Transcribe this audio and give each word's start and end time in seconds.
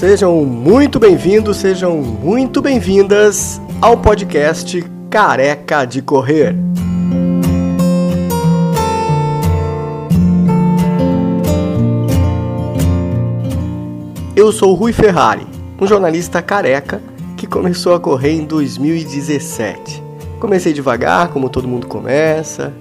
Sejam 0.00 0.46
muito 0.46 0.98
bem-vindos, 0.98 1.58
sejam 1.58 1.98
muito 1.98 2.62
bem-vindas 2.62 3.60
ao 3.82 3.98
podcast 3.98 4.82
Careca 5.10 5.84
de 5.84 6.00
Correr. 6.00 6.56
Eu 14.34 14.50
sou 14.52 14.72
Rui 14.72 14.94
Ferrari, 14.94 15.46
um 15.78 15.86
jornalista 15.86 16.40
careca 16.40 17.02
que 17.36 17.46
começou 17.46 17.92
a 17.92 18.00
correr 18.00 18.32
em 18.32 18.46
2017. 18.46 20.02
Comecei 20.40 20.72
devagar, 20.72 21.28
como 21.28 21.50
todo 21.50 21.68
mundo 21.68 21.86
começa, 21.86 22.72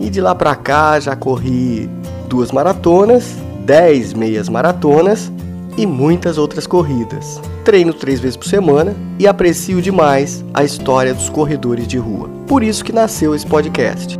e 0.00 0.10
de 0.10 0.20
lá 0.20 0.34
pra 0.34 0.56
cá 0.56 0.98
já 0.98 1.14
corri 1.14 1.88
duas 2.26 2.50
maratonas, 2.50 3.36
dez 3.64 4.12
meias 4.12 4.48
maratonas 4.48 5.30
e 5.76 5.86
muitas 5.86 6.38
outras 6.38 6.66
corridas. 6.66 7.40
Treino 7.64 7.94
três 7.94 8.20
vezes 8.20 8.36
por 8.36 8.46
semana 8.46 8.96
e 9.18 9.26
aprecio 9.26 9.80
demais 9.80 10.44
a 10.52 10.64
história 10.64 11.14
dos 11.14 11.28
corredores 11.28 11.86
de 11.86 11.98
rua. 11.98 12.28
Por 12.46 12.62
isso 12.62 12.84
que 12.84 12.92
nasceu 12.92 13.34
esse 13.34 13.46
podcast. 13.46 14.18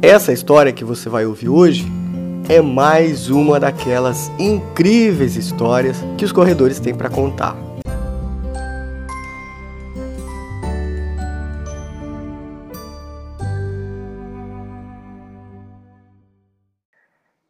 Essa 0.00 0.32
história 0.32 0.72
que 0.72 0.84
você 0.84 1.08
vai 1.08 1.26
ouvir 1.26 1.48
hoje 1.48 1.86
é 2.48 2.62
mais 2.62 3.28
uma 3.28 3.60
daquelas 3.60 4.30
incríveis 4.38 5.36
histórias 5.36 5.96
que 6.16 6.24
os 6.24 6.32
corredores 6.32 6.80
têm 6.80 6.94
para 6.94 7.10
contar. 7.10 7.67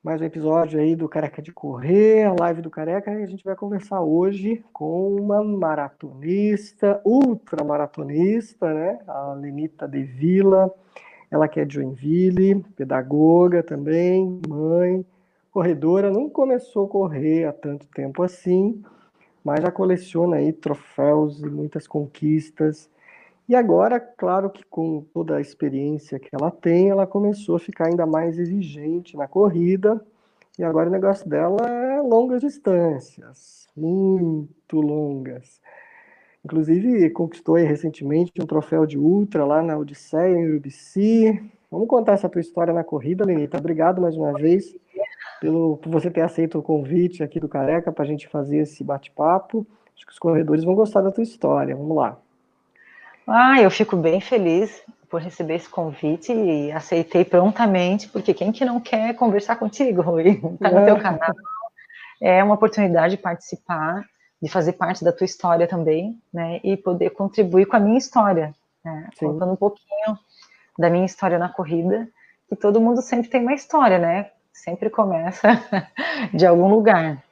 Mais 0.08 0.22
um 0.22 0.24
episódio 0.24 0.80
aí 0.80 0.96
do 0.96 1.06
Careca 1.06 1.42
de 1.42 1.52
Correr, 1.52 2.24
a 2.24 2.34
live 2.40 2.62
do 2.62 2.70
Careca, 2.70 3.12
e 3.12 3.22
a 3.22 3.26
gente 3.26 3.44
vai 3.44 3.54
conversar 3.54 4.00
hoje 4.00 4.64
com 4.72 5.14
uma 5.14 5.44
maratonista, 5.44 6.98
ultramaratonista, 7.04 8.72
né? 8.72 9.00
A 9.06 9.34
Lenita 9.34 9.86
De 9.86 10.02
Vila, 10.02 10.74
ela 11.30 11.46
que 11.46 11.60
é 11.60 11.64
de 11.66 11.74
Joinville, 11.74 12.64
pedagoga 12.74 13.62
também, 13.62 14.40
mãe, 14.48 15.04
corredora, 15.50 16.10
não 16.10 16.30
começou 16.30 16.86
a 16.86 16.88
correr 16.88 17.44
há 17.44 17.52
tanto 17.52 17.86
tempo 17.88 18.22
assim, 18.22 18.82
mas 19.44 19.60
já 19.60 19.70
coleciona 19.70 20.36
aí 20.36 20.54
troféus 20.54 21.42
e 21.42 21.50
muitas 21.50 21.86
conquistas, 21.86 22.88
e 23.48 23.54
agora, 23.54 23.98
claro 23.98 24.50
que 24.50 24.62
com 24.64 25.00
toda 25.14 25.36
a 25.36 25.40
experiência 25.40 26.18
que 26.18 26.28
ela 26.32 26.50
tem, 26.50 26.90
ela 26.90 27.06
começou 27.06 27.56
a 27.56 27.58
ficar 27.58 27.86
ainda 27.86 28.04
mais 28.04 28.38
exigente 28.38 29.16
na 29.16 29.26
corrida. 29.26 30.04
E 30.58 30.64
agora 30.64 30.88
o 30.88 30.92
negócio 30.92 31.26
dela 31.26 31.66
é 31.66 32.02
longas 32.02 32.42
distâncias, 32.42 33.66
muito 33.74 34.80
longas. 34.80 35.62
Inclusive, 36.44 37.08
conquistou 37.10 37.54
recentemente 37.56 38.32
um 38.40 38.46
troféu 38.46 38.84
de 38.84 38.98
ultra 38.98 39.44
lá 39.44 39.62
na 39.62 39.78
Odisseia, 39.78 40.36
em 40.36 40.46
Urubici. 40.48 41.50
Vamos 41.70 41.88
contar 41.88 42.12
essa 42.12 42.28
tua 42.28 42.40
história 42.40 42.74
na 42.74 42.84
corrida, 42.84 43.24
Lenita. 43.24 43.56
Obrigado 43.56 44.02
mais 44.02 44.16
uma 44.16 44.32
vez 44.32 44.76
pelo, 45.40 45.78
por 45.78 45.90
você 45.90 46.10
ter 46.10 46.20
aceito 46.20 46.58
o 46.58 46.62
convite 46.62 47.22
aqui 47.22 47.40
do 47.40 47.48
Careca 47.48 47.90
para 47.90 48.04
a 48.04 48.06
gente 48.06 48.28
fazer 48.28 48.58
esse 48.58 48.84
bate-papo. 48.84 49.66
Acho 49.96 50.06
que 50.06 50.12
os 50.12 50.18
corredores 50.18 50.64
vão 50.64 50.74
gostar 50.74 51.00
da 51.00 51.10
tua 51.10 51.22
história. 51.22 51.74
Vamos 51.74 51.96
lá. 51.96 52.20
Ah, 53.28 53.60
eu 53.60 53.70
fico 53.70 53.94
bem 53.94 54.22
feliz 54.22 54.82
por 55.10 55.20
receber 55.20 55.56
esse 55.56 55.68
convite 55.68 56.32
e 56.32 56.72
aceitei 56.72 57.26
prontamente, 57.26 58.08
porque 58.08 58.32
quem 58.32 58.50
que 58.50 58.64
não 58.64 58.80
quer 58.80 59.14
conversar 59.14 59.56
contigo, 59.56 60.00
Rui? 60.00 60.40
Tá 60.58 60.70
no 60.70 60.84
teu 60.86 60.98
canal. 60.98 61.34
É 62.22 62.42
uma 62.42 62.54
oportunidade 62.54 63.16
de 63.16 63.22
participar, 63.22 64.02
de 64.42 64.48
fazer 64.48 64.72
parte 64.72 65.04
da 65.04 65.12
tua 65.12 65.26
história 65.26 65.68
também, 65.68 66.18
né? 66.32 66.58
E 66.64 66.74
poder 66.74 67.10
contribuir 67.10 67.66
com 67.66 67.76
a 67.76 67.80
minha 67.80 67.98
história, 67.98 68.54
né? 68.82 69.10
Contando 69.18 69.52
um 69.52 69.56
pouquinho 69.56 70.18
da 70.78 70.88
minha 70.88 71.04
história 71.04 71.38
na 71.38 71.50
corrida, 71.50 72.08
que 72.48 72.56
todo 72.56 72.80
mundo 72.80 73.02
sempre 73.02 73.28
tem 73.28 73.42
uma 73.42 73.54
história, 73.54 73.98
né? 73.98 74.30
Sempre 74.54 74.88
começa 74.88 75.48
de 76.32 76.46
algum 76.46 76.68
lugar. 76.68 77.22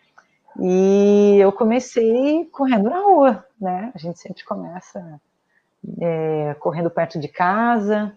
E 0.60 1.38
eu 1.40 1.50
comecei 1.52 2.44
correndo 2.52 2.90
na 2.90 3.00
rua, 3.00 3.46
né? 3.58 3.90
A 3.94 3.98
gente 3.98 4.18
sempre 4.18 4.44
começa 4.44 5.20
é, 6.00 6.54
correndo 6.58 6.90
perto 6.90 7.18
de 7.18 7.28
casa, 7.28 8.12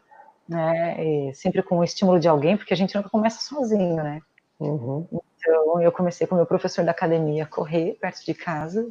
né, 0.48 1.32
sempre 1.34 1.62
com 1.62 1.78
o 1.78 1.84
estímulo 1.84 2.20
de 2.20 2.28
alguém, 2.28 2.58
porque 2.58 2.74
a 2.74 2.78
gente 2.78 2.96
nunca 2.96 3.10
começa 3.10 3.42
sozinho, 3.42 3.98
né? 3.98 4.22
Uhum. 4.60 5.08
Então, 5.38 5.82
eu 5.82 5.92
comecei 5.92 6.28
com 6.28 6.36
o 6.36 6.38
meu 6.38 6.46
professor 6.46 6.84
da 6.84 6.92
academia 6.92 7.44
a 7.44 7.48
correr 7.48 7.98
perto 8.02 8.26
de 8.26 8.34
casa. 8.34 8.88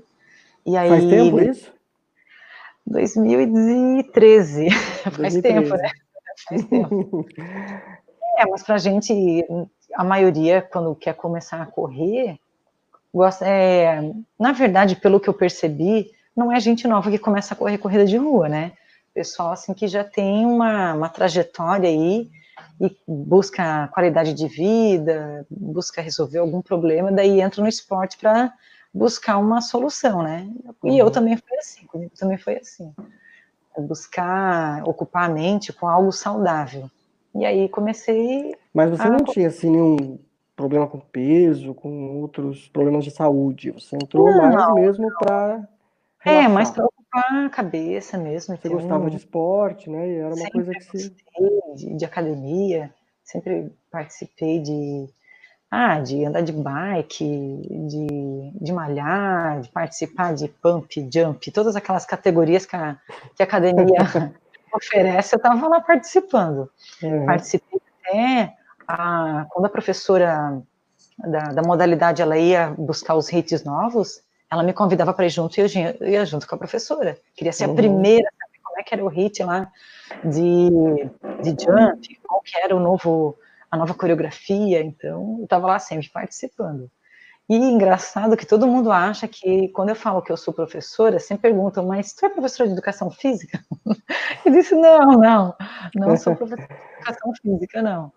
E 0.65 0.77
aí, 0.77 0.89
Faz 0.89 1.05
tempo 1.05 1.41
isso? 1.41 1.73
2013. 2.87 4.69
2013. 4.69 4.71
Faz 5.11 5.41
tempo, 5.41 5.77
né? 5.77 5.91
Faz 6.49 6.65
tempo. 6.67 7.27
é, 8.39 8.47
mas 8.47 8.62
pra 8.62 8.79
gente, 8.79 9.45
a 9.95 10.05
maioria, 10.05 10.62
quando 10.62 10.95
quer 10.95 11.15
começar 11.15 11.61
a 11.61 11.67
correr, 11.67 12.39
gosta, 13.12 13.47
é, 13.47 14.00
na 14.39 14.53
verdade, 14.53 14.97
pelo 14.97 15.21
que 15.21 15.29
eu 15.29 15.35
percebi, 15.35 16.11
não 16.38 16.53
é 16.53 16.60
gente 16.60 16.87
nova 16.87 17.10
que 17.10 17.19
começa 17.19 17.53
a 17.53 17.56
correr 17.56 17.78
corrida 17.78 18.06
de 18.06 18.16
rua, 18.16 18.49
né? 18.49 18.72
Pessoal 19.12 19.50
assim 19.50 19.75
que 19.75 19.88
já 19.88 20.04
tem 20.04 20.47
uma, 20.47 20.94
uma 20.94 21.09
trajetória 21.09 21.88
aí 21.88 22.31
e 22.81 22.97
busca 23.09 23.88
qualidade 23.88 24.32
de 24.32 24.47
vida, 24.47 25.44
busca 25.50 26.00
resolver 26.00 26.38
algum 26.38 26.62
problema, 26.62 27.10
daí 27.10 27.41
entra 27.41 27.60
no 27.60 27.69
esporte 27.69 28.16
para 28.16 28.53
buscar 28.94 29.38
uma 29.38 29.60
solução, 29.60 30.22
né? 30.22 30.49
E 30.84 30.97
eu 30.97 31.06
uhum. 31.06 31.12
também 31.12 31.37
fui 31.37 31.59
assim, 31.59 31.84
comigo 31.87 32.12
também 32.16 32.38
foi 32.38 32.59
assim. 32.59 32.94
Buscar 33.76 34.82
ocupar 34.88 35.25
a 35.25 35.32
mente 35.32 35.72
com 35.72 35.88
algo 35.88 36.12
saudável. 36.12 36.88
E 37.34 37.44
aí 37.44 37.69
comecei. 37.69 38.55
Mas 38.72 38.91
você 38.91 39.03
a... 39.03 39.10
não 39.10 39.25
tinha 39.25 39.49
assim 39.49 39.70
nenhum 39.70 40.19
problema 40.55 40.87
com 40.87 40.99
peso, 40.99 41.75
com 41.75 42.20
outros 42.20 42.69
problemas 42.69 43.05
de 43.05 43.10
saúde. 43.10 43.72
Você 43.72 43.97
entrou 43.97 44.26
não, 44.31 44.53
mais 44.53 44.75
mesmo 44.75 45.09
para 45.19 45.69
Relaxar. 46.28 46.44
É, 46.44 46.49
mas 46.49 46.71
para 46.71 46.84
ocupar 46.84 47.47
a 47.47 47.50
cabeça 47.50 48.19
mesmo. 48.19 48.56
Você 48.56 48.69
gostava 48.69 49.05
um... 49.05 49.09
de 49.09 49.16
esporte, 49.16 49.91
né? 49.91 50.09
E 50.09 50.16
era 50.16 50.28
uma 50.28 50.37
sempre 50.37 50.53
coisa 50.53 50.72
que 50.75 50.99
se. 50.99 51.16
De, 51.77 51.97
de 51.97 52.05
academia, 52.05 52.93
sempre 53.25 53.72
participei 53.91 54.61
de. 54.61 55.09
Ah, 55.71 56.00
de 56.00 56.25
andar 56.25 56.41
de 56.41 56.53
bike, 56.53 57.25
de, 57.88 58.53
de 58.59 58.72
malhar, 58.72 59.61
de 59.61 59.69
participar 59.69 60.34
de 60.34 60.49
pump, 60.49 60.88
jump, 61.12 61.50
todas 61.50 61.77
aquelas 61.77 62.06
categorias 62.06 62.65
que 62.65 62.75
a, 62.75 62.97
que 63.37 63.43
a 63.43 63.44
academia 63.44 63.99
oferece, 64.72 65.34
eu 65.34 65.37
estava 65.37 65.69
lá 65.69 65.78
participando. 65.83 66.71
Uhum. 67.03 67.27
Participei 67.27 67.81
até 68.03 68.55
a, 68.87 69.47
quando 69.50 69.67
a 69.67 69.69
professora 69.69 70.62
da, 71.19 71.53
da 71.53 71.62
modalidade 71.62 72.22
ela 72.22 72.38
ia 72.38 72.75
buscar 72.78 73.15
os 73.15 73.31
hits 73.31 73.62
novos, 73.62 74.22
ela 74.51 74.63
me 74.63 74.73
convidava 74.73 75.13
para 75.13 75.27
ir 75.27 75.31
junto 75.31 75.59
e 75.59 75.61
eu 75.61 76.09
ia, 76.09 76.25
junto 76.25 76.47
com 76.47 76.55
a 76.55 76.59
professora. 76.59 77.19
Queria 77.35 77.53
ser 77.53 77.67
uhum. 77.67 77.73
a 77.73 77.77
primeira, 77.77 78.31
sabe 78.39 78.59
como 78.63 78.81
é 78.81 78.83
que 78.83 78.95
era 78.95 79.05
o 79.05 79.09
hit 79.09 79.43
lá 79.43 79.71
de, 80.25 80.71
de 81.43 81.65
jump, 81.65 82.21
qual 82.27 82.41
que 82.43 82.57
era 82.59 82.75
o 82.75 82.81
novo, 82.81 83.39
a 83.71 83.77
nova 83.77 83.95
coreografia, 83.95 84.83
então 84.83 85.37
eu 85.39 85.45
estava 85.45 85.67
lá 85.67 85.79
sempre 85.79 86.09
participando. 86.09 86.91
E 87.49 87.57
engraçado 87.57 88.37
que 88.37 88.45
todo 88.45 88.67
mundo 88.67 88.93
acha 88.93 89.27
que 89.27 89.69
quando 89.69 89.89
eu 89.89 89.97
falo 89.97 90.21
que 90.21 90.31
eu 90.31 90.37
sou 90.37 90.53
professora, 90.53 91.19
sempre 91.19 91.51
perguntam, 91.51 91.87
mas 91.87 92.13
tu 92.13 92.27
é 92.27 92.29
professora 92.29 92.69
de 92.69 92.75
educação 92.75 93.11
física? 93.11 93.65
Eu 94.45 94.53
disse, 94.53 94.75
não, 94.75 95.13
não, 95.13 95.57
não 95.95 96.17
sou 96.17 96.37
professora 96.37 96.69
de 96.69 96.95
educação 96.97 97.33
física, 97.43 97.83
não. 97.83 98.13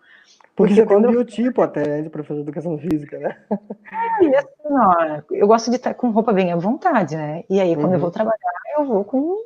Porque, 0.54 0.74
você 0.74 0.86
tem 0.86 0.96
um 0.96 1.02
biotipo 1.02 1.62
até 1.62 2.02
de 2.02 2.10
professor 2.10 2.34
de 2.34 2.42
educação 2.42 2.78
física, 2.78 3.18
né? 3.18 3.36
É, 3.50 4.24
e 4.24 4.36
assim, 4.36 4.46
ó, 4.70 5.22
eu 5.30 5.46
gosto 5.46 5.70
de 5.70 5.76
estar 5.76 5.94
com 5.94 6.10
roupa 6.10 6.32
bem 6.32 6.52
à 6.52 6.56
vontade, 6.56 7.16
né? 7.16 7.42
E 7.48 7.58
aí, 7.58 7.74
quando 7.74 7.88
uhum. 7.88 7.94
eu 7.94 8.00
vou 8.00 8.08
uhum. 8.08 8.12
trabalhar, 8.12 8.36
eu 8.78 8.84
vou 8.84 9.04
com 9.04 9.36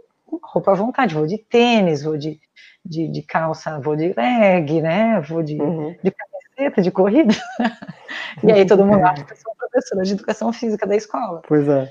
roupa 0.43 0.73
à 0.73 0.75
vontade, 0.75 1.15
vou 1.15 1.27
de 1.27 1.39
tênis, 1.39 2.03
vou 2.03 2.17
de, 2.17 2.41
de, 2.85 3.09
de 3.09 3.23
calça, 3.23 3.79
vou 3.79 3.95
de 3.95 4.13
leg, 4.17 4.83
né? 4.83 5.21
Vou 5.21 5.45
de, 5.45 5.61
uhum. 5.61 5.95
de 6.03 6.11
camiseta, 6.11 6.83
de 6.83 6.91
corrida. 6.91 7.35
e 8.43 8.51
aí 8.51 8.67
todo 8.67 8.85
mundo 8.85 9.03
acha 9.07 9.25
que 9.25 9.33
eu 9.33 9.37
sou 9.37 9.55
professora 9.57 10.03
de 10.03 10.15
educação 10.15 10.53
física 10.53 10.87
da 10.87 10.97
escola. 10.97 11.41
Pois 11.47 11.69
é. 11.69 11.89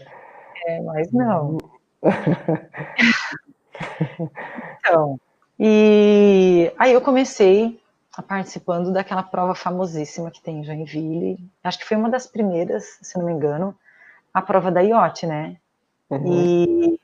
É, 0.68 0.82
mas 0.82 1.10
não. 1.14 1.58
então, 4.80 5.20
e 5.58 6.72
aí 6.78 6.92
eu 6.92 7.02
comecei 7.02 7.80
participando 8.22 8.92
daquela 8.92 9.24
prova 9.24 9.56
famosíssima 9.56 10.32
que 10.32 10.42
tem 10.42 10.60
em 10.60 10.64
Joinville. 10.64 11.50
Acho 11.64 11.80
que 11.80 11.86
foi 11.86 11.98
uma 11.98 12.10
das 12.10 12.28
primeiras, 12.28 12.98
se 13.02 13.18
não 13.18 13.26
me 13.26 13.34
engano, 13.34 13.76
a 14.34 14.42
prova 14.42 14.72
da 14.72 14.82
IOT, 14.82 15.26
né? 15.26 15.58
Uhum. 16.10 16.26
E 16.26 17.00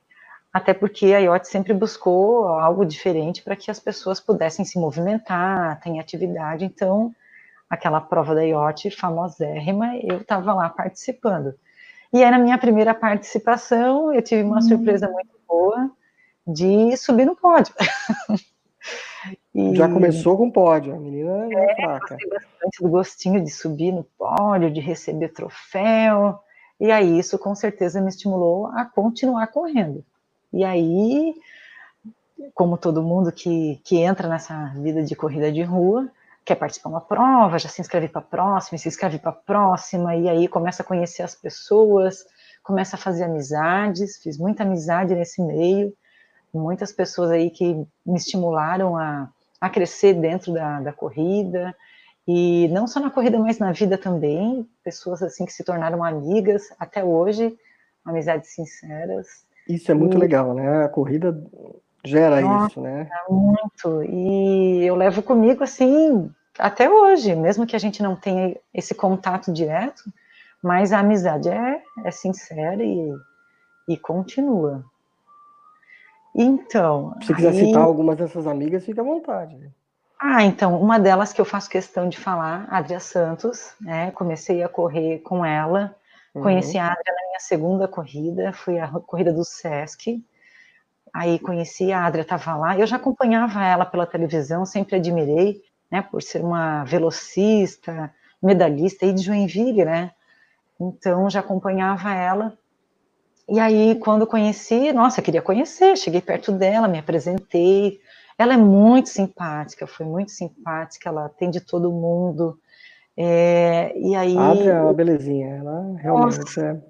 até 0.53 0.73
porque 0.73 1.13
a 1.13 1.19
IOT 1.19 1.47
sempre 1.47 1.73
buscou 1.73 2.47
algo 2.47 2.85
diferente 2.85 3.41
para 3.41 3.55
que 3.55 3.71
as 3.71 3.79
pessoas 3.79 4.19
pudessem 4.19 4.65
se 4.65 4.77
movimentar, 4.77 5.79
ter 5.79 5.97
atividade. 5.99 6.65
Então, 6.65 7.13
aquela 7.69 8.01
prova 8.01 8.35
da 8.35 8.43
IOT 8.43 8.91
famosérrima, 8.91 9.95
eu 9.97 10.17
estava 10.17 10.53
lá 10.53 10.69
participando. 10.69 11.53
E 12.11 12.21
aí, 12.21 12.29
na 12.29 12.37
minha 12.37 12.57
primeira 12.57 12.93
participação, 12.93 14.13
eu 14.13 14.21
tive 14.21 14.43
uma 14.43 14.57
hum. 14.57 14.61
surpresa 14.61 15.07
muito 15.07 15.39
boa 15.47 15.89
de 16.45 16.97
subir 16.97 17.25
no 17.25 17.35
pódio. 17.35 17.73
e... 19.53 19.75
Já 19.75 19.89
começou 19.89 20.37
com 20.37 20.49
pódio, 20.49 20.95
a 20.95 20.99
menina 20.99 21.47
é, 21.53 21.71
é 21.71 21.75
fraca. 21.75 22.17
Bastante 22.29 22.81
do 22.81 22.89
gostinho 22.89 23.43
de 23.43 23.49
subir 23.49 23.91
no 23.91 24.03
pódio, 24.17 24.71
de 24.71 24.79
receber 24.79 25.29
troféu. 25.29 26.39
E 26.79 26.89
aí, 26.91 27.19
isso 27.19 27.37
com 27.37 27.53
certeza 27.53 28.01
me 28.01 28.09
estimulou 28.09 28.67
a 28.67 28.85
continuar 28.85 29.47
correndo. 29.47 30.03
E 30.53 30.63
aí, 30.63 31.35
como 32.53 32.77
todo 32.77 33.03
mundo 33.03 33.31
que, 33.31 33.79
que 33.83 33.97
entra 33.97 34.27
nessa 34.27 34.73
vida 34.77 35.03
de 35.03 35.15
corrida 35.15 35.51
de 35.51 35.63
rua, 35.63 36.09
quer 36.45 36.55
participar 36.55 36.89
de 36.89 36.95
uma 36.95 37.01
prova, 37.01 37.59
já 37.59 37.69
se 37.69 37.81
inscreve 37.81 38.07
para 38.07 38.21
a 38.21 38.23
próxima, 38.23 38.77
se 38.77 38.87
inscreve 38.87 39.19
para 39.19 39.31
a 39.31 39.33
próxima, 39.33 40.15
e 40.15 40.27
aí 40.27 40.47
começa 40.47 40.81
a 40.81 40.85
conhecer 40.85 41.23
as 41.23 41.35
pessoas, 41.35 42.25
começa 42.63 42.95
a 42.95 42.99
fazer 42.99 43.25
amizades, 43.25 44.17
fiz 44.17 44.37
muita 44.37 44.63
amizade 44.63 45.13
nesse 45.13 45.41
meio, 45.41 45.93
muitas 46.53 46.91
pessoas 46.91 47.31
aí 47.31 47.49
que 47.49 47.73
me 48.05 48.17
estimularam 48.17 48.97
a, 48.97 49.29
a 49.61 49.69
crescer 49.69 50.15
dentro 50.15 50.51
da, 50.51 50.81
da 50.81 50.91
corrida, 50.91 51.73
e 52.27 52.67
não 52.69 52.87
só 52.87 52.99
na 52.99 53.11
corrida, 53.11 53.39
mas 53.39 53.59
na 53.59 53.71
vida 53.71 53.97
também, 53.97 54.67
pessoas 54.83 55.21
assim 55.21 55.45
que 55.45 55.53
se 55.53 55.63
tornaram 55.63 56.03
amigas 56.03 56.63
até 56.79 57.03
hoje, 57.03 57.55
amizades 58.03 58.53
sinceras. 58.53 59.45
Isso 59.69 59.91
é 59.91 59.95
muito 59.95 60.17
e... 60.17 60.19
legal, 60.19 60.53
né? 60.53 60.85
A 60.85 60.89
corrida 60.89 61.39
gera 62.03 62.41
Nossa, 62.41 62.67
isso, 62.67 62.81
né? 62.81 63.09
Muito. 63.29 64.03
E 64.03 64.83
eu 64.83 64.95
levo 64.95 65.21
comigo 65.21 65.63
assim 65.63 66.31
até 66.57 66.89
hoje, 66.89 67.35
mesmo 67.35 67.65
que 67.65 67.75
a 67.75 67.79
gente 67.79 68.03
não 68.03 68.15
tenha 68.15 68.55
esse 68.73 68.93
contato 68.93 69.51
direto, 69.51 70.03
mas 70.61 70.91
a 70.91 70.99
amizade 70.99 71.49
é, 71.49 71.81
é 72.03 72.11
sincera 72.11 72.83
e, 72.83 73.13
e 73.87 73.97
continua. 73.97 74.83
Então. 76.33 77.15
Se 77.21 77.33
quiser 77.33 77.49
aí... 77.49 77.65
citar 77.65 77.81
algumas 77.81 78.17
dessas 78.17 78.47
amigas, 78.47 78.85
fica 78.85 79.01
à 79.01 79.03
vontade. 79.03 79.57
Ah, 80.19 80.43
então, 80.43 80.79
uma 80.79 80.99
delas 80.99 81.33
que 81.33 81.41
eu 81.41 81.45
faço 81.45 81.69
questão 81.69 82.07
de 82.07 82.17
falar, 82.17 82.67
Adria 82.69 82.99
Santos, 82.99 83.73
né? 83.81 84.11
Comecei 84.11 84.61
a 84.61 84.69
correr 84.69 85.19
com 85.19 85.43
ela, 85.43 85.95
uhum. 86.33 86.43
conheci 86.43 86.77
a 86.77 86.91
Adria 86.91 87.13
na 87.13 87.27
minha 87.27 87.39
segunda 87.39 87.87
corrida, 87.87 88.53
foi 88.53 88.79
a 88.79 88.87
corrida 88.87 89.33
do 89.33 89.43
Sesc, 89.43 90.23
Aí 91.13 91.39
conheci 91.39 91.91
a 91.91 92.05
Adria, 92.05 92.21
estava 92.21 92.55
lá, 92.55 92.77
eu 92.77 92.87
já 92.87 92.95
acompanhava 92.95 93.63
ela 93.63 93.85
pela 93.85 94.07
televisão, 94.07 94.65
sempre 94.65 94.95
admirei, 94.95 95.61
né, 95.91 96.01
por 96.01 96.21
ser 96.21 96.41
uma 96.41 96.85
velocista, 96.85 98.13
medalhista 98.41 99.05
aí 99.05 99.13
de 99.13 99.21
Joinville, 99.21 99.83
né? 99.83 100.11
Então 100.79 101.29
já 101.29 101.41
acompanhava 101.41 102.13
ela. 102.13 102.57
E 103.49 103.59
aí 103.59 103.95
quando 103.95 104.27
conheci, 104.27 104.93
nossa, 104.93 105.19
eu 105.19 105.23
queria 105.23 105.41
conhecer, 105.41 105.97
cheguei 105.97 106.21
perto 106.21 106.51
dela, 106.51 106.87
me 106.87 106.99
apresentei. 106.99 107.99
Ela 108.37 108.53
é 108.53 108.57
muito 108.57 109.09
simpática, 109.09 109.85
foi 109.85 110.05
muito 110.05 110.31
simpática, 110.31 111.09
ela 111.09 111.25
atende 111.25 111.61
todo 111.61 111.91
mundo. 111.91 112.57
É, 113.15 113.93
e 113.95 114.15
aí. 114.15 114.37
A 114.37 114.51
Adria 114.51 114.71
é 114.71 114.81
uma 114.81 114.93
belezinha, 114.93 115.57
ela 115.57 115.95
realmente 115.97 116.39
nossa. 116.39 116.61
é 116.61 116.81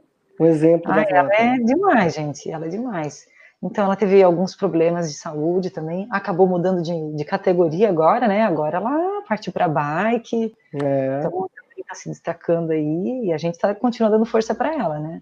um 0.42 0.46
exemplo. 0.46 0.92
Ah, 0.92 1.06
ela 1.10 1.34
é 1.34 1.58
demais, 1.58 2.14
gente, 2.14 2.50
ela 2.50 2.66
é 2.66 2.70
demais. 2.70 3.26
Então, 3.64 3.86
ela 3.86 3.96
teve 3.96 4.24
alguns 4.24 4.56
problemas 4.56 5.12
de 5.12 5.18
saúde 5.18 5.70
também, 5.70 6.08
acabou 6.10 6.48
mudando 6.48 6.82
de, 6.82 7.16
de 7.16 7.24
categoria 7.24 7.90
agora, 7.90 8.28
né? 8.28 8.42
Agora 8.42 8.78
ela 8.78 9.22
partiu 9.28 9.54
para 9.54 9.68
bike, 9.68 10.56
é. 10.74 11.20
então 11.20 11.50
está 11.78 11.96
se 11.96 12.10
destacando 12.10 12.72
aí 12.72 13.26
e 13.26 13.34
a 13.34 13.38
gente 13.38 13.56
está 13.56 13.76
continuando 13.76 14.18
dando 14.18 14.26
força 14.26 14.56
para 14.56 14.74
ela, 14.74 15.00
né? 15.00 15.22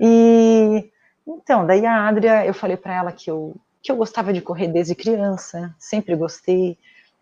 E 0.00 0.90
então, 1.26 1.66
daí 1.66 1.84
a 1.86 2.08
Adria, 2.08 2.46
eu 2.46 2.54
falei 2.54 2.76
para 2.76 2.94
ela 2.94 3.12
que 3.12 3.30
eu 3.30 3.56
que 3.82 3.92
eu 3.92 3.96
gostava 3.96 4.32
de 4.32 4.40
correr 4.42 4.68
desde 4.68 4.94
criança, 4.94 5.74
sempre 5.78 6.16
gostei, 6.16 6.76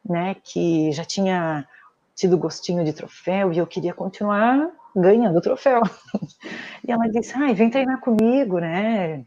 né? 0.08 0.34
Que 0.42 0.90
já 0.92 1.04
tinha 1.04 1.66
tido 2.14 2.38
gostinho 2.38 2.84
de 2.84 2.92
troféu 2.94 3.52
e 3.52 3.58
eu 3.58 3.66
queria 3.66 3.92
continuar 3.94 4.70
ganhando 4.94 5.40
troféu. 5.40 5.82
E 6.86 6.92
ela 6.92 7.08
disse: 7.08 7.34
"Ai, 7.36 7.54
vem 7.54 7.70
treinar 7.70 8.00
comigo, 8.00 8.58
né? 8.60 9.24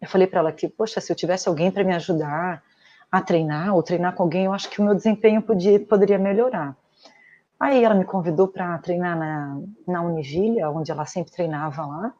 Eu 0.00 0.08
falei 0.08 0.26
para 0.26 0.40
ela 0.40 0.52
que, 0.52 0.68
poxa, 0.68 1.00
se 1.00 1.10
eu 1.12 1.16
tivesse 1.16 1.48
alguém 1.48 1.70
para 1.70 1.84
me 1.84 1.94
ajudar 1.94 2.62
a 3.10 3.20
treinar 3.22 3.74
ou 3.74 3.82
treinar 3.82 4.14
com 4.14 4.22
alguém, 4.24 4.44
eu 4.46 4.52
acho 4.52 4.70
que 4.70 4.80
o 4.80 4.84
meu 4.84 4.94
desempenho 4.94 5.42
podia, 5.42 5.80
poderia 5.80 6.18
melhorar. 6.18 6.76
Aí 7.58 7.82
ela 7.84 7.94
me 7.94 8.04
convidou 8.04 8.48
para 8.48 8.78
treinar 8.78 9.16
na, 9.18 9.60
na 9.86 10.02
Univille, 10.02 10.64
onde 10.64 10.90
ela 10.92 11.06
sempre 11.06 11.32
treinava 11.32 11.86
lá. 11.86 12.14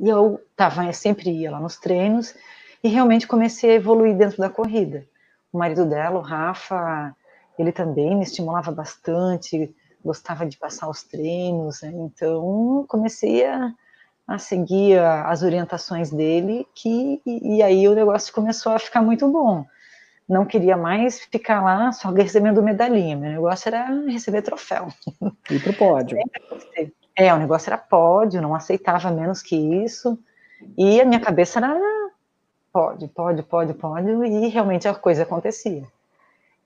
E 0.00 0.08
eu 0.08 0.40
tava, 0.56 0.92
sempre 0.92 1.30
ia 1.30 1.50
lá 1.50 1.60
nos 1.60 1.76
treinos 1.76 2.34
e 2.82 2.88
realmente 2.88 3.26
comecei 3.26 3.70
a 3.70 3.74
evoluir 3.74 4.16
dentro 4.16 4.38
da 4.38 4.48
corrida. 4.48 5.04
O 5.52 5.58
marido 5.58 5.84
dela, 5.84 6.18
o 6.18 6.22
Rafa, 6.22 7.14
ele 7.58 7.72
também 7.72 8.16
me 8.16 8.22
estimulava 8.22 8.70
bastante, 8.70 9.74
gostava 10.04 10.46
de 10.46 10.56
passar 10.56 10.88
os 10.88 11.02
treinos, 11.02 11.82
né? 11.82 11.92
então 11.94 12.84
comecei 12.88 13.44
a, 13.44 13.72
a 14.26 14.38
seguir 14.38 14.98
as 15.00 15.42
orientações 15.42 16.10
dele, 16.10 16.66
que, 16.74 17.20
e, 17.26 17.62
aí 17.62 17.88
o 17.88 17.94
negócio 17.94 18.32
começou 18.32 18.72
a 18.72 18.78
ficar 18.78 19.02
muito 19.02 19.26
bom. 19.30 19.64
Não 20.28 20.44
queria 20.44 20.76
mais 20.76 21.20
ficar 21.20 21.62
lá 21.62 21.90
só 21.90 22.10
recebendo 22.10 22.62
medalhinha, 22.62 23.16
meu 23.16 23.30
negócio 23.32 23.68
era 23.68 23.88
receber 24.06 24.42
troféu. 24.42 24.88
E 25.50 25.58
pro 25.58 25.72
pódio. 25.72 26.18
É, 27.18 27.34
o 27.34 27.38
negócio 27.38 27.68
era 27.68 27.76
pódio, 27.76 28.40
não 28.40 28.54
aceitava 28.54 29.10
menos 29.10 29.42
que 29.42 29.56
isso, 29.56 30.16
e 30.76 31.00
a 31.00 31.04
minha 31.04 31.18
cabeça 31.18 31.58
era 31.58 31.76
pódio, 32.72 33.08
pódio, 33.08 33.42
pódio, 33.42 33.74
pódio, 33.74 34.24
e 34.24 34.46
realmente 34.46 34.86
a 34.86 34.94
coisa 34.94 35.24
acontecia. 35.24 35.82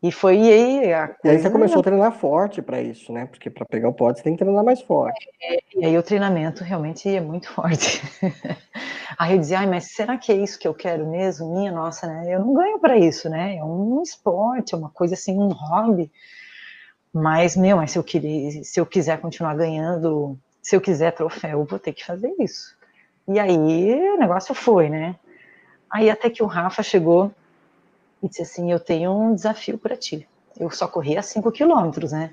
E 0.03 0.13
foi 0.13 0.37
aí 0.37 0.93
a 0.93 1.09
coisa... 1.09 1.21
E 1.25 1.31
aí 1.31 1.39
você 1.39 1.49
começou 1.49 1.81
a 1.81 1.83
treinar 1.83 2.13
forte 2.13 2.61
para 2.61 2.83
isso, 2.83 3.13
né? 3.13 3.25
Porque 3.25 3.49
para 3.49 3.65
pegar 3.65 3.89
o 3.89 3.95
pódio 3.95 4.19
você 4.19 4.25
tem 4.25 4.35
que 4.35 4.41
treinar 4.41 4.63
mais 4.63 4.83
forte. 4.83 5.27
É, 5.41 5.59
e 5.75 5.87
aí 5.87 5.97
o 5.97 6.03
treinamento 6.03 6.63
realmente 6.65 7.09
é 7.09 7.21
muito 7.21 7.49
forte. 7.49 8.03
aí 9.17 9.33
eu 9.33 9.39
dizia, 9.39 9.61
ai, 9.61 9.67
mas 9.67 9.93
será 9.93 10.19
que 10.19 10.33
é 10.33 10.35
isso 10.35 10.59
que 10.59 10.69
eu 10.69 10.75
quero 10.75 11.07
mesmo? 11.07 11.55
Minha 11.55 11.73
nossa, 11.73 12.07
né? 12.07 12.35
Eu 12.35 12.41
não 12.41 12.53
ganho 12.53 12.79
para 12.79 12.99
isso, 12.99 13.31
né? 13.31 13.57
É 13.57 13.65
um 13.65 14.03
esporte, 14.03 14.75
é 14.75 14.77
uma 14.77 14.91
coisa 14.91 15.15
assim, 15.15 15.39
um 15.39 15.49
hobby. 15.49 16.11
Mas, 17.13 17.57
meu, 17.57 17.77
mas 17.77 17.91
se 17.91 17.99
eu, 17.99 18.05
querer, 18.05 18.65
se 18.65 18.81
eu 18.81 18.87
quiser 18.87 19.21
continuar 19.21 19.55
ganhando, 19.55 20.39
se 20.63 20.75
eu 20.75 20.81
quiser 20.81 21.13
troféu, 21.13 21.61
eu 21.61 21.65
vou 21.65 21.79
ter 21.79 21.93
que 21.93 22.05
fazer 22.05 22.33
isso. 22.39 22.75
E 23.29 23.39
aí 23.39 24.11
o 24.11 24.19
negócio 24.19 24.55
foi, 24.55 24.89
né? 24.89 25.17
Aí 25.91 26.09
até 26.09 26.31
que 26.31 26.43
o 26.43 26.47
Rafa 26.47 26.83
chegou 26.83 27.31
e 28.23 28.29
disse 28.29 28.43
assim: 28.43 28.73
Eu 28.73 28.81
tenho 28.81 29.13
um 29.13 29.35
desafio 29.35 29.77
para 29.77 29.97
ti. 29.97 30.27
Eu 30.59 30.71
só 30.71 30.89
corri 30.89 31.17
a 31.19 31.23
5 31.23 31.53
quilômetros, 31.53 32.13
né? 32.13 32.31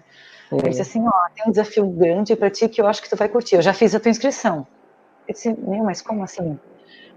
Ele 0.52 0.70
disse 0.70 0.82
assim: 0.82 1.06
Ó, 1.06 1.30
tem 1.36 1.46
um 1.48 1.52
desafio 1.52 1.86
grande 1.88 2.36
para 2.36 2.50
ti 2.50 2.70
que 2.70 2.82
eu 2.82 2.88
acho 2.88 3.02
que 3.02 3.10
tu 3.10 3.16
vai 3.18 3.28
curtir. 3.28 3.56
Eu 3.56 3.62
já 3.62 3.74
fiz 3.74 3.94
a 3.94 4.00
tua 4.00 4.10
inscrição. 4.10 4.66
Eu 5.28 5.34
disse: 5.34 5.50
Meu, 5.54 5.84
mas 5.84 6.02
como 6.02 6.24
assim? 6.24 6.58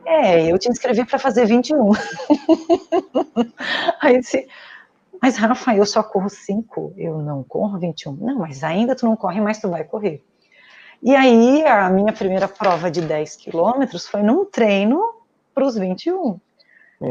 É, 0.05 0.51
eu 0.51 0.59
te 0.59 0.69
inscrevi 0.69 1.05
para 1.05 1.19
fazer 1.19 1.47
21. 1.47 1.93
Aí 4.03 4.19
disse: 4.19 4.49
Mas 5.23 5.37
Rafa, 5.37 5.73
eu 5.77 5.87
só 5.87 6.03
corro 6.03 6.29
5, 6.29 6.95
eu 6.97 7.19
não 7.19 7.45
corro 7.45 7.79
21. 7.79 8.15
Não, 8.15 8.41
mas 8.41 8.65
ainda 8.65 8.97
tu 8.97 9.07
não 9.07 9.15
corre, 9.15 9.41
mas 9.41 9.61
tu 9.61 9.71
vai 9.71 9.85
correr. 9.85 10.25
E 11.01 11.15
aí, 11.15 11.65
a 11.65 11.89
minha 11.89 12.13
primeira 12.13 12.49
prova 12.49 12.91
de 12.91 13.01
10 13.01 13.37
quilômetros 13.37 14.09
foi 14.09 14.21
num 14.23 14.45
treino 14.45 15.01
para 15.55 15.65
os 15.65 15.77
21. 15.77 16.17
Uhum. 16.19 16.41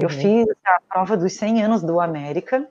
Eu 0.01 0.09
fiz 0.09 0.45
a 0.65 0.81
prova 0.89 1.15
dos 1.15 1.33
100 1.33 1.63
anos 1.63 1.81
do 1.81 2.01
América. 2.01 2.67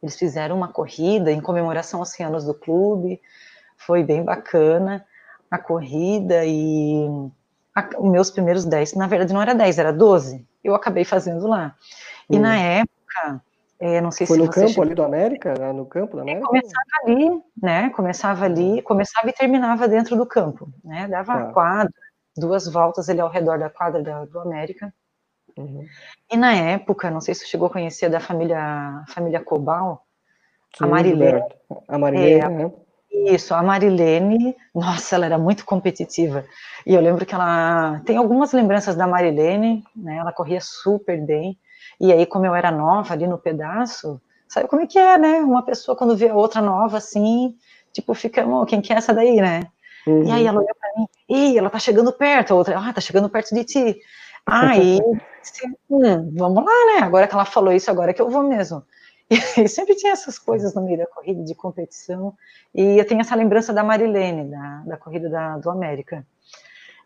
Eles 0.00 0.16
fizeram 0.16 0.56
uma 0.56 0.68
corrida 0.68 1.32
em 1.32 1.40
comemoração 1.40 1.98
aos 1.98 2.10
100 2.10 2.26
anos 2.26 2.44
do 2.44 2.54
clube. 2.54 3.20
Foi 3.76 4.04
bem 4.04 4.22
bacana 4.22 5.04
a 5.50 5.58
corrida 5.58 6.44
e 6.44 7.06
a, 7.74 7.88
os 7.98 8.10
meus 8.10 8.30
primeiros 8.30 8.64
10, 8.64 8.94
na 8.94 9.06
verdade 9.06 9.32
não 9.32 9.42
era 9.42 9.54
10, 9.54 9.78
era 9.78 9.92
12. 9.92 10.46
Eu 10.62 10.74
acabei 10.74 11.04
fazendo 11.04 11.46
lá. 11.46 11.74
E 12.30 12.36
uhum. 12.36 12.42
na 12.42 12.56
época, 12.56 13.42
é, 13.78 14.00
não 14.00 14.10
sei 14.10 14.26
Foi 14.26 14.36
se 14.36 14.42
no 14.42 14.50
campo 14.50 14.82
ali 14.82 14.94
do 14.94 15.02
América? 15.02 15.72
No 15.72 15.86
campo 15.86 16.16
do 16.16 16.22
América? 16.22 16.46
Começava 16.46 16.86
ali, 17.02 17.42
né? 17.60 17.90
Começava 17.90 18.44
ali, 18.44 18.82
começava 18.82 19.28
e 19.28 19.32
terminava 19.32 19.88
dentro 19.88 20.16
do 20.16 20.26
campo, 20.26 20.68
né? 20.84 21.08
Dava 21.08 21.46
tá. 21.46 21.52
quadra, 21.52 21.92
duas 22.36 22.66
voltas 22.68 23.08
ali 23.08 23.20
ao 23.20 23.28
redor 23.28 23.58
da 23.58 23.68
quadra 23.68 24.02
da, 24.02 24.24
do 24.24 24.38
América. 24.38 24.92
Uhum. 25.56 25.86
E 26.30 26.36
na 26.36 26.54
época, 26.54 27.10
não 27.10 27.20
sei 27.20 27.34
se 27.34 27.40
você 27.42 27.46
chegou 27.46 27.66
a 27.66 27.70
conhecer 27.70 28.08
da 28.08 28.20
família, 28.20 28.58
a 28.58 29.04
família 29.08 29.40
Cobal, 29.40 30.04
Sim, 30.76 30.84
a 30.84 30.86
Marilene. 30.86 31.42
A 31.88 31.98
Marilene, 31.98 32.40
é, 32.40 32.48
né? 32.48 32.72
Isso, 33.10 33.54
a 33.54 33.62
Marilene, 33.62 34.56
nossa, 34.74 35.14
ela 35.14 35.26
era 35.26 35.38
muito 35.38 35.64
competitiva. 35.64 36.44
E 36.84 36.94
eu 36.94 37.00
lembro 37.00 37.24
que 37.24 37.34
ela 37.34 38.00
tem 38.04 38.16
algumas 38.16 38.52
lembranças 38.52 38.96
da 38.96 39.06
Marilene, 39.06 39.84
né? 39.94 40.16
Ela 40.16 40.32
corria 40.32 40.60
super 40.60 41.24
bem. 41.24 41.56
E 42.00 42.12
aí, 42.12 42.26
como 42.26 42.46
eu 42.46 42.54
era 42.54 42.70
nova 42.70 43.12
ali 43.12 43.26
no 43.26 43.38
pedaço, 43.38 44.20
sabe 44.48 44.68
como 44.68 44.82
é 44.82 44.86
que 44.86 44.98
é, 44.98 45.18
né? 45.18 45.40
Uma 45.40 45.62
pessoa 45.62 45.96
quando 45.96 46.16
vê 46.16 46.28
a 46.28 46.34
outra 46.34 46.60
nova 46.60 46.98
assim, 46.98 47.56
tipo, 47.92 48.14
fica, 48.14 48.44
quem 48.66 48.80
que 48.80 48.92
é 48.92 48.96
essa 48.96 49.12
daí, 49.12 49.36
né? 49.36 49.62
Uhum. 50.06 50.24
E 50.24 50.30
aí 50.30 50.46
ela 50.46 50.58
olhou 50.58 50.74
para 50.78 50.90
mim, 50.96 51.08
e 51.28 51.58
ela 51.58 51.70
tá 51.70 51.78
chegando 51.78 52.12
perto, 52.12 52.52
a 52.52 52.56
outra, 52.56 52.78
ah, 52.78 52.92
tá 52.92 53.00
chegando 53.00 53.28
perto 53.28 53.54
de 53.54 53.64
ti. 53.64 53.96
Aí, 54.46 54.98
hum, 55.88 56.32
vamos 56.36 56.64
lá, 56.64 56.94
né? 56.94 57.02
Agora 57.02 57.26
que 57.26 57.34
ela 57.34 57.44
falou 57.44 57.72
isso, 57.72 57.90
agora 57.90 58.12
que 58.12 58.20
eu 58.20 58.30
vou 58.30 58.42
mesmo. 58.42 58.82
E 59.56 59.68
sempre 59.68 59.94
tinha 59.94 60.12
essas 60.12 60.38
coisas 60.38 60.74
no 60.74 60.82
meio 60.82 60.98
da 60.98 61.06
corrida, 61.06 61.42
de 61.42 61.54
competição. 61.54 62.34
E 62.74 62.98
eu 62.98 63.06
tenho 63.06 63.20
essa 63.20 63.34
lembrança 63.34 63.72
da 63.72 63.82
Marilene, 63.82 64.50
da, 64.50 64.82
da 64.86 64.96
corrida 64.96 65.28
da, 65.28 65.56
do 65.58 65.70
América. 65.70 66.26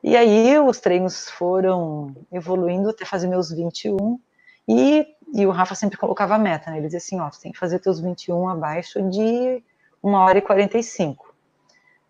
E 0.02 0.16
aí 0.16 0.58
os 0.58 0.80
treinos 0.80 1.28
foram 1.30 2.14
evoluindo 2.32 2.90
até 2.90 3.04
fazer 3.04 3.28
meus 3.28 3.50
21. 3.50 4.18
E, 4.68 5.06
e 5.32 5.46
o 5.46 5.50
Rafa 5.50 5.74
sempre 5.74 5.96
colocava 5.96 6.34
a 6.34 6.38
meta, 6.38 6.70
né? 6.70 6.76
Ele 6.76 6.86
dizia 6.86 6.98
assim, 6.98 7.18
ó, 7.20 7.30
tu 7.30 7.40
tem 7.40 7.50
que 7.50 7.58
fazer 7.58 7.78
teus 7.78 7.98
21 7.98 8.48
abaixo 8.48 9.02
de 9.08 9.62
1 10.02 10.12
hora 10.12 10.38
e 10.38 10.42
45. 10.42 11.34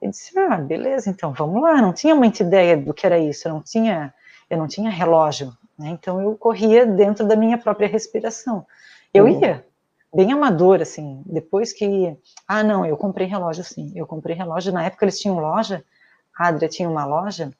Eu 0.02 0.10
disse, 0.10 0.36
ah, 0.38 0.56
beleza, 0.56 1.08
então 1.08 1.32
vamos 1.32 1.62
lá. 1.62 1.80
Não 1.80 1.92
tinha 1.92 2.14
muita 2.14 2.42
ideia 2.42 2.76
do 2.76 2.92
que 2.92 3.06
era 3.06 3.18
isso, 3.18 3.46
eu 3.46 3.54
não 3.54 3.62
tinha, 3.62 4.12
eu 4.50 4.58
não 4.58 4.66
tinha 4.66 4.90
relógio, 4.90 5.56
né? 5.78 5.90
Então 5.90 6.20
eu 6.20 6.36
corria 6.36 6.84
dentro 6.84 7.26
da 7.26 7.36
minha 7.36 7.56
própria 7.58 7.88
respiração. 7.88 8.66
Eu 9.14 9.24
uhum. 9.24 9.40
ia, 9.40 9.64
bem 10.12 10.32
amador, 10.32 10.80
assim, 10.82 11.22
depois 11.26 11.72
que, 11.72 12.16
ah, 12.46 12.62
não, 12.62 12.84
eu 12.84 12.96
comprei 12.96 13.26
relógio, 13.26 13.62
sim, 13.64 13.92
eu 13.94 14.06
comprei 14.06 14.34
relógio, 14.34 14.72
na 14.72 14.84
época 14.84 15.04
eles 15.04 15.18
tinham 15.18 15.38
loja, 15.38 15.84
a 16.36 16.48
Adria 16.48 16.68
tinha 16.68 16.88
uma 16.88 17.04
loja. 17.04 17.52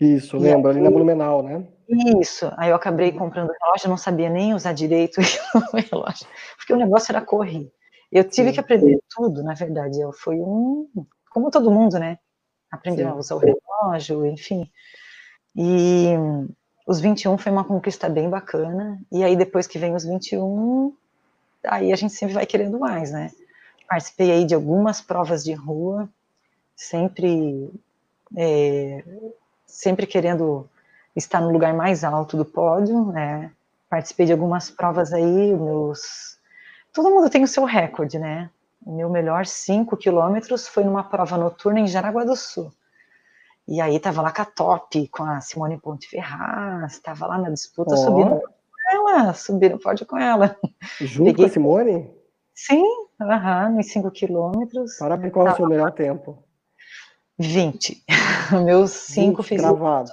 Isso, 0.00 0.36
lembra, 0.36 0.70
ali 0.70 0.80
na 0.80 0.90
Blumenau, 0.90 1.42
né? 1.42 1.66
Isso, 2.20 2.50
aí 2.56 2.70
eu 2.70 2.76
acabei 2.76 3.12
comprando 3.12 3.52
relógio, 3.60 3.88
não 3.88 3.96
sabia 3.96 4.28
nem 4.28 4.54
usar 4.54 4.72
direito 4.72 5.20
o 5.72 5.76
relógio, 5.76 6.26
porque 6.56 6.72
o 6.72 6.76
negócio 6.76 7.12
era 7.12 7.22
correr. 7.22 7.70
Eu 8.10 8.24
tive 8.24 8.48
sim. 8.48 8.54
que 8.54 8.60
aprender 8.60 8.98
tudo, 9.08 9.42
na 9.42 9.54
verdade, 9.54 10.00
eu 10.00 10.12
fui 10.12 10.36
um, 10.36 10.88
como 11.30 11.50
todo 11.50 11.70
mundo, 11.70 11.98
né? 11.98 12.18
Aprendeu 12.70 13.08
a 13.08 13.14
usar 13.14 13.36
o 13.36 13.38
relógio, 13.38 14.26
enfim. 14.26 14.70
E 15.54 16.08
os 16.86 17.00
21 17.00 17.38
foi 17.38 17.50
uma 17.50 17.64
conquista 17.64 18.08
bem 18.08 18.28
bacana, 18.28 19.00
e 19.10 19.24
aí 19.24 19.36
depois 19.36 19.66
que 19.66 19.78
vem 19.78 19.94
os 19.94 20.04
21, 20.04 20.92
aí 21.64 21.92
a 21.92 21.96
gente 21.96 22.14
sempre 22.14 22.34
vai 22.34 22.46
querendo 22.46 22.78
mais, 22.78 23.10
né? 23.10 23.30
Participei 23.88 24.30
aí 24.30 24.44
de 24.44 24.54
algumas 24.54 25.00
provas 25.00 25.44
de 25.44 25.52
rua, 25.52 26.08
sempre, 26.74 27.70
é, 28.36 29.04
sempre 29.66 30.06
querendo 30.06 30.68
estar 31.14 31.40
no 31.40 31.50
lugar 31.50 31.74
mais 31.74 32.04
alto 32.04 32.36
do 32.36 32.44
pódio, 32.44 33.06
né? 33.06 33.50
Participei 33.88 34.26
de 34.26 34.32
algumas 34.32 34.70
provas 34.70 35.12
aí, 35.12 35.54
meus... 35.54 36.36
Todo 36.92 37.10
mundo 37.10 37.28
tem 37.28 37.42
o 37.42 37.48
seu 37.48 37.64
recorde, 37.64 38.18
né? 38.18 38.50
O 38.84 38.94
meu 38.94 39.10
melhor 39.10 39.44
5 39.44 39.96
quilômetros 39.96 40.68
foi 40.68 40.84
numa 40.84 41.04
prova 41.04 41.36
noturna 41.36 41.80
em 41.80 41.86
Jaraguá 41.86 42.24
do 42.24 42.36
Sul. 42.36 42.72
E 43.66 43.80
aí 43.80 43.98
tava 43.98 44.22
lá 44.22 44.32
com 44.32 44.42
a 44.42 44.44
Top, 44.44 45.08
com 45.08 45.24
a 45.24 45.40
Simone 45.40 45.78
Ponte 45.78 46.08
Ferraz, 46.08 47.00
tava 47.00 47.26
lá 47.26 47.36
na 47.36 47.50
disputa, 47.50 47.94
oh. 47.94 47.96
subindo 47.96 48.42
ela, 48.92 49.34
subir 49.34 49.72
no 49.72 49.78
pódio 49.78 50.06
com 50.06 50.16
ela. 50.16 50.56
Junto 51.00 51.24
Peguei... 51.24 51.44
com 51.44 51.50
a 51.50 51.52
Simone? 51.52 52.10
Sim, 52.54 52.84
aham, 53.20 53.70
nos 53.70 53.90
5 53.90 54.10
quilômetros. 54.12 54.96
Parabéns, 54.98 55.32
qual 55.32 55.48
é 55.48 55.52
o 55.52 55.56
seu 55.56 55.68
melhor 55.68 55.92
tempo? 55.92 56.45
20. 57.38 58.04
Meus 58.64 58.90
5 58.92 59.42
fiz. 59.42 59.60
Gravado. 59.60 60.10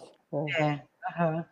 É, 0.60 0.80
aham. 1.12 1.46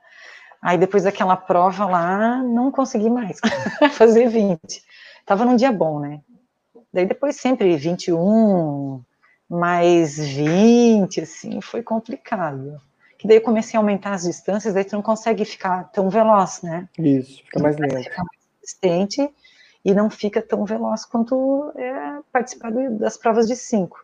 Aí 0.61 0.77
depois 0.77 1.03
daquela 1.03 1.35
prova 1.35 1.85
lá, 1.85 2.37
não 2.43 2.71
consegui 2.71 3.09
mais 3.09 3.39
fazer 3.93 4.29
20. 4.29 4.59
Tava 5.25 5.45
num 5.45 5.55
dia 5.55 5.71
bom, 5.71 5.99
né? 5.99 6.21
Daí 6.93 7.05
depois 7.05 7.35
sempre 7.37 7.75
21, 7.77 9.01
mais 9.49 10.17
20, 10.17 11.21
assim, 11.21 11.61
foi 11.61 11.81
complicado 11.81 12.79
que 13.21 13.27
daí 13.27 13.37
eu 13.37 13.41
comecei 13.41 13.77
a 13.77 13.79
aumentar 13.79 14.13
as 14.13 14.23
distâncias, 14.23 14.73
daí 14.73 14.83
tu 14.83 14.95
não 14.95 15.01
consegue 15.03 15.45
ficar 15.45 15.83
tão 15.91 16.09
veloz, 16.09 16.63
né? 16.63 16.89
Isso, 16.97 17.43
fica 17.43 17.59
mais 17.59 17.77
lento. 17.77 18.01
Fica 18.01 18.17
mais 18.17 18.39
resistente 18.59 19.29
e 19.85 19.93
não 19.93 20.09
fica 20.09 20.41
tão 20.41 20.65
veloz 20.65 21.05
quanto 21.05 21.71
é, 21.75 22.19
participar 22.33 22.71
das 22.71 23.17
provas 23.17 23.47
de 23.47 23.55
5. 23.55 24.03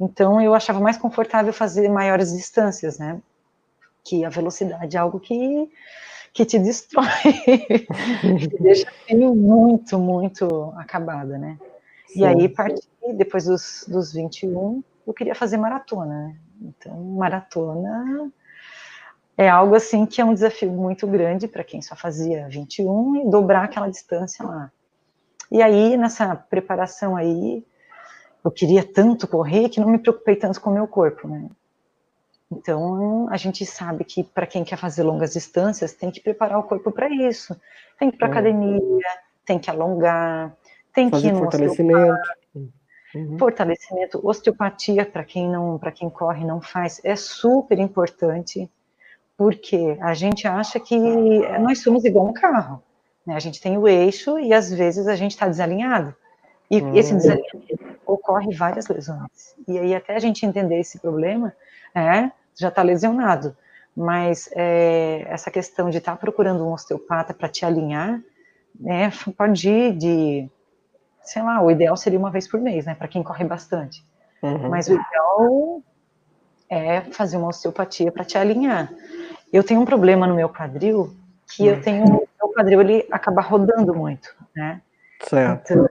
Então 0.00 0.40
eu 0.40 0.54
achava 0.54 0.80
mais 0.80 0.96
confortável 0.96 1.52
fazer 1.52 1.88
maiores 1.88 2.32
distâncias, 2.32 2.98
né? 2.98 3.20
Que 4.04 4.24
a 4.24 4.28
velocidade 4.28 4.96
é 4.96 5.00
algo 5.00 5.18
que, 5.18 5.70
que 6.32 6.44
te 6.44 6.58
destrói, 6.58 7.06
que 8.40 8.62
deixa 8.62 8.88
assim, 8.88 9.16
muito, 9.16 9.98
muito 9.98 10.72
acabada, 10.76 11.36
né? 11.36 11.58
Sim. 12.06 12.20
E 12.20 12.24
aí, 12.24 12.48
parti, 12.48 12.88
depois 13.14 13.44
dos, 13.44 13.84
dos 13.88 14.12
21, 14.12 14.82
eu 15.06 15.12
queria 15.12 15.34
fazer 15.34 15.56
maratona, 15.56 16.28
né? 16.28 16.36
Então, 16.60 16.96
maratona 17.16 18.30
é 19.36 19.48
algo 19.48 19.76
assim 19.76 20.04
que 20.04 20.20
é 20.20 20.24
um 20.24 20.34
desafio 20.34 20.72
muito 20.72 21.06
grande 21.06 21.46
para 21.46 21.62
quem 21.62 21.80
só 21.80 21.94
fazia 21.94 22.48
21 22.48 23.16
e 23.16 23.30
dobrar 23.30 23.64
aquela 23.64 23.88
distância 23.88 24.44
lá. 24.44 24.72
E 25.50 25.62
aí, 25.62 25.96
nessa 25.96 26.34
preparação 26.34 27.16
aí, 27.16 27.64
eu 28.44 28.50
queria 28.50 28.84
tanto 28.84 29.26
correr 29.26 29.68
que 29.68 29.80
não 29.80 29.88
me 29.88 29.98
preocupei 29.98 30.36
tanto 30.36 30.60
com 30.60 30.70
o 30.70 30.74
meu 30.74 30.86
corpo, 30.86 31.28
né? 31.28 31.48
Então, 32.50 33.28
a 33.30 33.36
gente 33.36 33.66
sabe 33.66 34.04
que 34.04 34.24
para 34.24 34.46
quem 34.46 34.64
quer 34.64 34.76
fazer 34.76 35.02
longas 35.02 35.34
distâncias, 35.34 35.92
tem 35.92 36.10
que 36.10 36.20
preparar 36.20 36.58
o 36.58 36.62
corpo 36.62 36.90
para 36.90 37.08
isso. 37.08 37.54
Tem 37.98 38.10
que 38.10 38.16
ir 38.16 38.18
para 38.18 38.28
é. 38.28 38.30
academia, 38.30 39.06
tem 39.44 39.58
que 39.58 39.70
alongar, 39.70 40.56
tem 40.94 41.10
fazer 41.10 41.22
que 41.22 41.28
ir 41.28 41.32
no 41.32 41.38
fortalecimento. 41.40 42.18
Uhum. 43.14 43.38
Fortalecimento, 43.38 44.20
osteopatia 44.26 45.04
para 45.04 45.24
quem 45.24 45.48
não, 45.48 45.78
para 45.78 45.92
quem 45.92 46.10
corre 46.10 46.44
não 46.44 46.60
faz, 46.60 47.00
é 47.04 47.16
super 47.16 47.78
importante 47.78 48.70
porque 49.38 49.96
a 50.00 50.14
gente 50.14 50.48
acha 50.48 50.80
que 50.80 50.98
nós 51.60 51.80
somos 51.80 52.04
igual 52.04 52.26
um 52.26 52.32
carro. 52.32 52.82
Né? 53.24 53.36
A 53.36 53.38
gente 53.38 53.60
tem 53.60 53.78
o 53.78 53.86
eixo 53.86 54.36
e 54.38 54.52
às 54.52 54.68
vezes 54.68 55.06
a 55.06 55.14
gente 55.14 55.30
está 55.30 55.46
desalinhado. 55.46 56.14
E 56.70 56.82
hum. 56.82 56.94
esse 56.94 57.14
desalinhamento 57.14 57.78
ocorre 58.06 58.54
várias 58.54 58.86
lesões. 58.88 59.54
E 59.66 59.78
aí, 59.78 59.94
até 59.94 60.16
a 60.16 60.18
gente 60.18 60.44
entender 60.44 60.78
esse 60.78 60.98
problema, 60.98 61.52
é, 61.94 62.30
já 62.54 62.68
está 62.68 62.82
lesionado. 62.82 63.56
Mas 63.96 64.48
é, 64.52 65.26
essa 65.28 65.50
questão 65.50 65.90
de 65.90 65.98
estar 65.98 66.12
tá 66.12 66.18
procurando 66.18 66.64
um 66.64 66.72
osteopata 66.72 67.34
para 67.34 67.48
te 67.48 67.64
alinhar, 67.64 68.20
né, 68.78 69.10
pode 69.36 69.68
ir 69.68 69.96
de, 69.96 70.50
sei 71.22 71.42
lá, 71.42 71.60
o 71.60 71.70
ideal 71.70 71.96
seria 71.96 72.18
uma 72.18 72.30
vez 72.30 72.46
por 72.46 72.60
mês, 72.60 72.86
né, 72.86 72.94
para 72.94 73.08
quem 73.08 73.22
corre 73.22 73.44
bastante. 73.44 74.04
Uhum. 74.42 74.68
Mas 74.68 74.88
o 74.88 74.92
ideal 74.92 75.82
é 76.70 77.00
fazer 77.00 77.36
uma 77.38 77.48
osteopatia 77.48 78.12
para 78.12 78.24
te 78.24 78.38
alinhar. 78.38 78.92
Eu 79.52 79.64
tenho 79.64 79.80
um 79.80 79.84
problema 79.84 80.26
no 80.26 80.34
meu 80.34 80.48
quadril, 80.48 81.16
que 81.50 81.66
eu 81.66 81.74
hum. 81.74 81.80
tenho, 81.80 82.04
o 82.04 82.28
meu 82.40 82.54
quadril 82.54 82.80
ele 82.80 83.06
acaba 83.10 83.40
rodando 83.40 83.94
muito, 83.94 84.34
né? 84.54 84.80
Certo. 85.22 85.72
Então, 85.72 85.87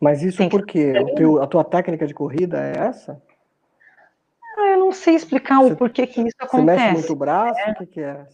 Mas 0.00 0.22
isso 0.22 0.48
por 0.48 0.64
quê? 0.64 0.92
Teu, 1.16 1.42
a 1.42 1.46
tua 1.46 1.64
técnica 1.64 2.06
de 2.06 2.14
corrida 2.14 2.58
é 2.58 2.78
essa? 2.78 3.20
Ah, 4.56 4.68
eu 4.72 4.78
não 4.78 4.92
sei 4.92 5.14
explicar 5.14 5.60
você, 5.60 5.72
o 5.72 5.76
porquê 5.76 6.06
que 6.06 6.20
isso 6.22 6.36
acontece. 6.40 6.78
Você 6.78 6.84
mexe 6.86 6.92
muito 6.92 7.12
o 7.12 7.16
braço? 7.16 7.54
Né? 7.54 7.72
O 7.72 7.74
que, 7.76 7.86
que 7.86 8.00
é? 8.00 8.26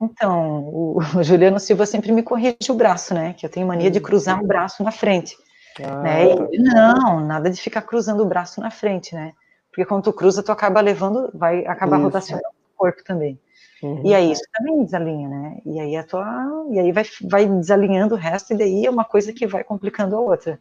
Então, 0.00 0.64
o, 0.64 0.98
o 1.18 1.22
Juliano 1.22 1.58
Silva 1.60 1.84
sempre 1.86 2.12
me 2.12 2.22
corrige 2.22 2.70
o 2.70 2.74
braço, 2.74 3.12
né? 3.14 3.34
Que 3.34 3.46
eu 3.46 3.50
tenho 3.50 3.66
mania 3.66 3.90
de 3.90 3.98
hum. 3.98 4.02
cruzar 4.02 4.42
o 4.42 4.46
braço 4.46 4.82
na 4.82 4.90
frente. 4.92 5.36
Ah, 5.82 6.02
né? 6.02 6.36
Tá. 6.36 6.48
E, 6.52 6.58
não, 6.58 7.20
nada 7.20 7.50
de 7.50 7.60
ficar 7.60 7.82
cruzando 7.82 8.22
o 8.22 8.26
braço 8.26 8.60
na 8.60 8.70
frente, 8.70 9.14
né? 9.14 9.32
Porque 9.70 9.84
quando 9.84 10.04
tu 10.04 10.12
cruza, 10.12 10.42
tu 10.42 10.50
acaba 10.50 10.80
levando, 10.80 11.30
vai 11.34 11.64
acabar 11.66 11.96
isso. 11.96 12.04
rotacionando 12.04 12.48
o 12.48 12.76
corpo 12.76 13.04
também. 13.04 13.38
Uhum. 13.82 14.02
E 14.04 14.14
aí 14.14 14.32
isso 14.32 14.42
também 14.52 14.84
desalinha, 14.84 15.28
né? 15.28 15.58
E 15.64 15.80
aí 15.80 15.96
a 15.96 16.04
tua, 16.04 16.66
e 16.70 16.78
aí 16.78 16.92
vai, 16.92 17.04
vai 17.22 17.46
desalinhando 17.46 18.14
o 18.14 18.18
resto 18.18 18.52
e 18.52 18.56
daí 18.56 18.84
é 18.84 18.90
uma 18.90 19.04
coisa 19.04 19.32
que 19.32 19.46
vai 19.46 19.64
complicando 19.64 20.16
a 20.16 20.20
outra. 20.20 20.60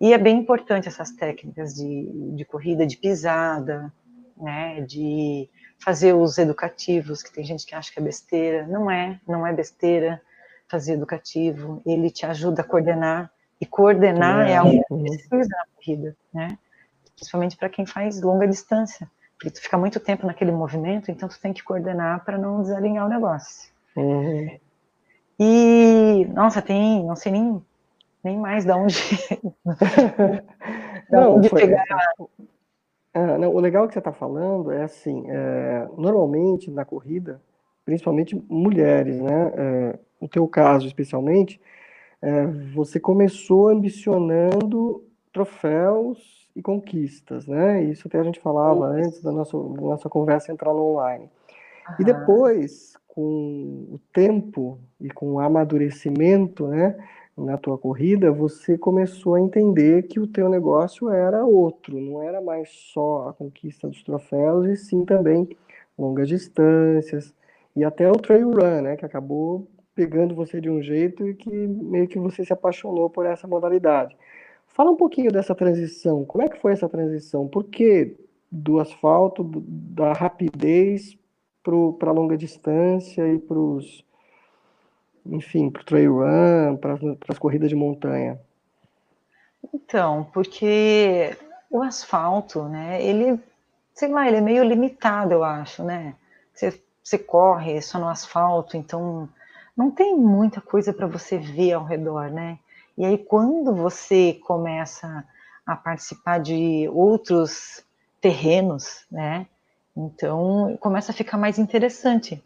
E 0.00 0.12
é 0.12 0.18
bem 0.18 0.38
importante 0.38 0.88
essas 0.88 1.10
técnicas 1.10 1.74
de, 1.74 2.10
de 2.34 2.44
corrida, 2.44 2.86
de 2.86 2.96
pisada, 2.96 3.92
né? 4.36 4.80
De 4.82 5.48
fazer 5.78 6.14
os 6.14 6.38
educativos, 6.38 7.22
que 7.22 7.32
tem 7.32 7.44
gente 7.44 7.66
que 7.66 7.74
acha 7.74 7.92
que 7.92 7.98
é 7.98 8.02
besteira, 8.02 8.66
não 8.66 8.90
é, 8.90 9.20
não 9.26 9.46
é 9.46 9.52
besteira 9.52 10.20
fazer 10.68 10.92
educativo. 10.94 11.82
Ele 11.84 12.10
te 12.10 12.24
ajuda 12.26 12.62
a 12.62 12.64
coordenar 12.64 13.30
e 13.60 13.66
coordenar 13.66 14.46
é, 14.46 14.52
é 14.52 14.56
algo 14.56 14.84
que 14.86 14.94
uhum. 14.94 15.02
precisa 15.02 15.48
na 15.50 15.64
corrida, 15.74 16.16
né? 16.32 16.58
Principalmente 17.16 17.56
para 17.56 17.68
quem 17.68 17.86
faz 17.86 18.20
longa 18.20 18.46
distância 18.46 19.10
porque 19.36 19.50
tu 19.50 19.60
fica 19.60 19.76
muito 19.76 20.00
tempo 20.00 20.26
naquele 20.26 20.50
movimento, 20.50 21.10
então 21.10 21.28
tu 21.28 21.38
tem 21.40 21.52
que 21.52 21.62
coordenar 21.62 22.24
para 22.24 22.38
não 22.38 22.62
desalinhar 22.62 23.06
o 23.06 23.08
negócio. 23.08 23.70
Uhum. 23.96 24.58
E, 25.38 26.26
nossa, 26.32 26.62
tem, 26.62 27.04
não 27.04 27.14
sei 27.14 27.32
nem, 27.32 27.62
nem 28.24 28.38
mais 28.38 28.64
de 28.64 28.72
onde, 28.72 28.96
não, 31.10 31.36
onde 31.36 31.48
foi, 31.50 31.60
pegar. 31.62 31.84
É, 33.12 33.38
não, 33.38 33.54
o 33.54 33.60
legal 33.60 33.86
que 33.86 33.92
você 33.92 33.98
está 33.98 34.12
falando 34.12 34.72
é 34.72 34.84
assim, 34.84 35.24
é, 35.28 35.86
normalmente 35.96 36.70
na 36.70 36.84
corrida, 36.84 37.40
principalmente 37.84 38.34
mulheres, 38.48 39.20
né, 39.20 39.52
é, 39.56 39.98
no 40.20 40.28
teu 40.28 40.48
caso 40.48 40.86
especialmente, 40.86 41.60
é, 42.22 42.46
você 42.74 42.98
começou 42.98 43.68
ambicionando 43.68 45.04
troféus 45.32 46.35
e 46.56 46.62
conquistas, 46.62 47.46
né? 47.46 47.84
Isso 47.84 48.08
que 48.08 48.16
a 48.16 48.22
gente 48.22 48.40
falava 48.40 48.86
antes 48.86 49.22
da 49.22 49.30
nossa, 49.30 49.56
da 49.56 49.82
nossa 49.82 50.08
conversa 50.08 50.50
entrar 50.50 50.72
no 50.72 50.82
online. 50.92 51.24
Uhum. 51.88 51.94
E 52.00 52.04
depois, 52.04 52.94
com 53.06 53.86
o 53.92 54.00
tempo 54.12 54.78
e 54.98 55.10
com 55.10 55.32
o 55.32 55.38
amadurecimento, 55.38 56.66
né, 56.66 56.96
na 57.36 57.58
tua 57.58 57.76
corrida, 57.76 58.32
você 58.32 58.78
começou 58.78 59.34
a 59.34 59.40
entender 59.40 60.04
que 60.04 60.18
o 60.18 60.26
teu 60.26 60.48
negócio 60.48 61.10
era 61.10 61.44
outro, 61.44 62.00
não 62.00 62.22
era 62.22 62.40
mais 62.40 62.70
só 62.70 63.28
a 63.28 63.34
conquista 63.34 63.86
dos 63.86 64.02
troféus, 64.02 64.66
e 64.66 64.76
sim 64.76 65.04
também 65.04 65.46
longas 65.98 66.28
distâncias, 66.28 67.34
e 67.74 67.84
até 67.84 68.10
o 68.10 68.16
trail 68.16 68.50
run, 68.50 68.80
né, 68.80 68.96
que 68.96 69.04
acabou 69.04 69.68
pegando 69.94 70.34
você 70.34 70.60
de 70.60 70.70
um 70.70 70.82
jeito 70.82 71.28
e 71.28 71.34
que 71.34 71.50
meio 71.50 72.08
que 72.08 72.18
você 72.18 72.44
se 72.44 72.52
apaixonou 72.52 73.10
por 73.10 73.26
essa 73.26 73.46
modalidade. 73.46 74.16
Fala 74.76 74.90
um 74.90 74.96
pouquinho 74.96 75.32
dessa 75.32 75.54
transição. 75.54 76.22
Como 76.26 76.44
é 76.44 76.50
que 76.50 76.60
foi 76.60 76.74
essa 76.74 76.86
transição? 76.86 77.48
Por 77.48 77.64
que 77.64 78.14
do 78.52 78.78
asfalto, 78.78 79.42
da 79.42 80.12
rapidez 80.12 81.18
para 81.62 82.12
longa 82.12 82.36
distância 82.36 83.26
e 83.26 83.38
para 83.38 83.58
os, 83.58 84.04
enfim, 85.24 85.70
para 85.70 85.80
o 85.80 85.84
trail 85.84 86.16
run, 86.18 86.76
para 86.76 86.98
as 87.26 87.38
corridas 87.38 87.70
de 87.70 87.74
montanha? 87.74 88.38
Então, 89.72 90.28
porque 90.34 91.34
o 91.70 91.80
asfalto, 91.80 92.64
né, 92.64 93.02
ele, 93.02 93.40
sei 93.94 94.10
lá, 94.10 94.28
ele 94.28 94.36
é 94.36 94.42
meio 94.42 94.62
limitado, 94.62 95.32
eu 95.32 95.42
acho, 95.42 95.82
né? 95.82 96.14
Você, 96.52 96.78
você 97.02 97.16
corre 97.16 97.80
só 97.80 97.98
no 97.98 98.08
asfalto, 98.08 98.76
então 98.76 99.26
não 99.74 99.90
tem 99.90 100.14
muita 100.14 100.60
coisa 100.60 100.92
para 100.92 101.06
você 101.06 101.38
ver 101.38 101.72
ao 101.72 101.84
redor, 101.84 102.30
né? 102.30 102.58
E 102.96 103.04
aí, 103.04 103.18
quando 103.18 103.74
você 103.74 104.34
começa 104.46 105.24
a 105.66 105.76
participar 105.76 106.38
de 106.38 106.88
outros 106.92 107.84
terrenos, 108.20 109.04
né? 109.10 109.46
Então, 109.96 110.76
começa 110.80 111.12
a 111.12 111.14
ficar 111.14 111.36
mais 111.36 111.58
interessante. 111.58 112.42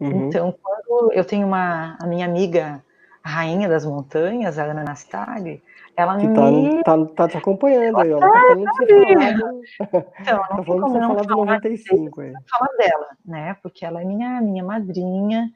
Uhum. 0.00 0.28
Então, 0.28 0.54
quando 0.62 1.12
eu 1.12 1.24
tenho 1.24 1.46
uma, 1.46 1.96
a 2.00 2.06
minha 2.06 2.26
amiga, 2.26 2.82
a 3.22 3.28
rainha 3.28 3.68
das 3.68 3.84
montanhas, 3.84 4.58
a 4.58 4.64
Ana 4.64 4.84
Nastali, 4.84 5.62
ela 5.96 6.18
que 6.18 6.28
tá, 6.28 6.50
me... 6.50 6.82
tá, 6.84 7.06
tá 7.06 7.28
te 7.28 7.38
acompanhando 7.38 7.98
aí, 7.98 8.12
ó. 8.12 8.18
Ela 8.18 8.30
tá 8.30 8.40
falando 8.40 8.64
de 8.64 8.86
você 8.86 9.14
falar 9.14 9.32
do... 9.32 9.62
Então, 10.20 10.36
não 10.36 10.56
tá 10.56 10.64
falando 10.64 10.86
de 10.86 10.92
você 10.92 11.00
falar 11.00 11.22
do 11.22 11.36
95 11.36 12.20
aí. 12.20 12.32
Falar 12.50 12.70
dela, 12.76 13.06
né? 13.24 13.56
Porque 13.62 13.84
ela 13.84 14.02
é 14.02 14.04
minha, 14.04 14.40
minha 14.42 14.64
madrinha, 14.64 15.50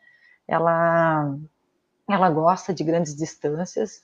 ela, 0.49 1.35
ela 2.09 2.31
gosta 2.31 2.73
de 2.73 2.83
grandes 2.83 3.15
distâncias, 3.15 4.03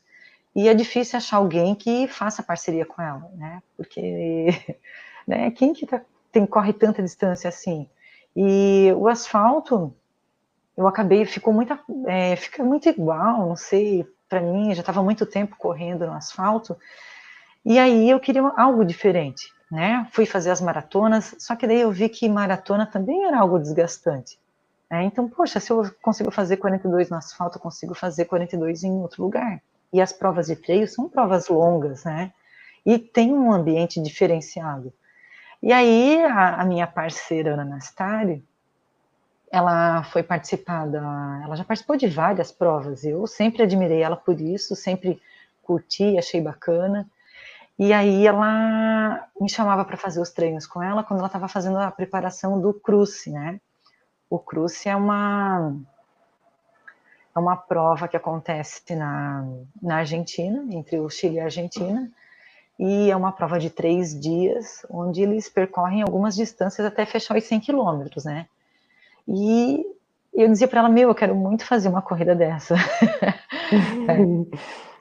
e 0.56 0.70
é 0.70 0.74
difícil 0.74 1.18
achar 1.18 1.36
alguém 1.36 1.74
que 1.74 2.08
faça 2.08 2.42
parceria 2.42 2.86
com 2.86 3.02
ela, 3.02 3.30
né? 3.34 3.62
Porque 3.76 4.46
né, 5.28 5.50
quem 5.50 5.74
que 5.74 5.86
tá, 5.86 6.00
tem, 6.32 6.46
corre 6.46 6.72
tanta 6.72 7.02
distância 7.02 7.46
assim? 7.46 7.86
E 8.34 8.90
o 8.96 9.06
asfalto, 9.06 9.94
eu 10.74 10.88
acabei, 10.88 11.26
ficou 11.26 11.52
muito, 11.52 11.78
é, 12.06 12.34
fica 12.36 12.64
muito 12.64 12.88
igual, 12.88 13.46
não 13.46 13.54
sei, 13.54 14.06
para 14.30 14.40
mim, 14.40 14.74
já 14.74 14.80
estava 14.80 15.02
muito 15.02 15.26
tempo 15.26 15.56
correndo 15.58 16.06
no 16.06 16.14
asfalto, 16.14 16.74
e 17.62 17.78
aí 17.78 18.08
eu 18.08 18.18
queria 18.18 18.40
algo 18.56 18.82
diferente, 18.82 19.52
né? 19.70 20.08
Fui 20.10 20.24
fazer 20.24 20.50
as 20.50 20.62
maratonas, 20.62 21.34
só 21.38 21.54
que 21.54 21.66
daí 21.66 21.82
eu 21.82 21.92
vi 21.92 22.08
que 22.08 22.30
maratona 22.30 22.86
também 22.86 23.24
era 23.24 23.40
algo 23.40 23.58
desgastante. 23.58 24.38
Né? 24.90 25.04
Então, 25.04 25.28
poxa, 25.28 25.60
se 25.60 25.70
eu 25.70 25.90
consigo 26.00 26.30
fazer 26.30 26.56
42 26.56 27.10
no 27.10 27.18
asfalto, 27.18 27.58
eu 27.58 27.62
consigo 27.62 27.94
fazer 27.94 28.24
42 28.24 28.84
em 28.84 28.92
outro 28.92 29.22
lugar. 29.22 29.60
E 29.92 30.00
as 30.00 30.12
provas 30.12 30.46
de 30.46 30.56
freio 30.56 30.86
são 30.88 31.08
provas 31.08 31.48
longas, 31.48 32.04
né? 32.04 32.32
E 32.84 32.98
tem 32.98 33.32
um 33.32 33.52
ambiente 33.52 34.00
diferenciado. 34.00 34.92
E 35.62 35.72
aí, 35.72 36.22
a, 36.24 36.60
a 36.60 36.64
minha 36.64 36.86
parceira, 36.86 37.54
Ana 37.54 37.64
Nastari, 37.64 38.44
ela 39.50 40.04
foi 40.04 40.22
participar 40.22 40.86
da. 40.86 41.40
Ela 41.44 41.56
já 41.56 41.64
participou 41.64 41.96
de 41.96 42.06
várias 42.06 42.52
provas. 42.52 43.04
Eu 43.04 43.26
sempre 43.26 43.62
admirei 43.62 44.02
ela 44.02 44.16
por 44.16 44.40
isso, 44.40 44.76
sempre 44.76 45.20
curti, 45.62 46.16
achei 46.18 46.40
bacana. 46.40 47.08
E 47.78 47.92
aí 47.92 48.26
ela 48.26 49.28
me 49.40 49.50
chamava 49.50 49.84
para 49.84 49.96
fazer 49.96 50.20
os 50.20 50.30
treinos 50.30 50.66
com 50.66 50.82
ela 50.82 51.04
quando 51.04 51.18
ela 51.18 51.26
estava 51.26 51.48
fazendo 51.48 51.78
a 51.78 51.90
preparação 51.90 52.60
do 52.60 52.72
cruce, 52.72 53.30
né? 53.30 53.60
O 54.30 54.38
cruce 54.38 54.88
é 54.88 54.96
uma 54.96 55.74
é 57.36 57.38
uma 57.38 57.56
prova 57.56 58.08
que 58.08 58.16
acontece 58.16 58.96
na, 58.96 59.46
na 59.82 59.96
Argentina, 59.96 60.64
entre 60.70 60.98
o 60.98 61.10
Chile 61.10 61.36
e 61.36 61.40
a 61.40 61.44
Argentina, 61.44 62.10
e 62.78 63.10
é 63.10 63.16
uma 63.16 63.30
prova 63.30 63.58
de 63.58 63.68
três 63.68 64.18
dias, 64.18 64.86
onde 64.90 65.22
eles 65.22 65.48
percorrem 65.48 66.02
algumas 66.02 66.34
distâncias 66.34 66.86
até 66.86 67.04
fechar 67.04 67.36
os 67.36 67.44
100 67.44 67.60
quilômetros, 67.60 68.24
né? 68.24 68.46
E 69.28 69.84
eu 70.32 70.48
dizia 70.48 70.66
para 70.66 70.80
ela, 70.80 70.88
meu, 70.88 71.10
eu 71.10 71.14
quero 71.14 71.34
muito 71.34 71.64
fazer 71.64 71.88
uma 71.88 72.02
corrida 72.02 72.34
dessa. 72.34 72.74
é. 74.08 74.56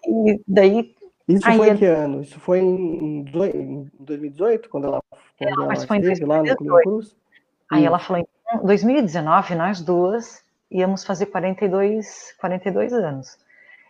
E 0.07 0.41
daí... 0.47 0.95
Isso 1.27 1.51
foi 1.51 1.69
em 1.69 1.77
que 1.77 1.85
ano? 1.85 2.21
Isso 2.21 2.39
foi 2.39 2.59
em 2.59 3.23
2018, 3.23 4.69
quando 4.69 4.87
ela, 4.87 5.01
quando 5.09 5.49
ela, 5.49 5.63
ela 5.63 5.73
esteve 5.73 6.25
lá 6.25 6.43
no 6.43 6.55
Clube 6.55 6.83
Cruz? 6.83 7.15
Aí 7.71 7.83
ela 7.83 7.97
falou, 7.97 8.21
em 8.21 8.65
2019, 8.65 9.55
nós 9.55 9.81
duas 9.81 10.44
íamos 10.69 11.03
fazer 11.03 11.27
42, 11.27 12.35
42 12.39 12.93
anos. 12.93 13.37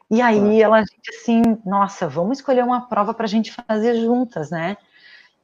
E 0.10 0.22
aí 0.22 0.62
ela 0.62 0.82
disse 0.82 1.22
assim, 1.22 1.42
nossa, 1.66 2.08
vamos 2.08 2.38
escolher 2.38 2.64
uma 2.64 2.88
prova 2.88 3.14
para 3.14 3.26
a 3.26 3.30
gente 3.30 3.52
fazer 3.52 3.96
juntas, 3.96 4.52
né? 4.52 4.78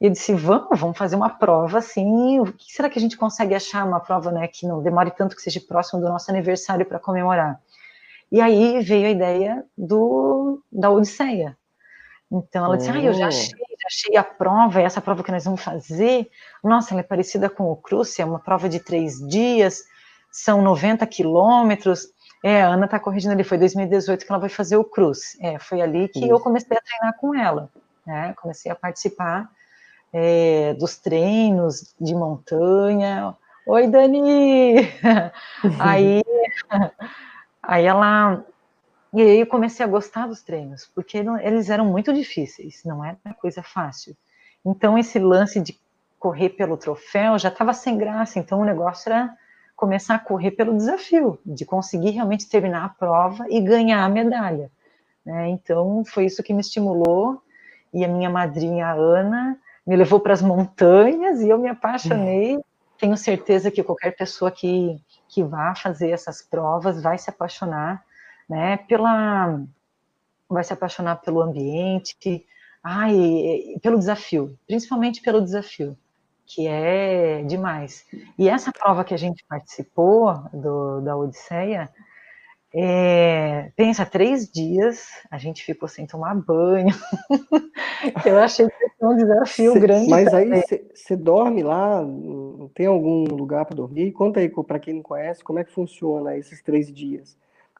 E 0.00 0.06
eu 0.06 0.10
disse, 0.10 0.34
vamos, 0.34 0.78
vamos 0.78 0.96
fazer 0.96 1.16
uma 1.16 1.30
prova 1.30 1.78
assim. 1.78 2.38
O 2.40 2.52
que 2.52 2.72
será 2.72 2.88
que 2.88 2.98
a 2.98 3.02
gente 3.02 3.16
consegue 3.16 3.54
achar 3.54 3.86
uma 3.86 4.00
prova, 4.00 4.30
né, 4.30 4.48
que 4.48 4.66
não 4.66 4.82
demore 4.82 5.10
tanto 5.10 5.34
que 5.36 5.42
seja 5.42 5.60
próximo 5.60 6.00
do 6.00 6.08
nosso 6.08 6.30
aniversário 6.30 6.86
para 6.86 6.98
comemorar? 6.98 7.60
E 8.30 8.40
aí 8.40 8.80
veio 8.82 9.06
a 9.06 9.10
ideia 9.10 9.64
do 9.76 10.62
da 10.70 10.90
Odisseia. 10.90 11.56
Então 12.30 12.64
ela 12.64 12.76
disse, 12.76 12.90
ah, 12.90 13.02
eu 13.02 13.12
já 13.12 13.26
oh. 13.26 13.28
achei, 13.28 13.48
já 13.50 13.86
achei 13.86 14.16
a 14.16 14.24
prova, 14.24 14.80
essa 14.80 15.00
prova 15.00 15.22
que 15.22 15.32
nós 15.32 15.44
vamos 15.44 15.62
fazer. 15.62 16.30
Nossa, 16.64 16.94
ela 16.94 17.00
é 17.00 17.04
parecida 17.04 17.50
com 17.50 17.64
o 17.64 17.76
Cruce, 17.76 18.22
é 18.22 18.24
uma 18.24 18.38
prova 18.38 18.68
de 18.68 18.80
três 18.80 19.18
dias 19.28 19.84
são 20.32 20.62
90 20.62 21.06
quilômetros. 21.06 22.08
É, 22.42 22.62
a 22.62 22.68
Ana 22.68 22.86
está 22.86 22.98
corrigindo 22.98 23.34
ali, 23.34 23.44
foi 23.44 23.58
2018 23.58 24.24
que 24.24 24.32
ela 24.32 24.40
vai 24.40 24.48
fazer 24.48 24.76
o 24.76 24.84
Cruz. 24.84 25.36
É, 25.40 25.58
foi 25.58 25.82
ali 25.82 26.08
que 26.08 26.20
Isso. 26.20 26.28
eu 26.28 26.40
comecei 26.40 26.76
a 26.76 26.80
treinar 26.80 27.16
com 27.18 27.34
ela, 27.34 27.70
né? 28.04 28.34
Comecei 28.40 28.72
a 28.72 28.74
participar 28.74 29.48
é, 30.12 30.74
dos 30.74 30.96
treinos 30.96 31.94
de 32.00 32.14
montanha. 32.14 33.36
Oi, 33.66 33.86
Dani! 33.86 34.74
aí, 35.78 36.22
aí 37.62 37.84
ela. 37.84 38.44
E 39.12 39.20
aí 39.20 39.40
eu 39.40 39.46
comecei 39.46 39.84
a 39.84 39.88
gostar 39.88 40.26
dos 40.26 40.42
treinos, 40.42 40.90
porque 40.94 41.22
não, 41.22 41.38
eles 41.38 41.68
eram 41.68 41.84
muito 41.84 42.14
difíceis, 42.14 42.82
não 42.82 43.04
era 43.04 43.18
coisa 43.38 43.62
fácil. 43.62 44.16
Então, 44.64 44.96
esse 44.96 45.18
lance 45.18 45.60
de 45.60 45.78
correr 46.18 46.50
pelo 46.50 46.78
troféu 46.78 47.38
já 47.38 47.50
estava 47.50 47.74
sem 47.74 47.98
graça, 47.98 48.38
então 48.38 48.60
o 48.60 48.64
negócio 48.64 49.12
era 49.12 49.36
começar 49.76 50.14
a 50.14 50.18
correr 50.18 50.52
pelo 50.52 50.76
desafio, 50.76 51.38
de 51.44 51.64
conseguir 51.64 52.10
realmente 52.10 52.48
terminar 52.48 52.84
a 52.84 52.88
prova 52.88 53.46
e 53.48 53.60
ganhar 53.60 54.04
a 54.04 54.08
medalha. 54.08 54.70
Né? 55.24 55.48
Então, 55.48 56.04
foi 56.04 56.26
isso 56.26 56.42
que 56.42 56.52
me 56.52 56.60
estimulou, 56.60 57.42
e 57.92 58.04
a 58.04 58.08
minha 58.08 58.30
madrinha, 58.30 58.86
a 58.86 58.92
Ana, 58.92 59.58
me 59.86 59.96
levou 59.96 60.20
para 60.20 60.32
as 60.32 60.42
montanhas 60.42 61.40
e 61.40 61.48
eu 61.48 61.58
me 61.58 61.68
apaixonei. 61.68 62.58
Tenho 62.98 63.16
certeza 63.16 63.70
que 63.70 63.82
qualquer 63.82 64.16
pessoa 64.16 64.50
que, 64.50 65.00
que 65.28 65.42
vá 65.42 65.74
fazer 65.74 66.10
essas 66.10 66.40
provas 66.40 67.02
vai 67.02 67.18
se 67.18 67.28
apaixonar, 67.28 68.04
né, 68.48 68.76
pela, 68.88 69.60
vai 70.48 70.62
se 70.62 70.72
apaixonar 70.72 71.16
pelo 71.16 71.42
ambiente, 71.42 72.46
ai, 72.82 73.76
pelo 73.82 73.98
desafio, 73.98 74.56
principalmente 74.66 75.20
pelo 75.20 75.40
desafio 75.40 75.96
que 76.46 76.66
é 76.66 77.42
demais. 77.42 78.04
E 78.38 78.48
essa 78.48 78.72
prova 78.72 79.04
que 79.04 79.14
a 79.14 79.18
gente 79.18 79.44
participou 79.48 80.34
do, 80.52 81.00
da 81.00 81.16
Odisseia, 81.16 81.90
é, 82.74 83.70
pensa, 83.76 84.06
três 84.06 84.50
dias 84.50 85.06
a 85.30 85.36
gente 85.36 85.62
ficou 85.62 85.88
sem 85.88 86.06
tomar 86.06 86.34
banho. 86.34 86.94
eu 88.24 88.38
achei 88.38 88.66
que 88.66 88.88
foi 88.98 89.08
um 89.08 89.16
desafio 89.16 89.72
cê, 89.74 89.80
grande. 89.80 90.08
Mas 90.08 90.30
também. 90.30 90.62
aí 90.70 90.84
você 90.94 91.16
dorme 91.16 91.62
lá? 91.62 92.02
Tem 92.74 92.86
algum 92.86 93.24
lugar 93.24 93.66
para 93.66 93.76
dormir? 93.76 94.12
Conta 94.12 94.40
aí 94.40 94.48
para 94.48 94.78
quem 94.78 94.94
não 94.94 95.02
conhece 95.02 95.44
como 95.44 95.58
é 95.58 95.64
que 95.64 95.72
funciona 95.72 96.36
esses 96.36 96.62
três 96.62 96.92
dias. 96.92 97.36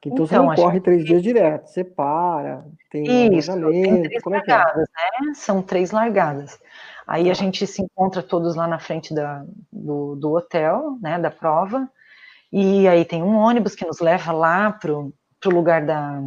Então, 0.07 0.25
então 0.25 0.27
você 0.27 0.37
não 0.37 0.55
corre 0.55 0.81
três 0.81 1.05
dias 1.05 1.22
direto, 1.22 1.68
você 1.68 1.85
para, 1.85 2.64
tem 2.90 3.09
um 3.09 3.38
Isso, 3.38 3.53
tem 3.53 4.03
três 4.03 4.22
como 4.22 4.35
largadas, 4.35 4.83
é 4.83 4.87
que 4.87 5.25
é? 5.25 5.27
né? 5.27 5.35
São 5.35 5.62
três 5.62 5.92
largadas. 5.92 6.59
Aí 7.12 7.31
a 7.31 7.35
gente 7.35 7.66
se 7.66 7.83
encontra 7.83 8.22
todos 8.22 8.57
lá 8.57 8.66
na 8.66 8.79
frente 8.79 9.12
da, 9.12 9.44
do, 9.70 10.16
do 10.16 10.33
hotel, 10.33 10.96
né, 10.98 11.18
da 11.18 11.31
prova, 11.31 11.87
e 12.51 12.88
aí 12.88 13.05
tem 13.05 13.22
um 13.22 13.37
ônibus 13.37 13.75
que 13.75 13.85
nos 13.85 14.01
leva 14.01 14.33
lá 14.33 14.72
para 14.72 14.90
o 14.90 15.12
lugar 15.44 15.85
da 15.85 16.22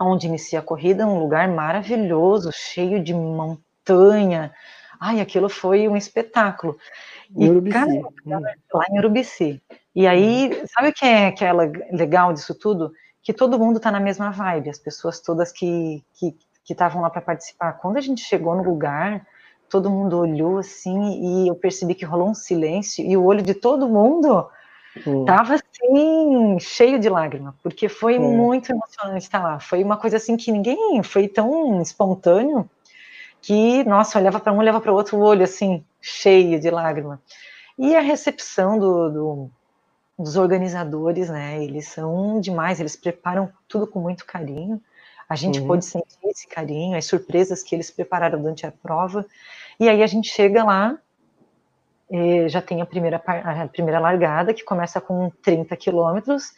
onde 0.00 0.26
inicia 0.26 0.58
a 0.58 0.62
corrida, 0.62 1.06
um 1.06 1.20
lugar 1.20 1.46
maravilhoso, 1.48 2.50
cheio 2.52 3.00
de 3.00 3.14
montanha, 3.14 4.52
Ai, 5.00 5.18
aquilo 5.18 5.48
foi 5.48 5.88
um 5.88 5.96
espetáculo. 5.96 6.76
Em 7.34 7.48
Urubici. 7.48 7.78
Hum. 7.78 8.40
lá 8.74 8.84
em 8.90 8.98
Urubici. 8.98 9.62
E 9.94 10.08
aí, 10.08 10.50
hum. 10.52 10.66
sabe 10.66 10.88
o 10.88 10.92
que 10.92 11.06
é, 11.06 11.30
que 11.30 11.44
é 11.44 11.52
legal 11.52 12.34
disso 12.34 12.52
tudo? 12.54 12.92
Que 13.22 13.32
todo 13.32 13.60
mundo 13.60 13.76
está 13.76 13.92
na 13.92 14.00
mesma 14.00 14.30
vibe, 14.30 14.68
as 14.68 14.78
pessoas 14.78 15.20
todas 15.20 15.52
que 15.52 16.04
estavam 16.68 17.00
lá 17.00 17.08
para 17.08 17.22
participar. 17.22 17.74
Quando 17.74 17.96
a 17.96 18.00
gente 18.00 18.22
chegou 18.22 18.54
no 18.54 18.62
lugar, 18.62 19.24
todo 19.70 19.88
mundo 19.88 20.18
olhou 20.18 20.58
assim 20.58 21.44
e 21.44 21.48
eu 21.48 21.54
percebi 21.54 21.94
que 21.94 22.04
rolou 22.04 22.28
um 22.28 22.34
silêncio 22.34 23.04
e 23.04 23.16
o 23.16 23.24
olho 23.24 23.42
de 23.42 23.54
todo 23.54 23.88
mundo 23.88 24.48
Hum. 25.06 25.24
Tava 25.24 25.54
assim, 25.54 26.58
cheio 26.58 26.98
de 26.98 27.08
lágrima, 27.08 27.54
porque 27.62 27.88
foi 27.88 28.18
hum. 28.18 28.36
muito 28.36 28.70
emocionante 28.72 29.24
estar 29.24 29.42
lá. 29.42 29.60
Foi 29.60 29.82
uma 29.82 29.96
coisa 29.96 30.16
assim 30.16 30.36
que 30.36 30.50
ninguém 30.50 31.02
foi 31.02 31.28
tão 31.28 31.80
espontâneo 31.80 32.68
que, 33.40 33.84
nossa, 33.84 34.18
olhava 34.18 34.40
para 34.40 34.52
um, 34.52 34.58
olhava 34.58 34.80
para 34.80 34.92
o 34.92 34.94
outro, 34.94 35.16
o 35.16 35.20
olho 35.20 35.44
assim, 35.44 35.84
cheio 36.00 36.60
de 36.60 36.70
lágrima. 36.70 37.20
E 37.78 37.94
a 37.96 38.00
recepção 38.00 38.78
do, 38.78 39.08
do, 39.08 39.50
dos 40.18 40.36
organizadores, 40.36 41.30
né? 41.30 41.62
Eles 41.62 41.88
são 41.88 42.40
demais, 42.40 42.80
eles 42.80 42.96
preparam 42.96 43.50
tudo 43.68 43.86
com 43.86 44.00
muito 44.00 44.26
carinho. 44.26 44.80
A 45.28 45.36
gente 45.36 45.60
uhum. 45.60 45.68
pôde 45.68 45.84
sentir 45.84 46.18
esse 46.24 46.48
carinho, 46.48 46.98
as 46.98 47.06
surpresas 47.06 47.62
que 47.62 47.74
eles 47.74 47.90
prepararam 47.90 48.40
durante 48.40 48.66
a 48.66 48.72
prova. 48.72 49.24
E 49.80 49.88
aí 49.88 50.02
a 50.02 50.06
gente 50.06 50.30
chega 50.30 50.62
lá 50.62 50.96
é, 52.10 52.48
já 52.48 52.60
tem 52.60 52.82
a 52.82 52.86
primeira, 52.86 53.22
a 53.24 53.68
primeira 53.68 54.00
largada, 54.00 54.52
que 54.52 54.64
começa 54.64 55.00
com 55.00 55.30
30 55.42 55.76
quilômetros, 55.76 56.52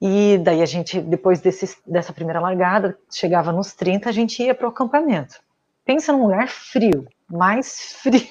e 0.00 0.38
daí 0.38 0.60
a 0.62 0.66
gente, 0.66 1.00
depois 1.00 1.40
desse, 1.40 1.78
dessa 1.86 2.12
primeira 2.12 2.40
largada, 2.40 2.96
chegava 3.10 3.52
nos 3.52 3.72
30, 3.72 4.08
a 4.08 4.12
gente 4.12 4.42
ia 4.42 4.54
para 4.54 4.66
o 4.66 4.70
acampamento. 4.70 5.40
Pensa 5.84 6.12
num 6.12 6.24
lugar 6.24 6.48
frio, 6.48 7.06
mais 7.28 7.94
frio. 8.02 8.28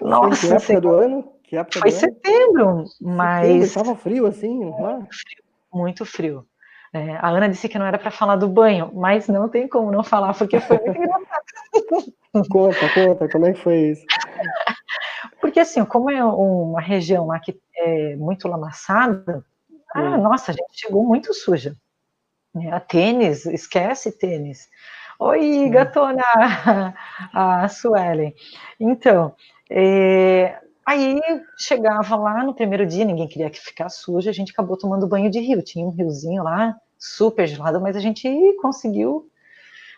Nossa, 0.00 0.48
que 0.48 0.52
época 0.52 0.80
do 0.80 0.94
ano? 0.94 1.32
Que 1.44 1.56
época 1.56 1.78
foi 1.78 1.90
do 1.90 1.96
setembro, 1.96 2.68
ano? 2.68 2.84
mas... 3.00 3.64
Estava 3.64 3.94
frio 3.94 4.26
assim? 4.26 4.52
Muito 4.52 5.08
frio. 5.12 5.44
Muito 5.72 6.04
frio. 6.04 6.46
É, 6.92 7.16
a 7.16 7.28
Ana 7.28 7.48
disse 7.48 7.68
que 7.68 7.78
não 7.78 7.86
era 7.86 7.98
para 7.98 8.10
falar 8.10 8.36
do 8.36 8.48
banho, 8.48 8.90
mas 8.92 9.26
não 9.26 9.48
tem 9.48 9.66
como 9.66 9.90
não 9.90 10.04
falar, 10.04 10.34
porque 10.34 10.60
foi 10.60 10.78
muito 10.78 10.98
engraçado. 10.98 11.31
Conta, 12.50 12.94
conta, 12.94 13.28
como 13.28 13.46
é 13.46 13.52
que 13.52 13.60
foi 13.60 13.90
isso? 13.90 14.04
Porque 15.40 15.60
assim, 15.60 15.84
como 15.84 16.10
é 16.10 16.24
uma 16.24 16.80
região 16.80 17.26
lá 17.26 17.38
que 17.38 17.58
é 17.76 18.16
muito 18.16 18.48
lamaçada, 18.48 19.44
ah, 19.94 20.16
nossa, 20.16 20.52
a 20.52 20.54
gente 20.54 20.72
chegou 20.72 21.04
muito 21.04 21.34
suja. 21.34 21.76
É, 22.56 22.70
a 22.70 22.80
tênis, 22.80 23.46
esquece 23.46 24.12
tênis. 24.12 24.68
Oi, 25.18 25.68
gatona, 25.70 26.22
a 27.32 27.68
Suelen. 27.68 28.34
Então, 28.80 29.34
é, 29.70 30.58
aí 30.84 31.20
chegava 31.58 32.16
lá 32.16 32.42
no 32.42 32.54
primeiro 32.54 32.86
dia, 32.86 33.04
ninguém 33.04 33.28
queria 33.28 33.50
que 33.50 33.60
ficasse 33.60 34.00
suja, 34.00 34.30
a 34.30 34.34
gente 34.34 34.52
acabou 34.52 34.76
tomando 34.76 35.06
banho 35.06 35.30
de 35.30 35.40
rio. 35.40 35.62
Tinha 35.62 35.86
um 35.86 35.90
riozinho 35.90 36.42
lá, 36.42 36.76
super 36.98 37.46
gelado, 37.46 37.80
mas 37.80 37.96
a 37.96 38.00
gente 38.00 38.28
conseguiu 38.60 39.30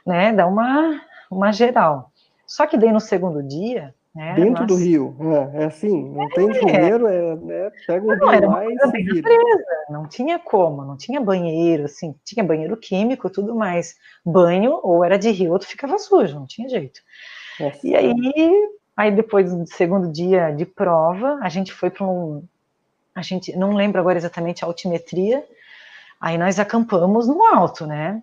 né, 0.06 0.32
dar 0.32 0.46
uma, 0.46 1.00
uma 1.30 1.52
geral. 1.52 2.10
Só 2.46 2.66
que 2.66 2.76
daí 2.76 2.92
no 2.92 3.00
segundo 3.00 3.42
dia, 3.42 3.94
né, 4.14 4.34
Dentro 4.34 4.64
do 4.64 4.76
rio, 4.76 5.16
é, 5.54 5.62
é 5.62 5.64
assim, 5.64 6.08
não 6.10 6.22
é, 6.22 6.28
tem 6.28 6.54
chuveiro, 6.54 7.08
é, 7.08 7.34
né, 7.34 7.72
pega 7.84 8.06
um 8.06 8.16
não, 8.16 8.28
rio 8.28 8.30
era 8.30 8.48
lá 8.48 8.64
e 8.64 8.78
se 8.78 9.02
vira. 9.02 9.30
Não 9.90 10.06
tinha 10.06 10.38
como, 10.38 10.84
não 10.84 10.96
tinha 10.96 11.20
banheiro, 11.20 11.86
assim, 11.86 12.14
tinha 12.24 12.44
banheiro 12.44 12.76
químico, 12.76 13.28
tudo 13.28 13.56
mais. 13.56 13.96
Banho, 14.24 14.78
ou 14.84 15.04
era 15.04 15.18
de 15.18 15.30
rio, 15.30 15.50
outro 15.50 15.66
ficava 15.66 15.98
sujo, 15.98 16.38
não 16.38 16.46
tinha 16.46 16.68
jeito. 16.68 17.00
Nossa. 17.58 17.84
E 17.84 17.96
aí, 17.96 18.68
aí 18.96 19.10
depois 19.10 19.52
do 19.52 19.66
segundo 19.66 20.12
dia 20.12 20.52
de 20.52 20.64
prova, 20.64 21.40
a 21.42 21.48
gente 21.48 21.72
foi 21.72 21.90
para 21.90 22.06
um, 22.06 22.44
a 23.14 23.22
gente, 23.22 23.56
não 23.56 23.74
lembro 23.74 24.00
agora 24.00 24.16
exatamente 24.16 24.64
a 24.64 24.68
altimetria, 24.68 25.44
aí 26.20 26.38
nós 26.38 26.60
acampamos 26.60 27.26
no 27.26 27.44
alto, 27.44 27.84
né, 27.84 28.22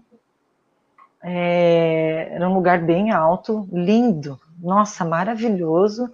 é, 1.24 2.30
era 2.34 2.50
um 2.50 2.54
lugar 2.54 2.82
bem 2.84 3.12
alto, 3.12 3.68
lindo, 3.72 4.40
nossa, 4.60 5.06
maravilhoso. 5.06 6.12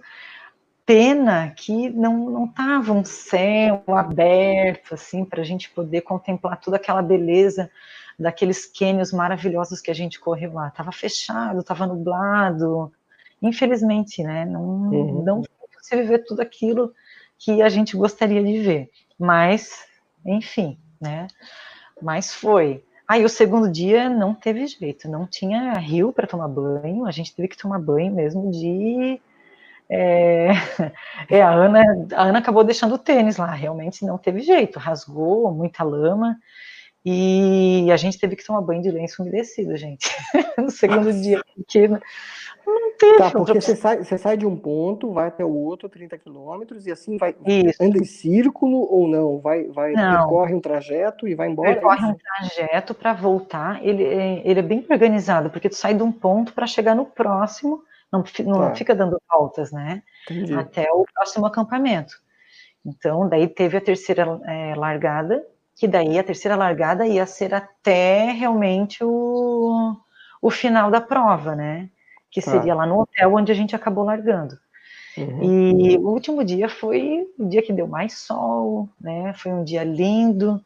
Pena 0.84 1.50
que 1.54 1.90
não 1.90 2.30
não 2.30 2.48
tava 2.48 2.92
um 2.92 3.04
céu 3.04 3.82
aberto 3.88 4.94
assim 4.94 5.24
para 5.24 5.42
a 5.42 5.44
gente 5.44 5.70
poder 5.70 6.00
contemplar 6.00 6.58
toda 6.58 6.76
aquela 6.76 7.02
beleza 7.02 7.70
daqueles 8.18 8.66
cânions 8.66 9.12
maravilhosos 9.12 9.80
que 9.80 9.90
a 9.90 9.94
gente 9.94 10.18
correu 10.18 10.54
lá. 10.54 10.70
Tava 10.70 10.90
fechado, 10.90 11.62
tava 11.62 11.86
nublado. 11.86 12.90
Infelizmente, 13.40 14.22
né? 14.22 14.44
Não 14.44 14.62
uhum. 14.62 15.22
não 15.24 15.42
foi 15.44 15.68
possível 15.74 16.06
ver 16.06 16.24
tudo 16.24 16.40
aquilo 16.40 16.92
que 17.38 17.62
a 17.62 17.68
gente 17.68 17.96
gostaria 17.96 18.42
de 18.42 18.58
ver. 18.60 18.90
Mas, 19.18 19.86
enfim, 20.24 20.78
né? 21.00 21.28
Mas 22.02 22.34
foi. 22.34 22.84
Aí 23.08 23.24
o 23.24 23.28
segundo 23.28 23.70
dia 23.70 24.10
não 24.10 24.34
teve 24.34 24.66
jeito, 24.66 25.08
não 25.08 25.26
tinha 25.26 25.72
rio 25.78 26.12
para 26.12 26.26
tomar 26.26 26.46
banho, 26.46 27.06
a 27.06 27.10
gente 27.10 27.34
teve 27.34 27.48
que 27.48 27.56
tomar 27.56 27.78
banho 27.78 28.12
mesmo 28.14 28.50
de. 28.50 29.18
É, 29.88 30.48
é, 31.30 31.40
a, 31.40 31.50
Ana, 31.50 31.80
a 32.14 32.24
Ana 32.24 32.38
acabou 32.38 32.62
deixando 32.62 32.96
o 32.96 32.98
tênis 32.98 33.38
lá, 33.38 33.50
realmente 33.50 34.04
não 34.04 34.18
teve 34.18 34.40
jeito, 34.40 34.78
rasgou 34.78 35.50
muita 35.50 35.82
lama 35.82 36.36
e 37.02 37.90
a 37.90 37.96
gente 37.96 38.18
teve 38.18 38.36
que 38.36 38.44
tomar 38.44 38.60
banho 38.60 38.82
de 38.82 38.90
lenço 38.90 39.22
umedecido, 39.22 39.74
gente, 39.78 40.06
no 40.58 40.70
segundo 40.70 41.10
dia, 41.10 41.42
porque 41.54 41.88
não 42.68 42.96
teve. 42.96 43.18
Tá, 43.18 43.30
porque 43.30 43.60
você 43.60 43.76
sai, 43.76 43.98
você 44.04 44.18
sai 44.18 44.36
de 44.36 44.46
um 44.46 44.56
ponto, 44.56 45.12
vai 45.12 45.28
até 45.28 45.44
o 45.44 45.52
outro, 45.52 45.88
30 45.88 46.18
quilômetros, 46.18 46.86
e 46.86 46.90
assim 46.90 47.16
vai. 47.16 47.34
Isso. 47.46 47.82
Anda 47.82 47.98
em 47.98 48.04
círculo 48.04 48.86
ou 48.90 49.08
não? 49.08 49.38
Vai, 49.38 49.64
vai 49.64 49.92
não. 49.92 50.18
percorre 50.18 50.54
um 50.54 50.60
trajeto 50.60 51.26
e 51.28 51.34
vai 51.34 51.48
embora? 51.48 51.72
Percorre 51.72 52.06
um 52.06 52.14
trajeto 52.14 52.94
para 52.94 53.12
voltar. 53.12 53.84
Ele, 53.84 54.04
é, 54.04 54.42
ele 54.44 54.60
é 54.60 54.62
bem 54.62 54.84
organizado, 54.90 55.50
porque 55.50 55.68
tu 55.68 55.76
sai 55.76 55.94
de 55.94 56.02
um 56.02 56.12
ponto 56.12 56.52
para 56.52 56.66
chegar 56.66 56.94
no 56.94 57.04
próximo, 57.04 57.82
não, 58.12 58.24
não 58.44 58.68
tá. 58.68 58.74
fica 58.74 58.94
dando 58.94 59.20
voltas, 59.30 59.70
né? 59.70 60.02
Entendi. 60.30 60.54
Até 60.54 60.90
o 60.92 61.04
próximo 61.14 61.46
acampamento. 61.46 62.14
Então, 62.84 63.28
daí 63.28 63.46
teve 63.46 63.76
a 63.76 63.80
terceira 63.80 64.40
é, 64.46 64.74
largada, 64.74 65.44
que 65.76 65.86
daí 65.86 66.18
a 66.18 66.24
terceira 66.24 66.56
largada 66.56 67.06
ia 67.06 67.26
ser 67.26 67.54
até 67.54 68.32
realmente 68.32 69.04
o, 69.04 69.94
o 70.40 70.50
final 70.50 70.90
da 70.90 71.00
prova, 71.00 71.54
né? 71.54 71.90
Que 72.30 72.40
tá. 72.40 72.50
seria 72.50 72.74
lá 72.74 72.86
no 72.86 73.00
hotel 73.00 73.34
onde 73.34 73.52
a 73.52 73.54
gente 73.54 73.74
acabou 73.74 74.04
largando. 74.04 74.58
Uhum. 75.16 75.42
E 75.42 75.96
o 75.96 76.08
último 76.08 76.44
dia 76.44 76.68
foi 76.68 77.26
o 77.38 77.46
dia 77.46 77.62
que 77.62 77.72
deu 77.72 77.86
mais 77.86 78.18
sol, 78.18 78.88
né? 79.00 79.32
Foi 79.34 79.52
um 79.52 79.64
dia 79.64 79.82
lindo 79.82 80.60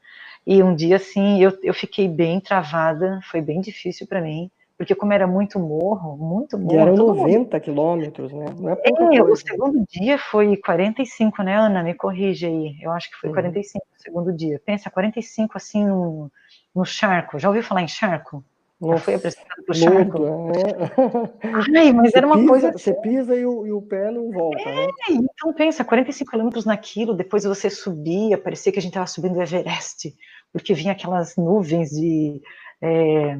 e 0.46 0.62
um 0.62 0.74
dia 0.74 0.96
assim 0.96 1.42
eu, 1.42 1.56
eu 1.62 1.72
fiquei 1.72 2.08
bem 2.08 2.40
travada, 2.40 3.20
foi 3.30 3.40
bem 3.40 3.60
difícil 3.60 4.06
para 4.06 4.20
mim, 4.20 4.50
porque 4.76 4.94
como 4.94 5.12
era 5.12 5.26
muito 5.26 5.58
morro, 5.58 6.16
muito 6.16 6.58
morro. 6.58 6.74
E 6.74 6.76
eram 6.76 6.96
90 6.96 7.60
quilômetros, 7.60 8.32
né? 8.32 8.46
Não 8.58 8.70
é, 8.70 8.76
é 9.16 9.22
o 9.22 9.36
segundo 9.36 9.84
dia 9.88 10.18
foi 10.18 10.56
45, 10.56 11.42
né, 11.42 11.56
Ana? 11.56 11.82
Me 11.82 11.94
corrige 11.94 12.46
aí. 12.46 12.76
Eu 12.82 12.90
acho 12.92 13.10
que 13.10 13.16
foi 13.16 13.28
uhum. 13.30 13.34
45 13.36 13.86
o 13.96 14.02
segundo 14.02 14.32
dia. 14.32 14.60
Pensa, 14.64 14.90
45 14.90 15.56
assim 15.56 15.86
no, 15.86 16.30
no 16.74 16.84
charco. 16.84 17.38
Já 17.38 17.48
ouviu 17.48 17.62
falar 17.62 17.82
em 17.82 17.88
charco? 17.88 18.44
Nossa, 18.82 19.04
foi 19.04 19.14
apresentado 19.14 19.62
por 19.64 19.76
Charco. 19.76 20.26
É. 20.56 21.78
Ai, 21.78 21.92
mas 21.92 22.10
você 22.10 22.18
era 22.18 22.26
uma 22.26 22.36
pisa, 22.36 22.48
coisa. 22.48 22.72
Você 22.72 22.94
pisa 22.94 23.36
e 23.36 23.46
o, 23.46 23.64
e 23.64 23.72
o 23.72 23.80
pé 23.80 24.10
não 24.10 24.32
volta, 24.32 24.68
é, 24.68 24.86
né? 24.86 24.92
Então 25.08 25.52
pensa, 25.52 25.84
45 25.84 26.28
quilômetros 26.28 26.64
naquilo, 26.64 27.14
depois 27.14 27.44
você 27.44 27.70
subia, 27.70 28.36
parecia 28.36 28.72
que 28.72 28.80
a 28.80 28.82
gente 28.82 28.90
estava 28.90 29.06
subindo 29.06 29.36
o 29.36 29.42
Everest, 29.42 30.12
porque 30.52 30.74
vinha 30.74 30.92
aquelas 30.92 31.36
nuvens 31.36 31.90
de. 31.90 32.42
É, 32.82 33.38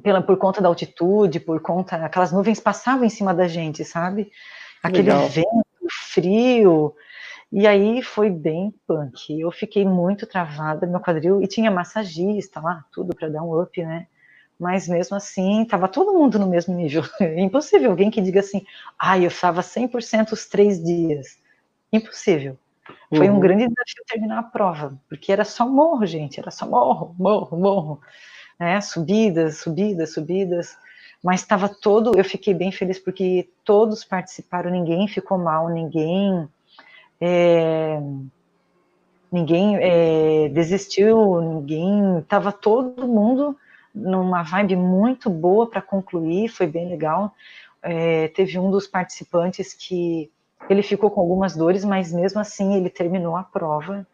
pela, 0.00 0.22
por 0.22 0.36
conta 0.36 0.60
da 0.60 0.68
altitude, 0.68 1.40
por 1.40 1.60
conta. 1.60 1.96
Aquelas 1.96 2.30
nuvens 2.30 2.60
passavam 2.60 3.04
em 3.04 3.10
cima 3.10 3.34
da 3.34 3.48
gente, 3.48 3.84
sabe? 3.84 4.30
Aquele 4.80 5.10
Legal. 5.10 5.28
vento 5.28 5.66
frio. 5.90 6.94
E 7.50 7.66
aí 7.66 8.00
foi 8.00 8.30
bem 8.30 8.72
punk. 8.86 9.40
Eu 9.40 9.50
fiquei 9.50 9.84
muito 9.84 10.24
travada, 10.24 10.86
meu 10.86 11.00
quadril, 11.00 11.42
e 11.42 11.48
tinha 11.48 11.70
massagista 11.70 12.60
lá, 12.60 12.84
tudo 12.92 13.14
para 13.14 13.28
dar 13.28 13.42
um 13.42 13.60
up, 13.60 13.82
né? 13.82 14.06
Mas 14.58 14.86
mesmo 14.86 15.16
assim, 15.16 15.62
estava 15.62 15.88
todo 15.88 16.12
mundo 16.12 16.38
no 16.38 16.46
mesmo 16.46 16.74
nível. 16.74 17.02
É 17.20 17.38
impossível 17.40 17.90
alguém 17.90 18.10
que 18.10 18.20
diga 18.20 18.40
assim, 18.40 18.64
ah, 18.98 19.18
eu 19.18 19.28
estava 19.28 19.60
100% 19.60 20.32
os 20.32 20.46
três 20.46 20.82
dias. 20.82 21.38
Impossível. 21.92 22.56
Foi 23.14 23.28
uhum. 23.28 23.36
um 23.36 23.40
grande 23.40 23.68
desafio 23.68 24.04
terminar 24.06 24.38
a 24.38 24.42
prova, 24.42 24.98
porque 25.08 25.32
era 25.32 25.44
só 25.44 25.68
morro, 25.68 26.04
gente, 26.06 26.40
era 26.40 26.50
só 26.50 26.66
morro, 26.66 27.14
morro, 27.18 27.56
morro. 27.56 28.00
Né? 28.58 28.80
Subidas, 28.80 29.58
subidas, 29.58 30.12
subidas. 30.12 30.76
Mas 31.22 31.40
estava 31.40 31.68
todo, 31.68 32.12
eu 32.16 32.24
fiquei 32.24 32.52
bem 32.52 32.72
feliz 32.72 32.98
porque 32.98 33.48
todos 33.64 34.04
participaram, 34.04 34.70
ninguém 34.70 35.06
ficou 35.06 35.38
mal, 35.38 35.68
ninguém. 35.68 36.48
É, 37.20 38.00
ninguém 39.30 39.76
é, 39.76 40.48
desistiu, 40.48 41.40
ninguém. 41.40 42.18
Estava 42.18 42.50
todo 42.50 43.06
mundo 43.06 43.56
numa 43.94 44.42
vibe 44.42 44.76
muito 44.76 45.28
boa 45.30 45.68
para 45.68 45.82
concluir, 45.82 46.48
foi 46.48 46.66
bem 46.66 46.88
legal. 46.88 47.34
é, 47.82 48.28
teve 48.28 48.58
um 48.58 48.70
dos 48.70 48.86
participantes 48.86 49.74
que 49.74 50.30
ele 50.70 50.82
ficou 50.82 51.10
com 51.10 51.20
algumas 51.20 51.56
dores, 51.56 51.84
mas 51.84 52.12
mesmo 52.12 52.40
assim 52.40 52.74
ele 52.74 52.88
terminou 52.88 53.36
a 53.36 53.42
prova 53.42 54.06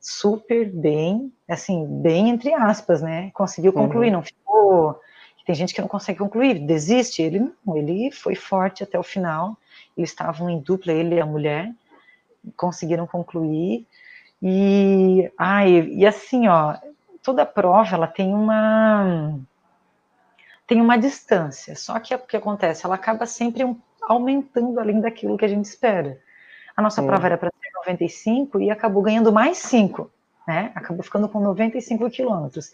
super 0.00 0.70
bem, 0.70 1.32
assim, 1.48 1.86
bem 1.86 2.30
entre 2.30 2.52
aspas, 2.52 3.02
né? 3.02 3.30
Conseguiu 3.32 3.72
concluir, 3.72 4.08
uhum. 4.08 4.14
não 4.14 4.22
ficou. 4.22 5.00
Tem 5.46 5.54
gente 5.54 5.74
que 5.74 5.80
não 5.80 5.88
consegue 5.88 6.18
concluir, 6.18 6.58
desiste. 6.58 7.22
Ele 7.22 7.40
não, 7.66 7.76
ele 7.76 8.10
foi 8.10 8.34
forte 8.34 8.82
até 8.82 8.98
o 8.98 9.02
final. 9.02 9.56
Eles 9.96 10.10
estavam 10.10 10.48
em 10.48 10.58
dupla, 10.58 10.92
ele 10.92 11.14
e 11.16 11.20
a 11.20 11.26
mulher, 11.26 11.70
conseguiram 12.56 13.06
concluir. 13.06 13.86
E, 14.42 15.30
ai, 15.38 15.88
e 15.88 16.06
assim, 16.06 16.48
ó, 16.48 16.76
toda 17.24 17.46
prova 17.46 17.96
ela 17.96 18.06
tem 18.06 18.32
uma 18.32 19.40
tem 20.66 20.80
uma 20.80 20.96
distância. 20.96 21.74
Só 21.74 21.98
que 21.98 22.14
o 22.14 22.18
que 22.18 22.36
acontece? 22.36 22.86
Ela 22.86 22.94
acaba 22.94 23.26
sempre 23.26 23.64
aumentando 24.02 24.78
além 24.78 25.00
daquilo 25.00 25.36
que 25.36 25.44
a 25.44 25.48
gente 25.48 25.64
espera. 25.64 26.20
A 26.76 26.82
nossa 26.82 27.02
é. 27.02 27.06
prova 27.06 27.26
era 27.26 27.38
para 27.38 27.50
ser 27.50 27.70
95 27.74 28.60
e 28.60 28.70
acabou 28.70 29.02
ganhando 29.02 29.32
mais 29.32 29.58
5, 29.58 30.10
né? 30.46 30.70
Acabou 30.74 31.02
ficando 31.02 31.28
com 31.28 31.40
95 31.40 32.08
quilômetros. 32.10 32.70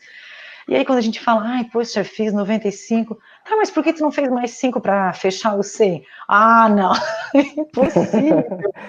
E 0.69 0.77
aí, 0.77 0.85
quando 0.85 0.99
a 0.99 1.03
gente 1.03 1.21
fala, 1.21 1.43
ai, 1.45 1.65
poxa, 1.65 2.05
fiz 2.05 2.33
95, 2.33 3.15
tá, 3.15 3.57
mas 3.57 3.71
por 3.71 3.83
que 3.83 3.93
tu 3.93 4.03
não 4.03 4.13
fez 4.13 4.29
mais 4.29 4.53
5 4.53 4.81
para 4.81 5.13
fechar 5.13 5.57
o 5.57 5.63
100? 5.63 6.05
Ah, 6.29 6.69
não, 6.69 6.93
impossível. 7.35 8.45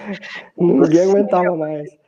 Ninguém 0.56 1.10
aguentava 1.10 1.56
mais. 1.56 2.01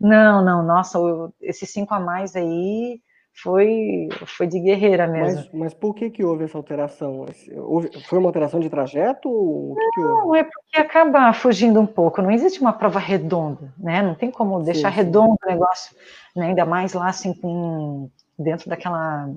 Não, 0.00 0.44
não, 0.44 0.62
nossa, 0.62 0.98
esses 1.40 1.70
5 1.70 1.92
a 1.94 2.00
mais 2.00 2.36
aí 2.36 3.00
foi, 3.42 4.08
foi 4.26 4.46
de 4.46 4.58
guerreira 4.58 5.06
mesmo. 5.06 5.36
Mas, 5.36 5.52
mas 5.52 5.74
por 5.74 5.94
que 5.94 6.10
que 6.10 6.24
houve 6.24 6.44
essa 6.44 6.56
alteração? 6.56 7.26
Houve, 7.54 7.90
foi 8.04 8.18
uma 8.18 8.28
alteração 8.28 8.60
de 8.60 8.70
trajeto? 8.70 9.74
Não, 9.96 10.34
é 10.34 10.42
porque 10.42 10.78
acaba 10.78 11.32
fugindo 11.32 11.80
um 11.80 11.86
pouco. 11.86 12.22
Não 12.22 12.30
existe 12.30 12.60
uma 12.60 12.72
prova 12.72 12.98
redonda, 12.98 13.72
né? 13.78 14.02
Não 14.02 14.14
tem 14.14 14.30
como 14.30 14.62
deixar 14.62 14.90
sim, 14.90 14.96
redondo 14.96 15.36
o 15.42 15.46
negócio, 15.46 15.94
né? 16.34 16.46
ainda 16.46 16.64
mais 16.64 16.94
lá 16.94 17.08
assim 17.08 17.34
com 17.34 18.10
dentro 18.38 18.70
daquela 18.70 19.28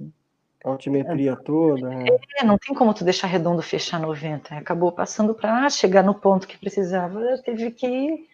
altimetria 0.64 1.36
toda. 1.36 1.90
Né? 1.90 2.06
É, 2.38 2.44
não 2.44 2.58
tem 2.58 2.74
como 2.74 2.94
tu 2.94 3.04
deixar 3.04 3.28
redondo 3.28 3.62
fechar 3.62 4.00
90. 4.00 4.56
Acabou 4.56 4.92
passando 4.92 5.34
para 5.34 5.70
chegar 5.70 6.04
no 6.04 6.16
ponto 6.16 6.48
que 6.48 6.58
precisava, 6.58 7.20
teve 7.44 7.72
que 7.72 8.28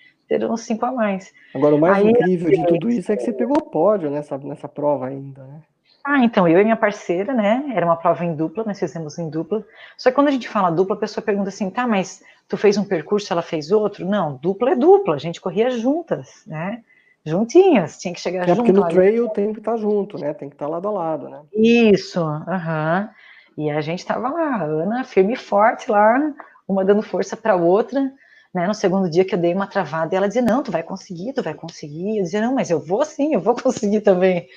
uns 0.49 0.61
5 0.61 0.85
a 0.85 0.91
mais. 0.91 1.33
Agora, 1.53 1.75
o 1.75 1.79
mais 1.79 1.97
Aí, 1.97 2.09
incrível 2.09 2.49
de 2.49 2.65
tudo 2.65 2.89
isso 2.89 3.11
é 3.11 3.17
que 3.17 3.23
você 3.23 3.33
pegou 3.33 3.61
pódio 3.61 4.09
nessa, 4.09 4.37
nessa 4.37 4.67
prova 4.67 5.07
ainda, 5.07 5.43
né? 5.43 5.61
Ah, 6.03 6.23
então, 6.23 6.47
eu 6.47 6.59
e 6.59 6.63
minha 6.63 6.75
parceira, 6.75 7.33
né? 7.33 7.71
Era 7.73 7.83
uma 7.83 7.95
prova 7.95 8.23
em 8.23 8.35
dupla, 8.35 8.63
nós 8.63 8.77
fizemos 8.77 9.17
em 9.17 9.27
dupla. 9.27 9.65
Só 9.97 10.09
que 10.09 10.15
quando 10.15 10.27
a 10.27 10.31
gente 10.31 10.47
fala 10.47 10.69
dupla, 10.69 10.95
a 10.95 10.99
pessoa 10.99 11.23
pergunta 11.23 11.49
assim, 11.49 11.67
tá, 11.71 11.87
mas 11.87 12.23
tu 12.47 12.55
fez 12.57 12.77
um 12.77 12.83
percurso, 12.83 13.33
ela 13.33 13.41
fez 13.41 13.71
outro? 13.71 14.05
Não, 14.05 14.35
dupla 14.35 14.71
é 14.71 14.75
dupla, 14.75 15.15
a 15.15 15.17
gente 15.17 15.41
corria 15.41 15.71
juntas, 15.71 16.43
né? 16.45 16.83
Juntinhas, 17.25 17.97
tinha 17.97 18.13
que 18.13 18.21
chegar 18.21 18.43
é 18.43 18.47
junto. 18.49 18.51
É 18.51 18.55
porque 18.55 18.71
no 18.71 18.87
trail 18.87 19.29
tem 19.29 19.51
que 19.51 19.59
estar 19.59 19.77
junto, 19.77 20.19
né? 20.19 20.31
Tem 20.35 20.47
que 20.47 20.53
estar 20.53 20.67
lado 20.67 20.87
a 20.87 20.91
lado, 20.91 21.27
né? 21.27 21.41
Isso, 21.51 22.21
aham. 22.21 23.09
E 23.57 23.71
a 23.71 23.81
gente 23.81 24.05
tava 24.05 24.29
lá, 24.29 24.57
a 24.57 24.63
Ana 24.63 25.03
firme 25.03 25.33
e 25.33 25.37
forte 25.37 25.89
lá, 25.89 26.33
uma 26.67 26.85
dando 26.85 27.01
força 27.01 27.35
para 27.35 27.55
outra, 27.55 28.11
né, 28.55 28.65
no 28.65 28.73
segundo 28.73 29.09
dia 29.09 29.25
que 29.25 29.35
eu 29.35 29.39
dei 29.39 29.53
uma 29.53 29.67
travada, 29.67 30.15
e 30.15 30.17
ela 30.17 30.27
dizia, 30.27 30.41
não, 30.41 30.63
tu 30.63 30.71
vai 30.71 30.81
conseguir, 30.81 31.33
tu 31.33 31.43
vai 31.43 31.53
conseguir. 31.53 32.19
Eu 32.19 32.23
dizia, 32.23 32.41
não, 32.41 32.55
mas 32.55 32.69
eu 32.69 32.79
vou 32.79 33.03
sim, 33.03 33.33
eu 33.33 33.41
vou 33.41 33.53
conseguir 33.61 33.99
também. 33.99 34.47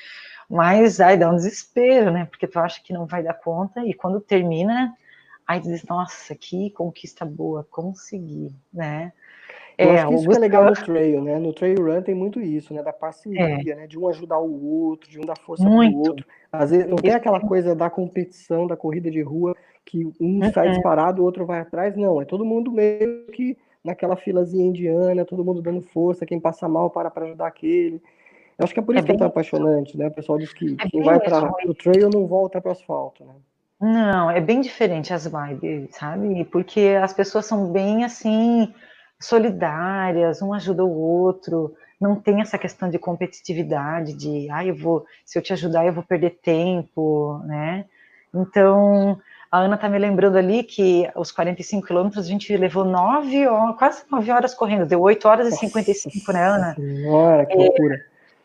Mas 0.49 1.01
aí 1.01 1.17
dá 1.17 1.29
um 1.29 1.35
desespero, 1.35 2.13
né? 2.13 2.25
Porque 2.25 2.47
tu 2.47 2.61
acha 2.61 2.81
que 2.81 2.93
não 2.93 3.07
vai 3.07 3.25
dar 3.25 3.35
conta, 3.35 3.85
e 3.85 3.93
quando 3.93 4.21
termina, 4.21 4.95
aí 5.45 5.59
diz, 5.59 5.83
nossa, 5.83 6.33
que 6.37 6.71
conquista 6.71 7.25
boa, 7.25 7.67
consegui, 7.69 8.55
né? 8.73 9.13
Eu 9.77 9.91
é, 9.91 9.99
acho 9.99 10.09
que 10.09 10.15
isso 10.15 10.29
que 10.29 10.37
é 10.37 10.41
legal 10.41 10.65
no 10.65 10.73
trail, 10.73 11.23
né? 11.23 11.39
No 11.39 11.53
trail 11.53 11.85
run 11.85 12.03
tem 12.03 12.15
muito 12.15 12.41
isso, 12.41 12.73
né? 12.73 12.83
Da 12.83 12.93
parceria, 12.93 13.73
é. 13.73 13.75
né? 13.75 13.87
De 13.89 13.99
um 13.99 14.09
ajudar 14.09 14.39
o 14.39 14.65
outro, 14.65 15.11
de 15.11 15.19
um 15.19 15.25
dar 15.25 15.39
força 15.39 15.65
muito. 15.65 15.93
pro 15.93 16.11
outro. 16.11 16.27
Às 16.53 16.71
vezes 16.71 16.89
não 16.89 16.97
tem 16.97 17.13
aquela 17.13 17.41
coisa 17.41 17.75
da 17.75 17.91
competição, 17.91 18.67
da 18.67 18.77
corrida 18.77 19.11
de 19.11 19.23
rua, 19.23 19.57
que 19.85 20.05
um 20.21 20.43
uhum. 20.43 20.53
sai 20.53 20.71
disparado, 20.71 21.23
o 21.23 21.25
outro 21.25 21.45
vai 21.45 21.61
atrás. 21.61 21.97
Não, 21.97 22.21
é 22.21 22.25
todo 22.25 22.45
mundo 22.45 22.73
meio 22.73 23.27
que 23.27 23.57
naquela 23.85 24.17
filazinha 24.17 24.67
indiana, 24.67 25.25
todo 25.25 25.45
mundo 25.45 25.63
dando 25.63 25.83
força, 25.83 26.27
quem 26.27 26.41
passa 26.41 26.69
mal 26.69 26.91
para 26.91 27.11
para 27.11 27.27
ajudar 27.27 27.47
aquele. 27.47 28.03
Eu 28.59 28.65
acho 28.65 28.75
que 28.75 28.81
é 28.81 28.83
por 28.83 28.95
é 28.95 28.99
isso 28.99 29.07
que 29.07 29.13
é 29.13 29.17
tão 29.17 29.27
apaixonante, 29.29 29.97
né? 29.97 30.09
O 30.09 30.13
pessoal 30.13 30.39
diz 30.39 30.53
que 30.53 30.77
é 30.81 30.89
quem 30.89 31.03
vai 31.03 31.21
para 31.21 31.51
o 31.67 31.75
trail 31.75 32.11
não 32.13 32.27
volta 32.27 32.61
para 32.61 32.71
o 32.71 32.73
asfalto, 32.73 33.25
né? 33.25 33.35
Não, 33.81 34.29
é 34.29 34.41
bem 34.41 34.61
diferente 34.61 35.15
as 35.15 35.27
vibes, 35.27 35.95
sabe? 35.95 36.45
Porque 36.47 36.99
as 37.01 37.13
pessoas 37.13 37.47
são 37.47 37.71
bem 37.71 38.05
assim 38.05 38.75
solidárias, 39.21 40.43
um 40.43 40.53
ajuda 40.53 40.85
o 40.85 40.91
outro, 40.91 41.75
não 42.01 42.17
tem 42.17 42.41
essa 42.41 42.59
questão 42.59 42.91
de 42.91 42.99
competitividade, 42.99 44.15
de 44.15 44.49
ah, 44.51 44.65
eu 44.65 44.75
vou, 44.75 45.05
se 45.25 45.39
eu 45.39 45.43
te 45.43 45.53
ajudar, 45.53 45.87
eu 45.87 45.93
vou 45.93 46.03
perder 46.03 46.39
tempo, 46.43 47.41
né? 47.45 47.85
Então, 48.35 49.21
a 49.51 49.59
Ana 49.59 49.77
está 49.77 49.89
me 49.89 49.99
lembrando 49.99 50.37
ali 50.37 50.63
que 50.63 51.11
os 51.15 51.33
45 51.33 51.87
quilômetros 51.87 52.27
a 52.27 52.29
gente 52.29 52.55
levou 52.57 52.85
9 52.85 53.47
horas, 53.47 53.77
quase 53.77 54.03
9 54.11 54.31
horas 54.31 54.55
correndo, 54.55 54.87
deu 54.87 55.01
8 55.01 55.27
horas 55.27 55.49
e 55.49 55.57
55, 55.57 56.33
né, 56.33 56.47
Ana? 56.47 56.75
Senhora, 56.75 57.47
que 57.47 57.55
é, 57.55 57.57
loucura. 57.57 58.05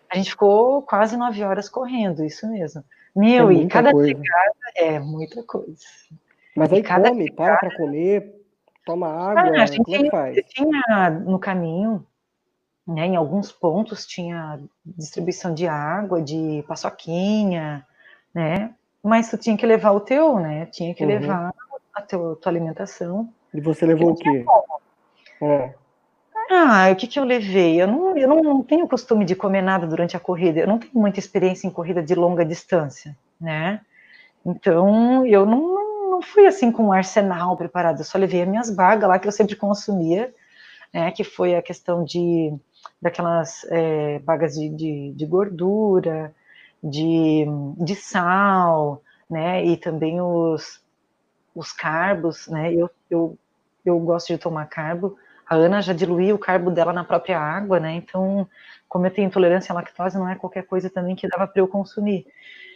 A 0.10 0.16
gente 0.16 0.32
ficou 0.32 0.82
quase 0.82 1.18
9 1.18 1.44
horas 1.44 1.68
correndo, 1.68 2.24
isso 2.24 2.48
mesmo. 2.50 2.84
Meu, 3.16 3.52
é 3.52 3.54
e 3.54 3.68
cada 3.68 3.92
coisa. 3.92 4.20
é 4.76 5.00
muita 5.00 5.44
coisa. 5.44 5.86
Mas 6.56 6.72
aí 6.72 6.82
cada 6.82 7.10
come, 7.10 7.24
chegada... 7.28 7.58
para 7.58 7.70
para 7.70 7.78
comer, 7.78 8.36
toma 8.86 9.08
água, 9.08 9.60
ah, 9.60 9.64
a 9.64 9.66
gente 9.66 9.84
como 9.84 10.06
é 10.06 10.10
faz? 10.10 10.46
Tinha 10.50 11.10
no 11.10 11.38
caminho, 11.38 12.06
né, 12.88 13.08
em 13.08 13.16
alguns 13.16 13.52
pontos 13.52 14.06
tinha 14.06 14.60
distribuição 14.86 15.54
de 15.54 15.68
água, 15.68 16.22
de 16.22 16.64
paçoquinha, 16.68 17.86
né, 18.34 18.74
mas 19.04 19.30
tu 19.30 19.38
tinha 19.38 19.58
que 19.58 19.66
levar 19.66 19.92
o 19.92 20.00
teu, 20.00 20.40
né? 20.40 20.66
Tinha 20.68 20.96
que 20.96 21.04
uhum. 21.04 21.10
levar 21.10 21.54
a 21.94 22.02
teu, 22.02 22.36
tua 22.38 22.52
alimentação. 22.52 23.30
E 23.54 23.60
você 23.60 23.86
levou 23.86 24.12
o 24.12 24.16
quê? 24.16 24.46
É. 25.42 25.74
Ah, 26.50 26.90
o 26.92 26.96
que, 26.96 27.08
que 27.08 27.20
eu 27.20 27.24
levei? 27.24 27.82
Eu 27.82 27.88
não, 27.88 28.18
eu 28.18 28.28
não 28.28 28.64
tenho 28.64 28.88
costume 28.88 29.26
de 29.26 29.36
comer 29.36 29.62
nada 29.62 29.86
durante 29.86 30.16
a 30.16 30.20
corrida. 30.20 30.62
Eu 30.62 30.68
não 30.68 30.80
tenho 30.80 30.94
muita 30.94 31.20
experiência 31.20 31.68
em 31.68 31.72
corrida 31.72 32.02
de 32.02 32.16
longa 32.16 32.46
distância, 32.46 33.16
né? 33.40 33.82
Então, 34.46 35.26
eu 35.26 35.46
não, 35.46 36.12
não 36.12 36.22
fui 36.22 36.46
assim 36.46 36.72
com 36.72 36.86
um 36.86 36.94
arsenal 36.94 37.58
preparado. 37.58 38.00
Eu 38.00 38.06
só 38.06 38.18
levei 38.18 38.42
as 38.42 38.48
minhas 38.48 38.70
bagas 38.70 39.10
lá 39.10 39.20
que 39.20 39.28
eu 39.28 39.32
sempre 39.32 39.56
consumia, 39.56 40.34
né? 40.94 41.12
Que 41.12 41.24
foi 41.24 41.56
a 41.56 41.62
questão 41.62 42.04
de 42.04 42.54
daquelas 43.02 43.66
é, 43.70 44.20
bagas 44.20 44.56
de, 44.56 44.70
de, 44.70 45.14
de 45.14 45.26
gordura, 45.26 46.34
de, 46.84 47.46
de 47.78 47.96
sal, 47.96 49.02
né, 49.30 49.66
e 49.66 49.78
também 49.78 50.20
os, 50.20 50.84
os 51.56 51.72
carbos, 51.72 52.48
né, 52.48 52.74
eu, 52.74 52.90
eu, 53.10 53.38
eu 53.86 53.98
gosto 54.00 54.28
de 54.28 54.38
tomar 54.38 54.66
carbo, 54.66 55.18
a 55.48 55.56
Ana 55.56 55.82
já 55.82 55.94
diluía 55.94 56.36
o 56.36 56.40
carbo 56.40 56.70
dela 56.70 56.92
na 56.92 57.04
própria 57.04 57.40
água, 57.40 57.80
né, 57.80 57.94
então, 57.94 58.48
como 58.90 59.08
eu 59.08 59.12
tenho 59.12 59.28
intolerância 59.28 59.72
à 59.72 59.76
lactose, 59.76 60.18
não 60.18 60.28
é 60.28 60.36
qualquer 60.36 60.64
coisa 60.64 60.90
também 60.90 61.16
que 61.16 61.28
dava 61.28 61.48
para 61.48 61.62
eu 61.62 61.68
consumir. 61.68 62.28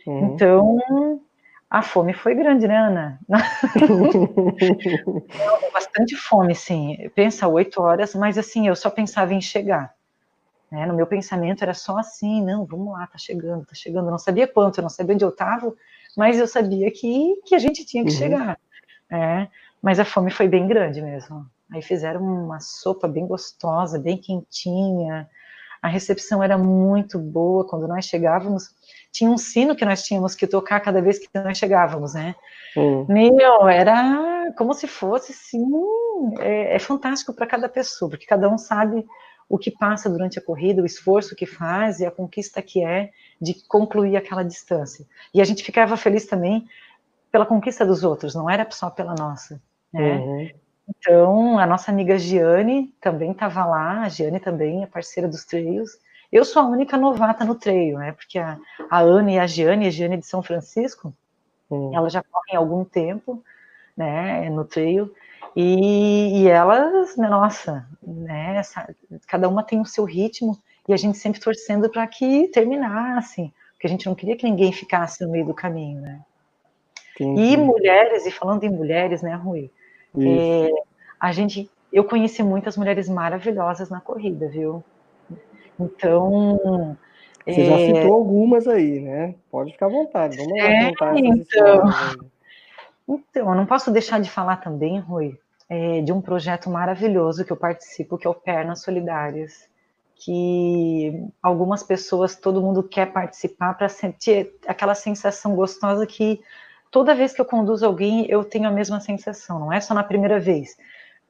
Uhum. 0.06 0.34
Então, 0.34 1.22
a 1.70 1.82
fome 1.82 2.13
foi 2.13 2.34
grande, 2.34 2.65
né, 2.65 2.78
Ana? 2.78 3.20
bastante 5.74 6.15
fome, 6.15 6.56
sim. 6.56 7.10
Pensa 7.13 7.48
oito 7.48 7.82
horas, 7.82 8.15
mas 8.15 8.38
assim, 8.38 8.67
eu 8.67 8.76
só 8.76 8.89
pensava 8.89 9.34
em 9.34 9.41
chegar. 9.41 9.96
Né? 10.71 10.86
No 10.86 10.93
meu 10.93 11.08
pensamento 11.08 11.63
era 11.63 11.73
só 11.73 11.97
assim, 11.97 12.43
não, 12.43 12.65
vamos 12.65 12.93
lá, 12.93 13.08
tá 13.08 13.17
chegando, 13.17 13.65
tá 13.65 13.73
chegando. 13.73 14.06
Eu 14.06 14.12
não 14.12 14.19
sabia 14.19 14.47
quanto, 14.47 14.80
eu 14.80 14.84
não 14.84 14.89
sabia 14.89 15.15
onde 15.15 15.23
eu 15.23 15.30
estava, 15.30 15.73
mas 16.15 16.38
eu 16.39 16.47
sabia 16.47 16.91
que, 16.91 17.41
que 17.45 17.56
a 17.56 17.60
gente 17.60 17.86
tinha 17.86 18.03
que 18.03 18.12
uhum. 18.12 18.17
chegar. 18.17 18.60
Né? 19.10 19.49
Mas 19.82 19.99
a 19.99 20.06
fome 20.06 20.32
foi 20.32 20.47
bem 20.47 20.67
grande 20.67 21.01
mesmo. 21.01 21.45
Aí 21.71 21.82
fizeram 21.82 22.21
uma 22.21 22.60
sopa 22.60 23.08
bem 23.08 23.25
gostosa, 23.27 23.99
bem 23.99 24.17
quentinha. 24.17 25.30
A 25.82 25.88
recepção 25.88 26.41
era 26.41 26.58
muito 26.58 27.19
boa 27.19 27.67
quando 27.67 27.88
nós 27.88 28.06
chegávamos. 28.06 28.69
Tinha 29.12 29.30
um 29.30 29.38
sino 29.38 29.75
que 29.75 29.86
nós 29.86 30.03
tínhamos 30.03 30.36
que 30.36 30.47
tocar 30.47 30.80
cada 30.80 31.01
vez 31.01 31.19
que 31.19 31.27
nós 31.34 31.58
chegávamos, 31.58 32.13
né? 32.13 32.36
Uhum. 32.75 33.06
Meu, 33.08 33.67
era 33.67 34.53
como 34.58 34.73
se 34.73 34.88
fosse, 34.88 35.34
sim, 35.34 35.65
é, 36.39 36.75
é 36.75 36.80
fantástico 36.80 37.34
para 37.34 37.47
cada 37.47 37.67
pessoa, 37.67 38.10
porque 38.10 38.25
cada 38.25 38.49
um 38.49 38.58
sabe 38.58 39.06
o 39.49 39.57
que 39.57 39.71
passa 39.71 40.10
durante 40.10 40.38
a 40.38 40.41
corrida, 40.41 40.81
o 40.81 40.86
esforço 40.86 41.36
que 41.36 41.45
faz 41.45 41.99
e 41.99 42.05
a 42.05 42.12
conquista 42.12 42.62
que 42.62 42.83
é 42.83 43.12
de 43.39 43.53
concluir 43.67 44.17
aquela 44.17 44.43
distância. 44.43 45.05
E 45.33 45.41
a 45.41 45.45
gente 45.45 45.63
ficava 45.63 45.95
feliz 45.95 46.25
também 46.25 46.67
pela 47.31 47.45
conquista 47.45 47.86
dos 47.86 48.03
outros, 48.03 48.36
não 48.36 48.49
era 48.49 48.69
só 48.71 48.89
pela 48.89 49.15
nossa. 49.15 49.62
Né? 49.93 50.17
Uhum. 50.17 50.49
Então, 50.89 51.60
a 51.60 51.65
nossa 51.65 51.91
amiga 51.91 52.17
Giane 52.17 52.93
também 53.01 53.31
estava 53.31 53.65
lá, 53.65 54.01
a 54.01 54.10
Giane 54.10 54.39
também 54.39 54.83
é 54.83 54.88
parceira 54.88 55.27
dos 55.27 55.45
treios. 55.45 55.91
Eu 56.31 56.43
sou 56.45 56.62
a 56.62 56.65
única 56.65 56.97
novata 56.97 57.43
no 57.45 57.55
treino, 57.55 57.99
né? 57.99 58.12
Porque 58.13 58.39
a, 58.39 58.57
a 58.89 58.99
Ana 58.99 59.31
e 59.31 59.39
a 59.39 59.47
Giane, 59.47 59.88
a 59.88 59.89
Giane 59.89 60.17
de 60.17 60.25
São 60.25 60.41
Francisco, 60.41 61.13
uhum. 61.69 61.95
ela 61.95 62.10
já 62.10 62.23
correm 62.23 62.55
há 62.55 62.60
algum 62.60 62.83
tempo, 62.83 63.43
né, 63.95 64.49
no 64.49 64.63
trail, 64.63 65.13
e, 65.55 66.41
e 66.43 66.47
elas, 66.47 67.15
né, 67.17 67.27
nossa, 67.29 67.88
né, 68.01 68.55
essa, 68.57 68.93
cada 69.27 69.47
uma 69.47 69.63
tem 69.63 69.79
o 69.79 69.86
seu 69.86 70.03
ritmo, 70.05 70.57
e 70.88 70.93
a 70.93 70.97
gente 70.97 71.17
sempre 71.17 71.39
torcendo 71.39 71.89
para 71.89 72.05
que 72.07 72.47
terminasse, 72.49 73.53
porque 73.73 73.88
a 73.88 73.89
gente 73.89 74.05
não 74.05 74.15
queria 74.15 74.36
que 74.36 74.49
ninguém 74.49 74.71
ficasse 74.71 75.23
no 75.23 75.31
meio 75.31 75.45
do 75.45 75.53
caminho, 75.53 76.01
né. 76.01 76.21
E 77.19 77.57
mulheres, 77.57 78.25
e 78.27 78.31
falando 78.31 78.63
em 78.63 78.69
mulheres, 78.69 79.21
né, 79.21 79.33
Rui, 79.36 79.71
é, 80.19 80.69
a 81.19 81.31
gente, 81.31 81.69
eu 81.91 82.03
conheci 82.03 82.43
muitas 82.43 82.77
mulheres 82.77 83.10
maravilhosas 83.10 83.89
na 83.89 83.99
corrida, 83.99 84.47
viu? 84.47 84.83
Então, 85.79 86.95
você 87.45 87.65
já 87.65 87.79
é. 87.79 87.86
citou 87.88 88.13
algumas 88.13 88.67
aí, 88.67 88.99
né? 88.99 89.36
Pode 89.49 89.71
ficar 89.71 89.88
à 89.88 89.89
vontade, 89.89 90.38
vamos 90.38 90.60
é, 90.60 90.89
contar 90.89 91.17
então... 91.17 91.83
Então, 93.08 93.50
eu 93.50 93.56
não 93.56 93.65
posso 93.65 93.91
deixar 93.91 94.20
de 94.20 94.30
falar 94.30 94.58
também, 94.58 95.00
Rui, 95.00 95.39
é, 95.70 96.02
de 96.02 96.12
um 96.12 96.22
projeto 96.22 96.70
maravilhoso 96.70 97.46
que 97.46 97.52
eu 97.52 97.58
participo, 97.58 98.17
que 98.17 98.28
é 98.28 98.30
o 98.30 98.36
Pernas 98.36 98.82
Solidárias, 98.82 99.70
que 100.15 101.24
algumas 101.41 101.84
pessoas, 101.84 102.36
todo 102.36 102.62
mundo 102.62 102.84
quer 102.84 103.12
participar 103.12 103.76
para 103.76 103.88
sentir 103.88 104.54
aquela 104.67 104.96
sensação 104.96 105.56
gostosa 105.56 106.06
que 106.06 106.41
toda 106.91 107.15
vez 107.15 107.34
que 107.34 107.41
eu 107.41 107.46
conduzo 107.46 107.86
alguém, 107.86 108.26
eu 108.30 108.43
tenho 108.43 108.67
a 108.67 108.72
mesma 108.72 109.00
sensação, 109.00 109.60
não 109.60 109.72
é 109.72 109.80
só 109.80 109.93
na 109.93 110.04
primeira 110.04 110.39
vez. 110.39 110.76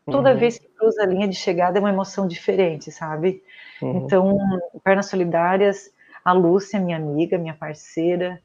Toda 0.09 0.31
uhum. 0.31 0.37
vez 0.37 0.57
que 0.57 0.67
cruza 0.69 1.03
a 1.03 1.05
linha 1.05 1.27
de 1.27 1.35
chegada 1.35 1.77
é 1.77 1.81
uma 1.81 1.89
emoção 1.89 2.27
diferente, 2.27 2.91
sabe? 2.91 3.43
Uhum. 3.81 3.97
Então, 3.97 4.37
Pernas 4.83 5.07
Solidárias 5.07 5.91
a 6.27 6.33
Lúcia, 6.33 6.77
minha 6.77 6.97
amiga, 6.97 7.37
minha 7.37 7.53
parceira, 7.53 8.41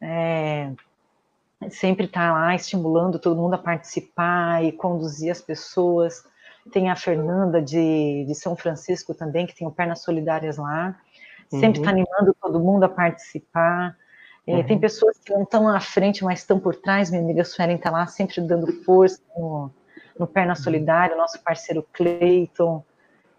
é, 0.00 0.70
sempre 1.70 2.06
está 2.06 2.32
lá 2.32 2.54
estimulando 2.54 3.18
todo 3.18 3.40
mundo 3.40 3.54
a 3.54 3.58
participar 3.58 4.64
e 4.64 4.72
conduzir 4.72 5.30
as 5.30 5.40
pessoas. 5.40 6.22
Tem 6.72 6.90
a 6.90 6.96
Fernanda 6.96 7.60
de, 7.60 8.24
de 8.26 8.34
São 8.34 8.54
Francisco 8.54 9.14
também, 9.14 9.46
que 9.46 9.54
tem 9.54 9.66
o 9.66 9.70
Pernas 9.70 10.02
Solidárias 10.02 10.56
lá, 10.56 10.96
sempre 11.48 11.80
está 11.80 11.90
uhum. 11.90 11.98
animando 11.98 12.36
todo 12.40 12.60
mundo 12.60 12.84
a 12.84 12.88
participar. 12.88 13.96
É, 14.46 14.56
uhum. 14.56 14.64
Tem 14.64 14.78
pessoas 14.78 15.18
que 15.18 15.32
não 15.32 15.42
estão 15.42 15.68
à 15.68 15.80
frente, 15.80 16.24
mas 16.24 16.40
estão 16.40 16.58
por 16.60 16.74
trás. 16.74 17.10
Minha 17.10 17.22
amiga 17.22 17.44
Suelen 17.44 17.76
está 17.76 17.90
lá 17.90 18.06
sempre 18.06 18.40
dando 18.40 18.72
força 18.84 19.20
no, 19.36 19.70
no 20.18 20.26
Perna 20.26 20.52
uhum. 20.52 20.56
Solidária, 20.56 21.16
nosso 21.16 21.42
parceiro 21.42 21.86
Cleiton. 21.92 22.84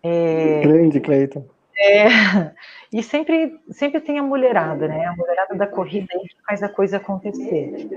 É, 0.04 0.62
Grande 0.62 1.00
Cleiton. 1.00 1.46
É, 1.80 2.06
e 2.92 3.02
sempre, 3.02 3.60
sempre 3.72 4.02
tem 4.02 4.20
a 4.20 4.24
mulherada, 4.24 4.88
né? 4.88 5.06
A 5.06 5.16
mulherada 5.16 5.56
da 5.56 5.66
corrida 5.66 6.08
aí 6.14 6.28
que 6.28 6.36
faz 6.46 6.62
a 6.62 6.70
coisa 6.70 6.98
acontecer. 6.98 7.88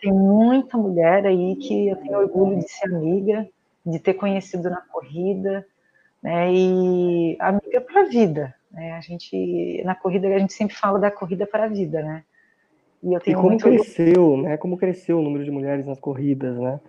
Tem 0.00 0.12
muita 0.12 0.76
mulher 0.76 1.26
aí 1.26 1.56
que 1.56 1.88
eu 1.88 1.96
tenho 1.96 2.18
orgulho 2.18 2.58
de 2.58 2.68
ser 2.68 2.86
amiga, 2.86 3.48
de 3.86 3.98
ter 3.98 4.14
conhecido 4.14 4.68
na 4.68 4.80
corrida, 4.80 5.66
né? 6.22 6.52
E 6.52 7.36
amiga 7.38 7.80
para 7.80 8.02
a 8.02 8.04
vida, 8.04 8.54
né? 8.70 8.92
A 8.92 9.00
gente 9.00 9.82
na 9.84 9.94
corrida 9.94 10.28
a 10.28 10.38
gente 10.38 10.52
sempre 10.52 10.74
fala 10.74 10.98
da 10.98 11.10
corrida 11.10 11.46
para 11.46 11.64
a 11.64 11.68
vida, 11.68 12.02
né? 12.02 12.24
E 13.02 13.12
eu 13.12 13.20
tenho 13.20 13.38
e 13.38 13.40
como 13.40 13.58
cresceu, 13.58 14.22
orgulho. 14.22 14.42
né? 14.42 14.56
Como 14.56 14.76
cresceu 14.76 15.18
o 15.18 15.22
número 15.22 15.44
de 15.44 15.50
mulheres 15.50 15.86
nas 15.86 16.00
corridas, 16.00 16.56
né? 16.58 16.80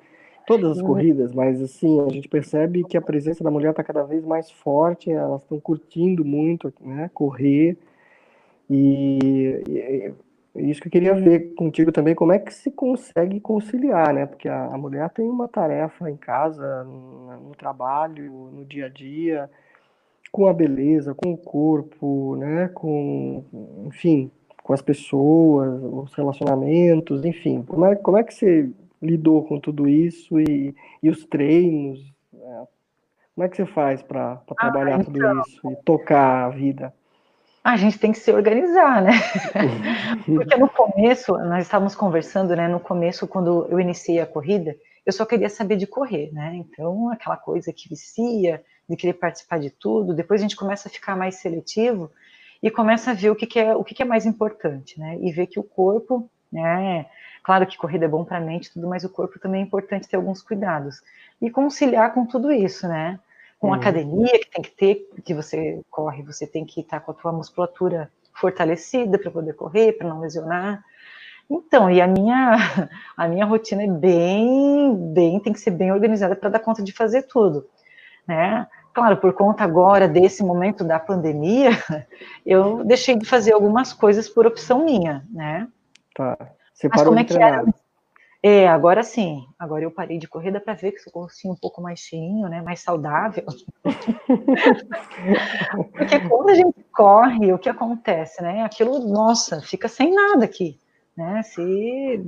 Todas 0.50 0.72
as 0.72 0.78
uhum. 0.80 0.88
corridas, 0.88 1.32
mas 1.32 1.62
assim, 1.62 2.02
a 2.02 2.10
gente 2.10 2.28
percebe 2.28 2.84
que 2.84 2.98
a 2.98 3.02
presença 3.02 3.44
da 3.44 3.52
mulher 3.52 3.70
está 3.70 3.84
cada 3.84 4.02
vez 4.02 4.26
mais 4.26 4.50
forte, 4.50 5.12
elas 5.12 5.44
estão 5.44 5.60
curtindo 5.60 6.26
muito, 6.26 6.74
né, 6.82 7.08
correr, 7.14 7.78
e, 8.68 9.62
e, 9.68 10.12
e, 10.56 10.72
isso 10.72 10.82
que 10.82 10.88
eu 10.88 10.92
queria 10.92 11.14
ver 11.14 11.54
contigo 11.54 11.92
também, 11.92 12.16
como 12.16 12.32
é 12.32 12.40
que 12.40 12.52
se 12.52 12.72
consegue 12.72 13.40
conciliar, 13.40 14.12
né, 14.12 14.26
porque 14.26 14.50
a, 14.50 14.66
a 14.66 14.78
mulher 14.78 15.08
tem 15.12 15.30
uma 15.30 15.48
tarefa 15.48 16.10
em 16.10 16.18
casa, 16.18 16.84
no, 16.84 17.50
no, 17.50 17.56
trabalho, 17.56 18.50
no 18.52 18.66
dia 18.66 18.88
a 18.88 18.90
dia, 18.90 19.48
com 20.32 20.48
a 20.48 20.54
beleza, 20.54 21.14
com 21.14 21.32
o 21.32 21.38
corpo, 21.38 22.36
né, 22.38 22.70
com, 22.70 23.44
enfim, 23.86 24.32
com 24.64 24.74
as 24.74 24.82
pessoas, 24.82 25.80
os 25.84 26.12
relacionamentos, 26.16 27.24
enfim, 27.24 27.62
como 27.62 27.86
é, 27.86 27.96
como 27.96 28.18
é 28.18 28.24
que 28.24 28.34
você 28.34 28.68
lidou 29.02 29.46
com 29.46 29.60
tudo 29.60 29.88
isso 29.88 30.40
e, 30.40 30.76
e 31.02 31.10
os 31.10 31.26
treinos? 31.26 32.00
Né? 32.34 32.68
Como 33.36 33.46
é 33.46 33.50
que 33.50 33.58
você 33.58 33.66
faz 33.66 34.02
para 34.02 34.34
ah, 34.34 34.56
trabalhar 34.56 35.00
então... 35.00 35.14
tudo 35.14 35.42
isso 35.42 35.72
e 35.72 35.76
tocar 35.84 36.46
a 36.46 36.50
vida? 36.50 36.94
A 37.64 37.76
gente 37.76 38.00
tem 38.00 38.12
que 38.12 38.20
se 38.20 38.32
organizar, 38.32 39.02
né? 39.02 39.12
Porque 40.26 40.56
no 40.56 40.70
começo, 40.70 41.34
nós 41.34 41.64
estávamos 41.64 41.94
conversando, 41.94 42.56
né? 42.56 42.68
No 42.68 42.80
começo, 42.80 43.28
quando 43.28 43.68
eu 43.70 43.80
iniciei 43.80 44.20
a 44.20 44.26
corrida, 44.26 44.76
eu 45.06 45.12
só 45.12 45.26
queria 45.26 45.50
saber 45.50 45.76
de 45.76 45.86
correr, 45.86 46.32
né? 46.32 46.56
Então, 46.56 47.10
aquela 47.10 47.36
coisa 47.36 47.74
que 47.74 47.90
vicia, 47.90 48.64
de 48.90 48.96
querer 48.96 49.14
participar 49.14 49.60
de 49.60 49.70
tudo. 49.70 50.14
Depois 50.14 50.42
a 50.42 50.44
gente 50.44 50.56
começa 50.56 50.90
a 50.90 50.92
ficar 50.92 51.16
mais 51.16 51.36
seletivo 51.36 52.12
e 52.62 52.72
começa 52.72 53.12
a 53.12 53.14
ver 53.14 53.30
o 53.30 53.36
que, 53.36 53.46
que 53.46 53.60
é 53.60 53.76
o 53.76 53.84
que, 53.84 53.94
que 53.94 54.02
é 54.02 54.06
mais 54.06 54.26
importante, 54.26 55.00
né? 55.00 55.18
E 55.22 55.32
ver 55.32 55.48
que 55.48 55.60
o 55.60 55.64
corpo, 55.64 56.30
né? 56.52 57.06
Claro 57.44 57.66
que 57.66 57.78
corrida 57.78 58.06
é 58.06 58.08
bom 58.08 58.24
para 58.24 58.38
a 58.38 58.42
mente, 58.42 58.72
tudo, 58.72 58.88
mas 58.88 59.04
o 59.04 59.10
corpo 59.10 59.40
também 59.40 59.62
é 59.62 59.66
importante 59.66 60.08
ter 60.08 60.16
alguns 60.16 60.42
cuidados. 60.42 61.02
E 61.42 61.50
conciliar 61.50 62.14
com 62.14 62.26
tudo 62.26 62.52
isso, 62.52 62.88
né? 62.88 63.20
Com 63.58 63.68
uhum. 63.68 63.74
academia, 63.74 64.40
que 64.40 64.50
tem 64.50 64.62
que 64.62 64.72
ter, 64.72 65.10
que 65.24 65.34
você 65.34 65.82
corre, 65.90 66.24
você 66.24 66.46
tem 66.46 66.66
que 66.66 66.82
estar 66.82 67.00
com 67.00 67.12
a 67.12 67.14
tua 67.14 67.32
musculatura 67.32 68.12
fortalecida 68.34 69.18
para 69.18 69.32
poder 69.32 69.54
correr, 69.54 69.94
para 69.94 70.08
não 70.08 70.20
lesionar. 70.20 70.84
Então, 71.50 71.90
e 71.90 72.00
a 72.00 72.08
minha, 72.08 72.56
a 73.18 73.28
minha 73.28 73.46
rotina 73.46 73.84
é 73.84 73.88
bem, 73.88 74.96
bem, 75.14 75.40
tem 75.40 75.52
que 75.52 75.60
ser 75.60 75.72
bem 75.72 75.92
organizada 75.92 76.36
para 76.36 76.50
dar 76.50 76.60
conta 76.60 76.84
de 76.84 76.92
fazer 76.92 77.24
tudo, 77.24 77.68
né? 78.28 78.68
Claro, 78.94 79.18
por 79.18 79.34
conta 79.34 79.64
agora 79.64 80.08
desse 80.08 80.44
momento 80.44 80.84
da 80.84 81.00
pandemia, 81.00 81.72
eu 82.46 82.84
deixei 82.84 83.18
de 83.18 83.26
fazer 83.26 83.54
algumas 83.54 83.94
coisas 83.94 84.28
por 84.28 84.46
opção 84.46 84.86
minha, 84.86 85.26
né? 85.32 85.68
Tá. 86.14 86.38
Você 86.80 86.88
Mas 86.88 86.98
parou 86.98 87.12
como 87.12 87.20
é 87.20 87.24
de 87.24 87.34
treinar. 87.34 87.66
Que 87.66 87.70
era? 87.70 87.74
É, 88.42 88.70
agora 88.70 89.04
sim. 89.04 89.46
Agora 89.60 89.84
eu 89.84 89.92
parei 89.92 90.18
de 90.18 90.30
corrida 90.30 90.62
para 90.62 90.74
ver 90.74 90.94
que 90.94 91.10
o 91.10 91.12
corpinho 91.12 91.54
um 91.54 91.58
pouco 91.58 91.82
mais 91.82 92.00
cheinho, 92.00 92.48
né, 92.48 92.62
mais 92.62 92.80
saudável. 92.80 93.44
Porque 95.92 96.22
quando 96.22 96.50
a 96.50 96.56
gente 96.56 96.82
corre, 96.94 97.52
o 97.52 97.60
que 97.60 97.68
acontece, 97.68 98.42
né? 98.42 98.64
Aquilo, 98.64 98.98
nossa, 99.10 99.60
fica 99.60 99.90
sem 99.90 100.14
nada 100.14 100.46
aqui, 100.46 100.80
né? 101.18 101.44
Se 101.44 102.26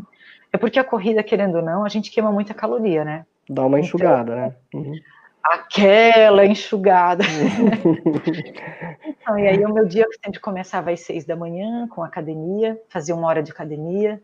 é 0.51 0.57
porque 0.57 0.79
a 0.79 0.83
corrida, 0.83 1.23
querendo 1.23 1.55
ou 1.55 1.61
não, 1.61 1.85
a 1.85 1.89
gente 1.89 2.11
queima 2.11 2.29
muita 2.29 2.53
caloria, 2.53 3.05
né? 3.05 3.25
Dá 3.49 3.61
uma 3.61 3.79
então, 3.79 3.87
enxugada, 3.87 4.33
então, 4.33 4.35
né? 4.35 4.53
Uhum. 4.73 4.99
Aquela 5.41 6.45
enxugada. 6.45 7.23
então, 9.07 9.39
e 9.39 9.47
aí 9.47 9.65
o 9.65 9.73
meu 9.73 9.87
dia 9.87 10.05
sempre 10.21 10.41
começava 10.41 10.91
às 10.91 10.99
seis 10.99 11.23
da 11.25 11.37
manhã 11.37 11.87
com 11.87 12.03
academia, 12.03 12.77
fazia 12.89 13.15
uma 13.15 13.27
hora 13.27 13.41
de 13.41 13.49
academia, 13.49 14.21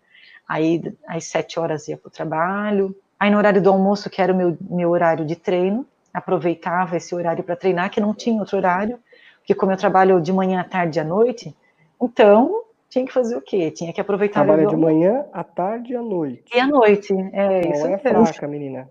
Aí, 0.47 0.81
às 1.07 1.25
sete 1.25 1.59
horas 1.59 1.87
ia 1.87 1.97
para 1.97 2.07
o 2.07 2.11
trabalho. 2.11 2.95
Aí, 3.19 3.29
no 3.29 3.37
horário 3.37 3.61
do 3.61 3.69
almoço, 3.69 4.09
que 4.09 4.21
era 4.21 4.31
o 4.31 4.35
meu, 4.35 4.57
meu 4.61 4.89
horário 4.91 5.25
de 5.25 5.35
treino, 5.35 5.85
aproveitava 6.13 6.97
esse 6.97 7.13
horário 7.13 7.43
para 7.43 7.55
treinar, 7.55 7.89
que 7.89 7.99
não 7.99 8.13
tinha 8.13 8.39
outro 8.39 8.57
horário, 8.57 8.99
porque 9.39 9.53
como 9.53 9.71
eu 9.71 9.77
trabalho 9.77 10.21
de 10.21 10.31
manhã 10.31 10.61
à 10.61 10.63
tarde 10.63 10.99
e 10.99 11.01
à 11.01 11.03
noite, 11.03 11.55
então 12.01 12.63
tinha 12.89 13.05
que 13.05 13.11
fazer 13.11 13.35
o 13.35 13.41
quê? 13.41 13.69
Tinha 13.71 13.91
que 13.91 13.99
aproveitar 13.99 14.43
Trabalha 14.43 14.67
de 14.67 14.75
manhã, 14.75 15.25
à 15.33 15.43
tarde 15.43 15.93
e 15.93 15.95
à 15.95 16.01
noite. 16.01 16.43
E 16.53 16.59
à 16.59 16.67
noite, 16.67 17.13
é 17.33 17.61
não 17.61 17.71
isso. 17.71 17.87
Não 17.87 17.93
é 17.93 17.97
fraca, 17.97 18.47
menina. 18.47 18.89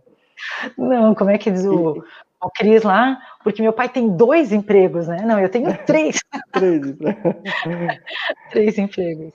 Não, 0.77 1.15
como 1.15 1.31
é 1.31 1.39
que 1.39 1.51
diz 1.51 1.65
o, 1.65 2.05
o 2.43 2.51
Cris 2.51 2.83
lá? 2.83 3.19
Porque 3.43 3.63
meu 3.63 3.73
pai 3.73 3.89
tem 3.89 4.09
dois 4.09 4.53
empregos, 4.53 5.09
né? 5.09 5.23
Não, 5.25 5.41
eu 5.41 5.49
tenho 5.49 5.67
três. 5.87 6.19
três. 6.53 6.83
três 8.51 8.79
empregos. 8.79 9.33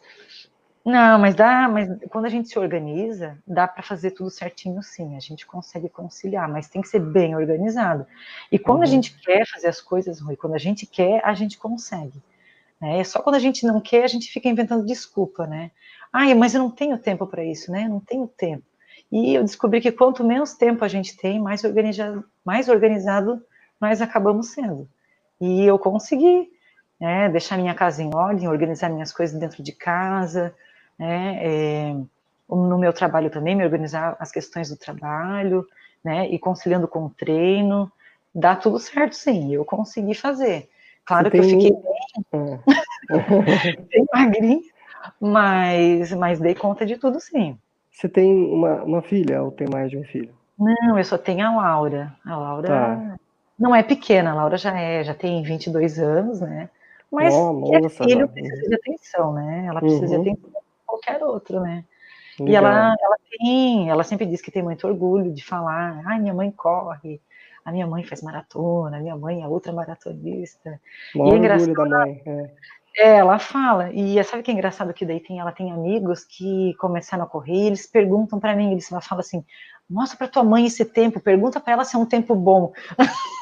Não, 0.84 1.20
mas 1.20 1.36
dá, 1.36 1.70
mas 1.70 1.88
quando 2.10 2.26
a 2.26 2.30
gente 2.30 2.50
se 2.50 2.58
organiza, 2.58 3.38
dá 3.46 3.68
para 3.68 3.84
fazer 3.84 4.12
tudo 4.12 4.32
certinho 4.32 4.82
sim, 4.82 5.16
a 5.16 5.20
gente 5.20 5.46
consegue 5.46 5.88
conciliar, 5.88 6.50
mas 6.50 6.70
tem 6.70 6.82
que 6.82 6.88
ser 6.88 7.00
bem 7.00 7.36
organizado. 7.36 8.06
E 8.52 8.58
quando 8.58 8.78
uhum. 8.78 8.84
a 8.84 8.88
gente 8.88 9.16
quer 9.20 9.46
fazer 9.48 9.68
as 9.68 9.80
coisas, 9.80 10.20
Rui, 10.20 10.36
quando 10.36 10.56
a 10.56 10.58
gente 10.60 10.88
quer, 10.88 11.24
a 11.24 11.36
gente 11.36 11.58
consegue. 11.58 12.20
Né? 12.80 13.00
É 13.00 13.04
só 13.04 13.22
quando 13.22 13.36
a 13.36 13.40
gente 13.40 13.66
não 13.66 13.80
quer, 13.80 14.04
a 14.04 14.08
gente 14.08 14.32
fica 14.32 14.50
inventando 14.50 14.84
desculpa, 14.84 15.46
né? 15.46 15.70
Ai, 16.12 16.34
mas 16.34 16.56
eu 16.56 16.62
não 16.62 16.72
tenho 16.72 16.98
tempo 16.98 17.28
para 17.28 17.46
isso, 17.46 17.72
né? 17.72 17.88
Não 17.88 18.00
tenho 18.00 18.28
tempo. 18.28 18.64
E 19.12 19.36
eu 19.36 19.44
descobri 19.44 19.82
que 19.82 19.92
quanto 19.92 20.24
menos 20.24 20.54
tempo 20.54 20.84
a 20.84 20.88
gente 20.88 21.16
tem, 21.16 21.40
mais 21.40 21.64
organizado, 21.64 22.24
mais 22.44 22.68
organizado 22.70 23.42
nós 23.80 24.02
acabamos 24.02 24.50
sendo. 24.50 24.90
E 25.40 25.64
eu 25.64 25.78
consegui 25.78 26.50
né, 27.00 27.30
deixar 27.30 27.58
minha 27.58 27.74
casa 27.74 28.02
em 28.04 28.14
ordem, 28.14 28.48
organizar 28.48 28.90
minhas 28.90 29.12
coisas 29.12 29.40
dentro 29.40 29.64
de 29.64 29.72
casa, 29.72 30.56
né, 31.02 31.40
é, 31.42 31.96
no 32.48 32.78
meu 32.78 32.94
trabalho 32.94 33.32
também, 33.32 33.56
me 33.56 33.64
organizar 33.64 34.16
as 34.20 34.32
questões 34.32 34.70
do 34.70 34.78
trabalho, 34.78 35.66
né, 36.04 36.30
e 36.30 36.38
conciliando 36.38 36.88
com 36.88 37.06
o 37.06 37.10
treino, 37.10 37.92
dá 38.34 38.56
tudo 38.56 38.78
certo, 38.78 39.14
sim, 39.14 39.52
eu 39.52 39.66
consegui 39.66 40.14
fazer. 40.14 40.70
Claro 41.04 41.32
Você 41.32 41.32
que 41.32 41.42
tem... 41.42 41.54
eu 41.54 41.60
fiquei 41.60 41.82
bem, 42.32 42.60
é. 43.10 43.82
bem 43.90 44.06
magrinha, 44.14 44.62
mas, 45.20 46.12
mas 46.12 46.40
dei 46.40 46.54
conta 46.54 46.86
de 46.86 46.98
tudo, 46.98 47.20
sim. 47.20 47.58
Você 47.92 48.08
tem 48.08 48.32
uma, 48.32 48.84
uma 48.84 49.02
filha 49.02 49.42
ou 49.42 49.52
tem 49.52 49.68
mais 49.68 49.90
de 49.90 49.98
um 49.98 50.04
filho? 50.04 50.32
Não, 50.58 51.00
eu 51.00 51.04
só 51.04 51.18
tenho 51.18 51.48
a 51.48 51.56
Laura. 51.56 52.14
A 52.24 52.38
Laura 52.38 52.68
tá. 52.68 53.20
não 53.58 53.76
é 53.76 53.82
pequena, 53.82 54.32
a 54.32 54.36
Laura 54.36 54.56
já 54.56 54.80
é, 54.80 55.04
já 55.04 55.16
tem 55.16 55.42
22 55.42 55.98
anos, 55.98 56.42
né? 56.42 56.70
Mas 57.12 57.34
oh, 57.34 57.52
nossa, 57.54 58.04
filho 58.04 58.28
precisa 58.30 58.70
de 58.70 58.76
atenção, 58.76 59.34
né? 59.34 59.66
Ela 59.68 59.80
precisa 59.82 60.16
uhum. 60.16 60.24
de 60.24 60.30
atenção 60.30 60.51
qualquer 61.02 61.24
outro, 61.24 61.60
né? 61.60 61.84
Legal. 62.40 62.54
E 62.54 62.56
ela, 62.56 62.96
ela 63.00 63.18
tem, 63.30 63.90
ela 63.90 64.04
sempre 64.04 64.26
diz 64.26 64.42
que 64.42 64.52
tem 64.52 64.64
muito 64.64 64.88
orgulho 64.88 65.34
de 65.34 65.44
falar, 65.44 66.02
ai, 66.06 66.20
minha 66.20 66.34
mãe 66.34 66.52
corre, 66.52 67.22
a 67.66 67.72
minha 67.72 67.86
mãe 67.86 68.04
faz 68.04 68.22
maratona, 68.22 68.98
a 68.98 69.00
minha 69.00 69.18
mãe 69.18 69.42
é 69.44 69.48
outra 69.48 69.74
maratonista. 69.74 70.80
Mó 71.14 71.28
e 71.28 71.34
é 71.34 71.38
engraçado, 71.38 71.74
da 71.74 71.86
mãe. 71.86 72.22
É. 72.26 72.72
É, 72.98 73.18
ela 73.18 73.40
fala, 73.40 73.90
e 73.94 74.22
sabe 74.22 74.44
que 74.44 74.52
é 74.52 74.54
engraçado 74.54 74.94
que 74.94 75.06
daí 75.06 75.22
tem, 75.22 75.40
ela 75.40 75.54
tem 75.54 75.72
amigos 75.72 76.26
que 76.26 76.74
começaram 76.74 77.24
a 77.24 77.28
correr 77.28 77.54
e 77.54 77.68
eles 77.68 77.88
perguntam 77.88 78.38
para 78.38 78.54
mim, 78.54 78.74
eles 78.74 78.90
falam 78.90 79.20
assim, 79.20 79.46
mostra 79.90 80.18
para 80.18 80.28
tua 80.28 80.44
mãe 80.44 80.66
esse 80.66 80.84
tempo, 80.84 81.22
pergunta 81.22 81.62
para 81.62 81.72
ela 81.72 81.86
se 81.86 81.96
é 81.96 82.00
um 82.00 82.06
tempo 82.06 82.36
bom. 82.36 82.74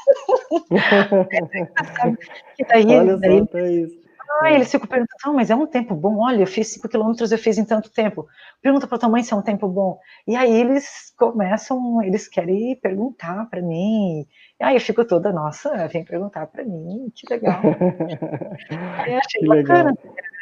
que 2.56 2.64
daí, 2.64 2.86
Olha 2.86 3.16
daí, 3.16 3.44
só, 3.50 3.58
é 3.58 3.72
isso. 3.72 3.99
Ah, 4.42 4.52
eles 4.52 4.70
ficam 4.70 4.86
perguntando, 4.86 5.34
mas 5.34 5.50
é 5.50 5.54
um 5.54 5.66
tempo 5.66 5.94
bom? 5.94 6.18
Olha, 6.18 6.42
eu 6.42 6.46
fiz 6.46 6.68
5 6.68 6.88
quilômetros, 6.88 7.32
eu 7.32 7.38
fiz 7.38 7.58
em 7.58 7.64
tanto 7.64 7.90
tempo. 7.90 8.26
Pergunta 8.62 8.86
para 8.86 8.98
tua 8.98 9.08
mãe 9.08 9.22
se 9.22 9.32
é 9.32 9.36
um 9.36 9.42
tempo 9.42 9.68
bom. 9.68 9.98
E 10.26 10.36
aí 10.36 10.52
eles 10.52 11.12
começam, 11.18 12.02
eles 12.02 12.28
querem 12.28 12.76
perguntar 12.76 13.48
para 13.50 13.60
mim. 13.60 14.26
E 14.58 14.64
aí 14.64 14.76
eu 14.76 14.80
fico 14.80 15.04
toda, 15.04 15.32
nossa, 15.32 15.88
vem 15.88 16.04
perguntar 16.04 16.46
para 16.46 16.64
mim, 16.64 17.12
que 17.14 17.32
legal. 17.32 17.60
aí 18.98 19.14
achei 19.14 19.40
que 19.40 19.46
bacana. 19.46 19.94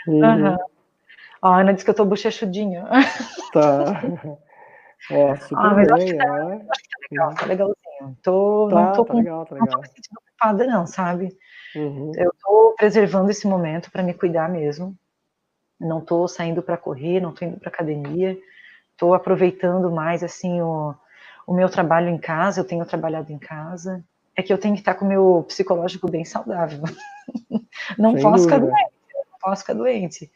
Uhum. 0.07 0.47
Uhum. 0.47 0.57
A 1.41 1.61
Ana 1.61 1.73
disse 1.73 1.85
que 1.85 1.91
eu 1.91 1.95
tô 1.95 2.05
bochechudinha. 2.05 2.87
Tá. 3.53 4.03
É, 5.11 5.37
super 5.37 5.65
ah, 5.65 5.75
mas 5.75 5.87
bem, 5.87 5.95
acho 5.95 6.07
que, 6.07 6.17
tá, 6.17 6.45
né? 6.45 6.67
acho 6.71 6.83
que 6.83 6.89
tá 6.91 7.07
legal, 7.07 7.35
tá 7.37 7.47
Tô, 8.23 8.69
tá, 8.69 8.77
não 8.77 8.93
tô 8.93 9.05
tá 9.05 9.13
com, 9.13 9.19
legal, 9.19 9.47
tá 9.47 9.55
legal. 9.55 9.67
não 9.67 9.75
tô 9.75 9.81
me 9.81 9.89
sentindo 9.89 10.19
ocupada, 10.19 10.67
não, 10.67 10.87
sabe? 10.87 11.37
Uhum. 11.75 12.13
Eu 12.17 12.31
estou 12.31 12.75
preservando 12.75 13.31
esse 13.31 13.47
momento 13.47 13.91
para 13.91 14.03
me 14.03 14.15
cuidar 14.15 14.49
mesmo. 14.49 14.97
Não 15.81 15.99
estou 16.01 16.27
saindo 16.27 16.63
para 16.63 16.77
correr, 16.77 17.21
não 17.21 17.31
estou 17.31 17.47
indo 17.47 17.59
para 17.59 17.69
academia. 17.69 18.39
Estou 18.93 19.15
aproveitando 19.15 19.91
mais 19.91 20.25
assim 20.25 20.61
o, 20.61 20.95
o 21.47 21.55
meu 21.55 21.69
trabalho 21.69 22.09
em 22.09 22.19
casa. 22.19 22.61
Eu 22.61 22.65
tenho 22.65 22.85
trabalhado 22.85 23.33
em 23.33 23.39
casa. 23.39 24.05
É 24.37 24.43
que 24.43 24.53
eu 24.53 24.59
tenho 24.59 24.75
que 24.75 24.81
estar 24.81 24.95
com 24.95 25.05
o 25.05 25.09
meu 25.09 25.45
psicológico 25.47 26.11
bem 26.11 26.25
saudável. 26.25 26.83
não 27.99 28.13
Sem 28.13 28.23
posso 28.23 28.49
dúvida. 28.49 28.57
ficar 28.57 28.59
doente. 28.59 28.93
Não 29.15 29.39
posso 29.41 29.63
ficar 29.63 29.75
doente. 29.75 30.33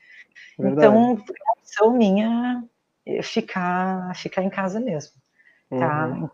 Verdade. 0.58 0.86
Então, 0.86 1.12
uma 1.14 1.52
opção 1.58 1.92
minha 1.92 2.64
é 3.06 3.22
ficar, 3.22 4.14
ficar 4.16 4.42
em 4.42 4.50
casa 4.50 4.78
mesmo. 4.78 5.12
Tá? 5.70 6.06
Uhum. 6.06 6.30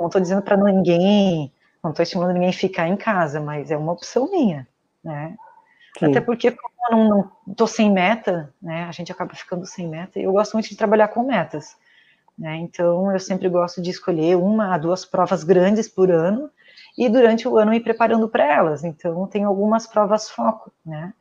Não 0.00 0.06
estou 0.08 0.20
dizendo 0.20 0.42
para 0.42 0.56
ninguém 0.56 1.52
não 1.82 1.90
estou 1.90 2.02
estimulando 2.02 2.34
ninguém 2.34 2.50
a 2.50 2.52
ficar 2.52 2.88
em 2.88 2.96
casa, 2.96 3.40
mas 3.40 3.70
é 3.70 3.76
uma 3.76 3.92
opção 3.92 4.30
minha, 4.30 4.68
né? 5.02 5.36
Sim. 5.98 6.06
Até 6.06 6.20
porque 6.20 6.50
como 6.50 6.74
eu 6.90 7.08
não 7.08 7.30
estou 7.48 7.66
sem 7.66 7.90
meta, 7.90 8.52
né? 8.60 8.84
A 8.84 8.92
gente 8.92 9.10
acaba 9.10 9.34
ficando 9.34 9.66
sem 9.66 9.88
meta. 9.88 10.18
E 10.18 10.24
eu 10.24 10.32
gosto 10.32 10.52
muito 10.52 10.68
de 10.68 10.76
trabalhar 10.76 11.08
com 11.08 11.22
metas, 11.22 11.76
né? 12.38 12.56
Então 12.56 13.10
eu 13.10 13.18
sempre 13.18 13.48
gosto 13.48 13.80
de 13.80 13.90
escolher 13.90 14.36
uma 14.36 14.74
a 14.74 14.78
duas 14.78 15.04
provas 15.04 15.42
grandes 15.42 15.88
por 15.88 16.10
ano 16.10 16.50
e 16.96 17.08
durante 17.08 17.48
o 17.48 17.56
ano 17.56 17.72
ir 17.72 17.80
preparando 17.80 18.28
para 18.28 18.44
elas. 18.44 18.84
Então 18.84 19.26
tem 19.26 19.44
algumas 19.44 19.86
provas 19.86 20.28
foco, 20.28 20.70
né? 20.84 21.14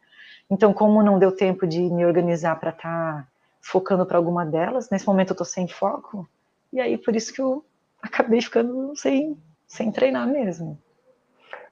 Então 0.50 0.74
como 0.74 1.02
não 1.02 1.18
deu 1.18 1.32
tempo 1.32 1.66
de 1.66 1.80
me 1.80 2.06
organizar 2.06 2.60
para 2.60 2.72
estar 2.72 3.24
tá 3.24 3.28
focando 3.62 4.06
para 4.06 4.18
alguma 4.18 4.46
delas, 4.46 4.90
nesse 4.90 5.08
momento 5.08 5.30
eu 5.30 5.36
estou 5.36 5.46
sem 5.46 5.68
foco. 5.68 6.28
E 6.72 6.82
aí 6.82 6.98
por 6.98 7.16
isso 7.16 7.34
que 7.34 7.42
eu 7.42 7.64
acabei 8.02 8.42
ficando 8.42 8.96
sem 8.96 9.38
sem 9.68 9.92
treinar 9.92 10.28
mesmo. 10.28 10.78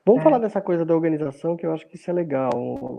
Vamos 0.05 0.21
é. 0.21 0.23
falar 0.23 0.37
dessa 0.37 0.61
coisa 0.61 0.85
da 0.85 0.95
organização, 0.95 1.57
que 1.57 1.65
eu 1.65 1.73
acho 1.73 1.85
que 1.85 1.95
isso 1.97 2.09
é 2.09 2.13
legal. 2.13 2.51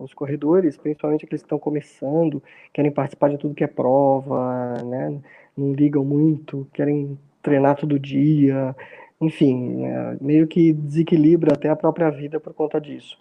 Os 0.02 0.12
corredores, 0.12 0.76
principalmente 0.76 1.24
aqueles 1.24 1.40
que 1.40 1.46
estão 1.46 1.58
começando, 1.58 2.42
querem 2.72 2.90
participar 2.90 3.30
de 3.30 3.38
tudo 3.38 3.54
que 3.54 3.64
é 3.64 3.68
prova, 3.68 4.74
né? 4.84 5.18
Não 5.56 5.72
ligam 5.72 6.04
muito, 6.04 6.68
querem 6.74 7.18
treinar 7.40 7.76
todo 7.76 7.98
dia. 7.98 8.76
Enfim, 9.20 9.76
né? 9.76 10.18
meio 10.20 10.46
que 10.46 10.72
desequilibra 10.72 11.54
até 11.54 11.70
a 11.70 11.76
própria 11.76 12.10
vida 12.10 12.38
por 12.38 12.52
conta 12.52 12.78
disso. 12.78 13.18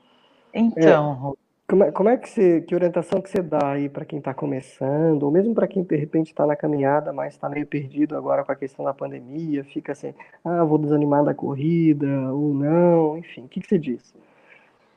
Então, 0.54 1.34
é, 1.34 1.47
como 1.68 1.84
é, 1.84 1.92
como 1.92 2.08
é 2.08 2.18
que 2.18 2.30
você, 2.30 2.62
que 2.62 2.74
orientação 2.74 3.22
que 3.22 3.30
você 3.30 3.42
dá 3.42 3.72
aí 3.74 3.90
para 3.90 4.06
quem 4.06 4.20
está 4.20 4.34
começando, 4.34 5.24
ou 5.24 5.32
mesmo 5.32 5.54
para 5.54 5.68
quem 5.68 5.84
de 5.84 5.96
repente 5.98 6.28
está 6.28 6.46
na 6.46 6.56
caminhada, 6.56 7.12
mas 7.12 7.34
está 7.34 7.50
meio 7.50 7.68
perdido 7.68 8.16
agora 8.16 8.44
com 8.44 8.52
a 8.52 8.56
questão 8.56 8.86
da 8.86 8.94
pandemia, 8.94 9.66
fica 9.66 9.92
assim, 9.92 10.14
ah, 10.46 10.64
vou 10.64 10.78
desanimar 10.78 11.26
da 11.26 11.34
corrida, 11.34 12.08
ou 12.32 12.54
não, 12.54 13.18
enfim, 13.18 13.44
o 13.44 13.48
que, 13.50 13.60
que 13.60 13.68
você 13.68 13.78
diz? 13.78 14.16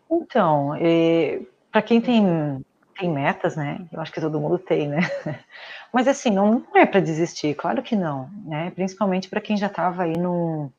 Então, 0.08 0.76
é, 0.76 1.40
para 1.72 1.82
quem 1.82 2.00
tem, 2.00 2.64
tem 2.96 3.10
metas, 3.10 3.56
né, 3.56 3.84
eu 3.92 4.00
acho 4.00 4.12
que 4.12 4.20
todo 4.20 4.40
mundo 4.40 4.56
tem, 4.56 4.86
né, 4.86 5.00
mas 5.92 6.06
assim, 6.06 6.30
não, 6.30 6.64
não 6.72 6.80
é 6.80 6.86
para 6.86 7.00
desistir, 7.00 7.52
claro 7.56 7.82
que 7.82 7.96
não, 7.96 8.30
né, 8.44 8.70
principalmente 8.70 9.28
para 9.28 9.40
quem 9.40 9.56
já 9.56 9.66
estava 9.66 10.04
aí 10.04 10.16
num, 10.16 10.70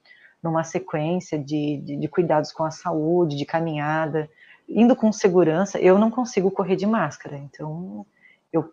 numa 0.42 0.64
sequência 0.64 1.38
de, 1.38 1.82
de, 1.84 1.98
de 1.98 2.08
cuidados 2.08 2.54
com 2.54 2.64
a 2.64 2.72
saúde, 2.72 3.36
de 3.36 3.46
caminhada, 3.46 4.30
indo 4.76 4.96
com 4.96 5.12
segurança, 5.12 5.80
eu 5.80 5.98
não 5.98 6.10
consigo 6.10 6.52
correr 6.52 6.76
de 6.76 6.86
máscara, 6.86 7.38
então 7.38 8.06
eu, 8.52 8.72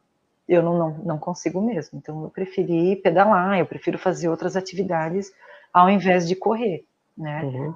eu 0.49 0.62
não, 0.62 0.78
não, 0.78 0.90
não 0.99 1.18
consigo 1.18 1.61
mesmo. 1.61 1.99
Então 1.99 2.22
eu 2.24 2.30
preferi 2.30 2.96
pedalar, 2.96 3.59
eu 3.59 3.66
prefiro 3.66 3.99
fazer 3.99 4.28
outras 4.28 4.57
atividades 4.57 5.32
ao 5.72 5.90
invés 5.90 6.26
de 6.26 6.34
correr, 6.34 6.84
né? 7.16 7.42
Uhum. 7.42 7.74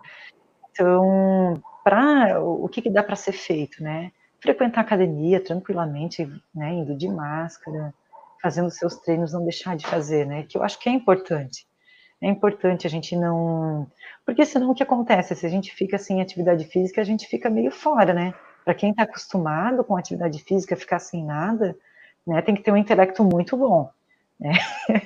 Então, 0.70 1.62
para 1.84 2.40
o 2.40 2.68
que, 2.68 2.80
que 2.80 2.90
dá 2.90 3.02
para 3.02 3.16
ser 3.16 3.32
feito, 3.32 3.82
né? 3.82 4.10
Frequentar 4.40 4.80
a 4.80 4.84
academia 4.84 5.42
tranquilamente, 5.42 6.26
né? 6.54 6.72
Indo 6.72 6.96
de 6.96 7.08
máscara, 7.08 7.94
fazendo 8.40 8.70
seus 8.70 8.96
treinos, 8.96 9.32
não 9.32 9.44
deixar 9.44 9.76
de 9.76 9.86
fazer, 9.86 10.26
né? 10.26 10.44
Que 10.44 10.56
eu 10.56 10.62
acho 10.62 10.78
que 10.78 10.88
é 10.88 10.92
importante. 10.92 11.66
É 12.22 12.28
importante 12.28 12.86
a 12.86 12.90
gente 12.90 13.16
não 13.16 13.86
porque 14.24 14.46
senão 14.46 14.70
o 14.70 14.74
que 14.74 14.82
acontece? 14.82 15.34
Se 15.34 15.44
a 15.44 15.48
gente 15.48 15.74
fica 15.74 15.98
sem 15.98 16.22
atividade 16.22 16.64
física, 16.64 17.00
a 17.00 17.04
gente 17.04 17.26
fica 17.26 17.50
meio 17.50 17.70
fora, 17.70 18.14
né? 18.14 18.32
Para 18.64 18.74
quem 18.74 18.90
está 18.90 19.02
acostumado 19.02 19.82
com 19.82 19.96
atividade 19.96 20.42
física, 20.42 20.76
ficar 20.76 21.00
sem 21.00 21.24
nada, 21.24 21.76
né, 22.26 22.40
tem 22.40 22.54
que 22.54 22.62
ter 22.62 22.70
um 22.70 22.76
intelecto 22.76 23.24
muito 23.24 23.56
bom. 23.56 23.90
Né? 24.38 24.52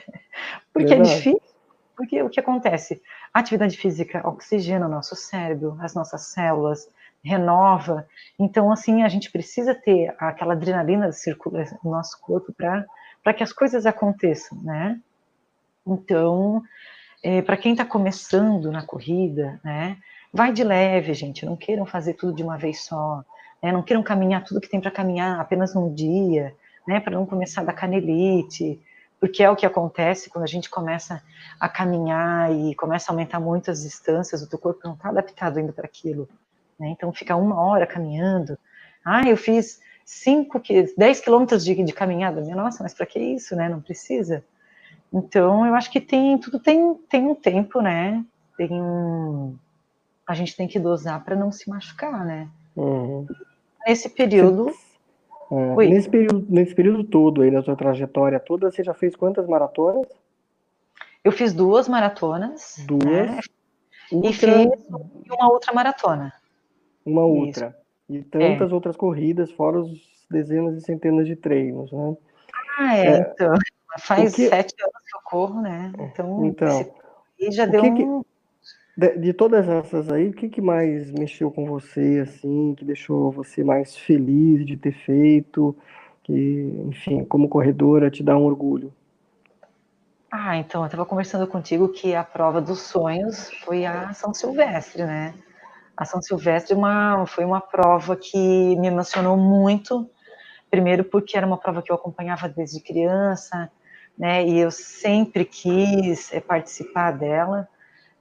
porque 0.72 0.92
é 0.92 0.96
Verdade. 0.96 1.10
é 1.10 1.16
difícil. 1.16 1.56
Porque 1.96 2.22
o 2.22 2.28
que 2.28 2.38
acontece? 2.38 3.00
A 3.32 3.38
atividade 3.38 3.74
física 3.78 4.20
oxigena 4.28 4.86
o 4.86 4.90
nosso 4.90 5.16
cérebro, 5.16 5.78
as 5.80 5.94
nossas 5.94 6.26
células, 6.26 6.86
renova. 7.24 8.06
Então, 8.38 8.70
assim, 8.70 9.02
a 9.02 9.08
gente 9.08 9.32
precisa 9.32 9.74
ter 9.74 10.14
aquela 10.18 10.52
adrenalina 10.52 11.10
circular 11.10 11.66
no 11.82 11.90
nosso 11.90 12.20
corpo 12.20 12.52
para 12.52 13.34
que 13.34 13.42
as 13.42 13.50
coisas 13.50 13.86
aconteçam, 13.86 14.58
né? 14.62 15.00
Então, 15.86 16.62
é, 17.22 17.42
para 17.42 17.56
quem 17.56 17.72
está 17.72 17.84
começando 17.84 18.70
na 18.70 18.82
corrida, 18.82 19.60
né, 19.64 19.96
vai 20.32 20.52
de 20.52 20.62
leve, 20.62 21.14
gente, 21.14 21.46
não 21.46 21.56
queiram 21.56 21.86
fazer 21.86 22.14
tudo 22.14 22.34
de 22.34 22.42
uma 22.42 22.56
vez 22.56 22.84
só, 22.84 23.24
né, 23.62 23.72
não 23.72 23.82
queiram 23.82 24.02
caminhar 24.02 24.44
tudo 24.44 24.60
que 24.60 24.68
tem 24.68 24.80
para 24.80 24.90
caminhar 24.90 25.40
apenas 25.40 25.74
num 25.74 25.92
dia, 25.92 26.54
né, 26.86 27.00
para 27.00 27.14
não 27.14 27.26
começar 27.26 27.64
da 27.64 27.72
canelite, 27.72 28.80
porque 29.18 29.42
é 29.42 29.50
o 29.50 29.56
que 29.56 29.66
acontece 29.66 30.28
quando 30.28 30.44
a 30.44 30.48
gente 30.48 30.68
começa 30.68 31.22
a 31.58 31.68
caminhar 31.68 32.52
e 32.52 32.74
começa 32.74 33.10
a 33.10 33.12
aumentar 33.12 33.40
muito 33.40 33.70
as 33.70 33.82
distâncias, 33.82 34.42
o 34.42 34.48
teu 34.48 34.58
corpo 34.58 34.80
não 34.84 34.94
está 34.94 35.08
adaptado 35.08 35.58
ainda 35.58 35.72
para 35.72 35.86
aquilo, 35.86 36.28
né, 36.78 36.88
então 36.88 37.12
fica 37.12 37.34
uma 37.34 37.60
hora 37.60 37.86
caminhando, 37.86 38.58
ah, 39.04 39.28
eu 39.28 39.36
fiz 39.36 39.80
5, 40.04 40.62
10 40.96 41.20
quilômetros 41.20 41.64
de, 41.64 41.74
de 41.82 41.92
caminhada, 41.92 42.40
minha 42.40 42.54
nossa, 42.54 42.82
mas 42.82 42.94
para 42.94 43.06
que 43.06 43.18
isso, 43.18 43.56
né, 43.56 43.68
não 43.68 43.80
precisa, 43.80 44.44
então, 45.16 45.64
eu 45.66 45.74
acho 45.74 45.90
que 45.90 46.00
tem 46.00 46.36
tudo 46.38 46.60
tem, 46.60 46.94
tem 47.08 47.26
um 47.26 47.34
tempo, 47.34 47.80
né? 47.80 48.22
Tem 48.56 48.68
um, 48.70 49.56
a 50.26 50.34
gente 50.34 50.54
tem 50.54 50.68
que 50.68 50.78
dosar 50.78 51.24
para 51.24 51.34
não 51.34 51.50
se 51.50 51.70
machucar, 51.70 52.24
né? 52.24 52.48
Uhum. 52.76 53.26
Nesse 53.86 54.10
período. 54.10 54.70
É, 55.50 55.86
nesse 55.88 56.10
período, 56.10 56.46
nesse 56.48 56.74
período 56.74 57.04
todo 57.04 57.42
aí 57.42 57.50
da 57.50 57.62
sua 57.62 57.76
trajetória 57.76 58.40
toda, 58.40 58.70
você 58.70 58.82
já 58.82 58.92
fez 58.92 59.14
quantas 59.16 59.46
maratonas? 59.46 60.06
Eu 61.24 61.32
fiz 61.32 61.54
duas 61.54 61.88
maratonas. 61.88 62.84
Duas. 62.86 63.04
Né? 63.04 63.40
E 64.12 64.32
fiz 64.32 64.48
uma 65.30 65.50
outra 65.50 65.72
maratona. 65.72 66.32
Uma 67.04 67.24
outra. 67.24 67.76
E 68.08 68.22
tantas 68.22 68.70
é. 68.70 68.74
outras 68.74 68.96
corridas, 68.96 69.50
fora 69.52 69.80
os 69.80 70.26
dezenas 70.30 70.76
e 70.76 70.80
centenas 70.80 71.26
de 71.26 71.36
treinos, 71.36 71.90
né? 71.90 72.16
Ah, 72.78 72.96
é, 72.96 73.06
é. 73.06 73.18
então. 73.18 73.54
Faz 73.98 74.34
que... 74.34 74.48
sete 74.48 74.74
anos 74.80 75.02
que 75.10 75.16
eu 75.16 75.20
corro, 75.24 75.60
né? 75.60 75.92
Então, 75.98 76.44
então 76.44 76.94
e 77.38 77.50
já 77.50 77.66
deu 77.66 77.82
que 77.82 78.02
um... 78.02 78.24
de, 78.96 79.18
de, 79.18 79.32
todas 79.32 79.68
essas 79.68 80.10
aí, 80.10 80.28
o 80.28 80.32
que, 80.32 80.48
que 80.48 80.60
mais 80.60 81.10
mexeu 81.10 81.50
com 81.50 81.66
você, 81.66 82.24
assim, 82.26 82.74
que 82.76 82.84
deixou 82.84 83.30
você 83.30 83.62
mais 83.62 83.96
feliz 83.96 84.64
de 84.64 84.76
ter 84.76 84.92
feito, 84.92 85.76
que, 86.22 86.32
enfim, 86.88 87.24
como 87.24 87.48
corredora, 87.48 88.10
te 88.10 88.22
dá 88.22 88.36
um 88.36 88.44
orgulho? 88.44 88.92
Ah, 90.30 90.56
então, 90.56 90.82
eu 90.82 90.86
estava 90.86 91.06
conversando 91.06 91.46
contigo 91.46 91.88
que 91.88 92.14
a 92.14 92.24
prova 92.24 92.60
dos 92.60 92.80
sonhos 92.80 93.50
foi 93.64 93.86
a 93.86 94.12
São 94.12 94.34
Silvestre, 94.34 95.04
né? 95.04 95.34
A 95.96 96.04
São 96.04 96.20
Silvestre 96.20 96.74
uma, 96.74 97.24
foi 97.26 97.44
uma 97.44 97.60
prova 97.60 98.16
que 98.16 98.76
me 98.76 98.88
emocionou 98.88 99.36
muito, 99.36 100.10
primeiro 100.70 101.04
porque 101.04 101.36
era 101.36 101.46
uma 101.46 101.56
prova 101.56 101.80
que 101.80 101.90
eu 101.90 101.96
acompanhava 101.96 102.48
desde 102.48 102.80
criança, 102.80 103.70
né? 104.18 104.46
E 104.46 104.58
eu 104.58 104.70
sempre 104.70 105.44
quis 105.44 106.32
é, 106.32 106.40
participar 106.40 107.12
dela, 107.12 107.68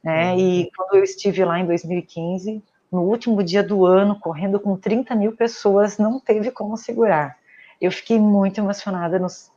né? 0.04 0.32
Uhum. 0.32 0.40
E 0.40 0.72
quando 0.76 0.96
eu 0.96 1.04
estive 1.04 1.44
lá 1.44 1.60
em 1.60 1.66
2015, 1.66 2.64
no 2.92 3.02
último 3.02 3.44
dia 3.44 3.64
do 3.64 3.86
ano, 3.86 4.20
correndo 4.20 4.60
com 4.60 4.78
30 4.78 5.16
mil 5.16 5.36
pessoas, 5.36 5.98
não 5.98 6.20
teve 6.20 6.52
como 6.52 6.78
segurar. 6.78 7.38
Eu 7.82 7.92
fiquei 7.92 8.20
muito 8.20 8.60
emocionada 8.60 9.20
nos, 9.20 9.52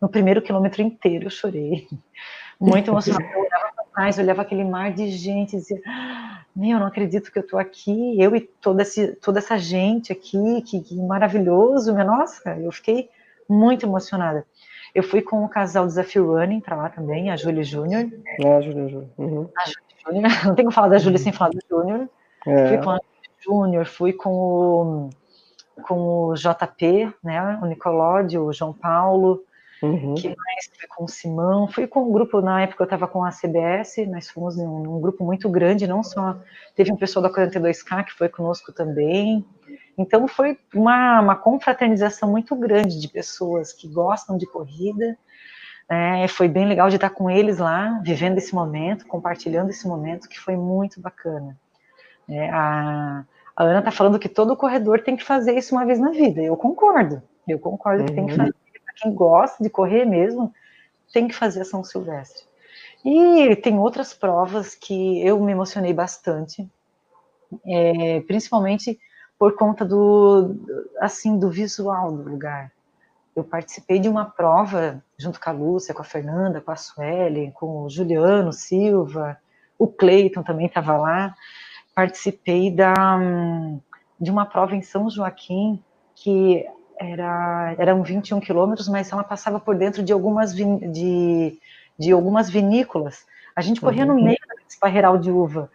no 0.00 0.08
primeiro 0.08 0.42
quilômetro 0.42 0.82
inteiro, 0.82 1.26
eu 1.26 1.30
chorei. 1.30 1.88
Muito 2.60 2.92
emocionada. 2.92 3.24
Eu 3.24 3.40
olhava 3.40 3.72
para 3.74 3.84
trás, 3.92 4.18
olhava 4.18 4.42
aquele 4.42 4.62
mar 4.62 4.92
de 4.92 5.08
gente, 5.08 5.56
e 5.56 5.58
dizia: 5.58 5.82
Meu, 6.54 6.78
não 6.78 6.86
acredito 6.86 7.32
que 7.32 7.38
eu 7.38 7.42
estou 7.42 7.58
aqui, 7.58 8.14
eu 8.22 8.36
e 8.36 8.40
toda, 8.40 8.82
esse, 8.82 9.16
toda 9.16 9.40
essa 9.40 9.58
gente 9.58 10.12
aqui, 10.12 10.62
que, 10.62 10.80
que 10.80 10.94
maravilhoso. 10.94 11.92
Meu, 11.92 12.06
nossa, 12.06 12.56
eu 12.60 12.70
fiquei 12.70 13.10
muito 13.48 13.84
emocionada. 13.84 14.46
Eu 14.94 15.02
fui 15.02 15.22
com 15.22 15.44
o 15.44 15.48
casal 15.48 15.86
Desafio 15.86 16.32
Running 16.32 16.60
para 16.60 16.76
lá 16.76 16.88
também, 16.88 17.30
a 17.30 17.36
Júlia 17.36 17.62
Júnior. 17.62 18.10
É, 18.40 18.56
a 18.56 18.60
Júlia 18.60 18.88
Júnior. 18.88 19.10
Uhum. 19.16 19.48
A 19.56 19.64
Júlia 19.64 19.96
Júnior. 20.06 20.30
Não 20.44 20.54
tenho 20.54 20.68
que 20.68 20.74
falar 20.74 20.88
da 20.88 20.98
Júlia 20.98 21.18
sem 21.18 21.32
falar 21.32 21.50
do 21.50 21.60
Júnior. 21.68 22.08
É. 22.46 22.68
Fui 22.68 22.78
com 22.78 22.90
a 22.90 23.00
Júnior, 23.42 23.86
fui 23.86 24.12
com 24.12 24.30
o, 24.30 25.10
com 25.82 26.28
o 26.28 26.34
JP, 26.34 27.12
né, 27.22 27.58
o 27.62 27.66
Nicolódio, 27.66 28.44
o 28.44 28.52
João 28.52 28.72
Paulo, 28.72 29.42
uhum. 29.82 30.14
que 30.14 30.28
mais 30.28 30.70
fui 30.78 30.88
com 30.88 31.04
o 31.04 31.08
Simão, 31.08 31.66
fui 31.66 31.86
com 31.86 32.04
um 32.04 32.12
grupo, 32.12 32.40
na 32.40 32.62
época 32.62 32.82
eu 32.82 32.86
estava 32.86 33.08
com 33.08 33.24
a 33.24 33.30
CBS, 33.30 34.06
nós 34.08 34.30
fomos 34.30 34.56
um, 34.56 34.96
um 34.96 35.00
grupo 35.00 35.24
muito 35.24 35.48
grande, 35.48 35.86
não 35.86 36.02
só, 36.02 36.36
teve 36.74 36.92
um 36.92 36.96
pessoal 36.96 37.22
da 37.22 37.30
42K 37.30 38.04
que 38.04 38.12
foi 38.12 38.28
conosco 38.28 38.72
também, 38.72 39.44
então 39.96 40.26
foi 40.26 40.58
uma, 40.74 41.20
uma 41.20 41.36
confraternização 41.36 42.30
muito 42.30 42.56
grande 42.56 43.00
de 43.00 43.08
pessoas 43.08 43.72
que 43.72 43.88
gostam 43.88 44.36
de 44.36 44.46
corrida, 44.46 45.16
é, 45.88 46.26
foi 46.28 46.48
bem 46.48 46.66
legal 46.66 46.88
de 46.88 46.96
estar 46.96 47.10
com 47.10 47.28
eles 47.28 47.58
lá, 47.58 48.00
vivendo 48.02 48.38
esse 48.38 48.54
momento, 48.54 49.06
compartilhando 49.06 49.70
esse 49.70 49.86
momento, 49.86 50.28
que 50.28 50.40
foi 50.40 50.56
muito 50.56 51.00
bacana. 51.00 51.56
É, 52.28 52.48
a, 52.48 53.24
a, 53.54 53.62
Ana 53.62 53.80
está 53.80 53.90
falando 53.90 54.18
que 54.18 54.28
todo 54.28 54.56
corredor 54.56 55.02
tem 55.02 55.16
que 55.16 55.24
fazer 55.24 55.56
isso 55.56 55.74
uma 55.74 55.84
vez 55.84 55.98
na 55.98 56.10
vida. 56.10 56.40
Eu 56.40 56.56
concordo. 56.56 57.22
Eu 57.46 57.58
concordo 57.58 58.02
uhum. 58.02 58.06
que 58.06 58.14
tem 58.14 58.26
que 58.26 58.32
uhum. 58.32 58.38
fazer. 58.38 58.54
Para 58.84 58.94
quem 58.94 59.14
gosta 59.14 59.62
de 59.62 59.68
correr 59.68 60.04
mesmo, 60.04 60.52
tem 61.12 61.28
que 61.28 61.34
fazer 61.34 61.60
a 61.60 61.64
São 61.64 61.84
Silvestre. 61.84 62.44
E 63.04 63.56
tem 63.56 63.78
outras 63.78 64.14
provas 64.14 64.74
que 64.74 65.20
eu 65.26 65.38
me 65.40 65.52
emocionei 65.52 65.92
bastante, 65.92 66.66
é, 67.66 68.20
principalmente 68.20 68.98
por 69.42 69.56
conta 69.56 69.84
do, 69.84 70.54
assim, 71.00 71.36
do 71.36 71.50
visual 71.50 72.12
do 72.12 72.30
lugar. 72.30 72.70
Eu 73.34 73.42
participei 73.42 73.98
de 73.98 74.08
uma 74.08 74.24
prova 74.24 75.02
junto 75.18 75.40
com 75.40 75.50
a 75.50 75.52
Lúcia, 75.52 75.92
com 75.92 76.00
a 76.00 76.04
Fernanda, 76.04 76.60
com 76.60 76.70
a 76.70 76.76
Suelen, 76.76 77.50
com 77.50 77.82
o 77.82 77.90
Juliano 77.90 78.52
Silva, 78.52 79.36
o 79.76 79.88
Cleiton 79.88 80.44
também 80.44 80.66
estava 80.66 80.96
lá. 80.96 81.34
Participei 81.92 82.70
da, 82.70 83.18
de 84.20 84.30
uma 84.30 84.46
prova 84.46 84.76
em 84.76 84.80
São 84.80 85.10
Joaquim 85.10 85.82
que 86.14 86.64
era, 86.96 87.74
eram 87.78 88.04
21 88.04 88.38
quilômetros, 88.38 88.88
mas 88.88 89.10
ela 89.10 89.24
passava 89.24 89.58
por 89.58 89.74
dentro 89.74 90.04
de 90.04 90.12
algumas, 90.12 90.54
de, 90.54 91.58
de 91.98 92.12
algumas 92.12 92.48
vinícolas. 92.48 93.26
A 93.56 93.60
gente 93.60 93.80
corria 93.80 94.06
uhum. 94.06 94.18
no 94.18 94.24
meio 94.24 94.38
desse 94.64 94.78
parreiral 94.78 95.18
de 95.18 95.32
uva. 95.32 95.68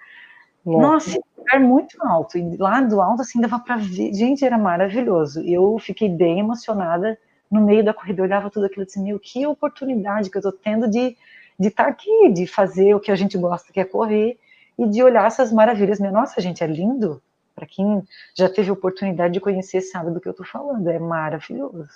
Nossa, 0.66 1.20
lugar 1.56 1.60
muito 1.60 1.98
alto. 2.06 2.38
E 2.38 2.58
lá 2.58 2.82
do 2.82 3.02
alto, 3.02 3.22
assim, 3.22 3.40
dava 3.42 3.60
para 3.60 3.78
ver. 3.78 4.14
Gente, 4.14 4.46
era 4.46 4.58
maravilhoso. 4.58 5.42
E 5.42 5.54
eu 5.54 5.78
fiquei 5.80 6.10
bem 6.10 6.40
emocionada 6.40 7.18
no 7.50 7.66
meio 7.66 7.84
da 7.84 7.94
corrida. 7.94 8.22
Eu 8.22 8.26
olhava 8.26 8.50
tudo 8.50 8.66
aquilo 8.66 8.84
e 8.84 8.86
disse: 8.86 9.02
Meu, 9.02 9.20
que 9.20 9.46
oportunidade 9.46 10.30
que 10.30 10.38
eu 10.38 10.42
tô 10.42 10.52
tendo 10.52 10.90
de 10.90 11.16
de 11.60 11.70
estar 11.70 11.86
tá 11.86 11.90
aqui, 11.90 12.30
de 12.32 12.46
fazer 12.46 12.94
o 12.94 13.00
que 13.00 13.12
a 13.12 13.16
gente 13.16 13.38
gosta, 13.38 13.74
que 13.74 13.80
é 13.80 13.86
correr, 13.86 14.38
e 14.78 14.88
de 14.88 15.02
olhar 15.02 15.26
essas 15.26 15.52
maravilhas. 15.52 16.00
Minha, 16.00 16.12
nossa, 16.12 16.40
gente, 16.40 16.64
é 16.64 16.68
lindo. 16.68 17.22
Para 17.56 17.66
quem 17.66 18.04
já 18.36 18.48
teve 18.48 18.70
oportunidade 18.70 19.34
de 19.34 19.40
conhecer, 19.40 19.82
sabe 19.82 20.12
do 20.12 20.22
que 20.22 20.28
eu 20.28 20.32
estou 20.32 20.46
falando. 20.46 20.88
É 20.88 21.00
maravilhoso. 21.00 21.90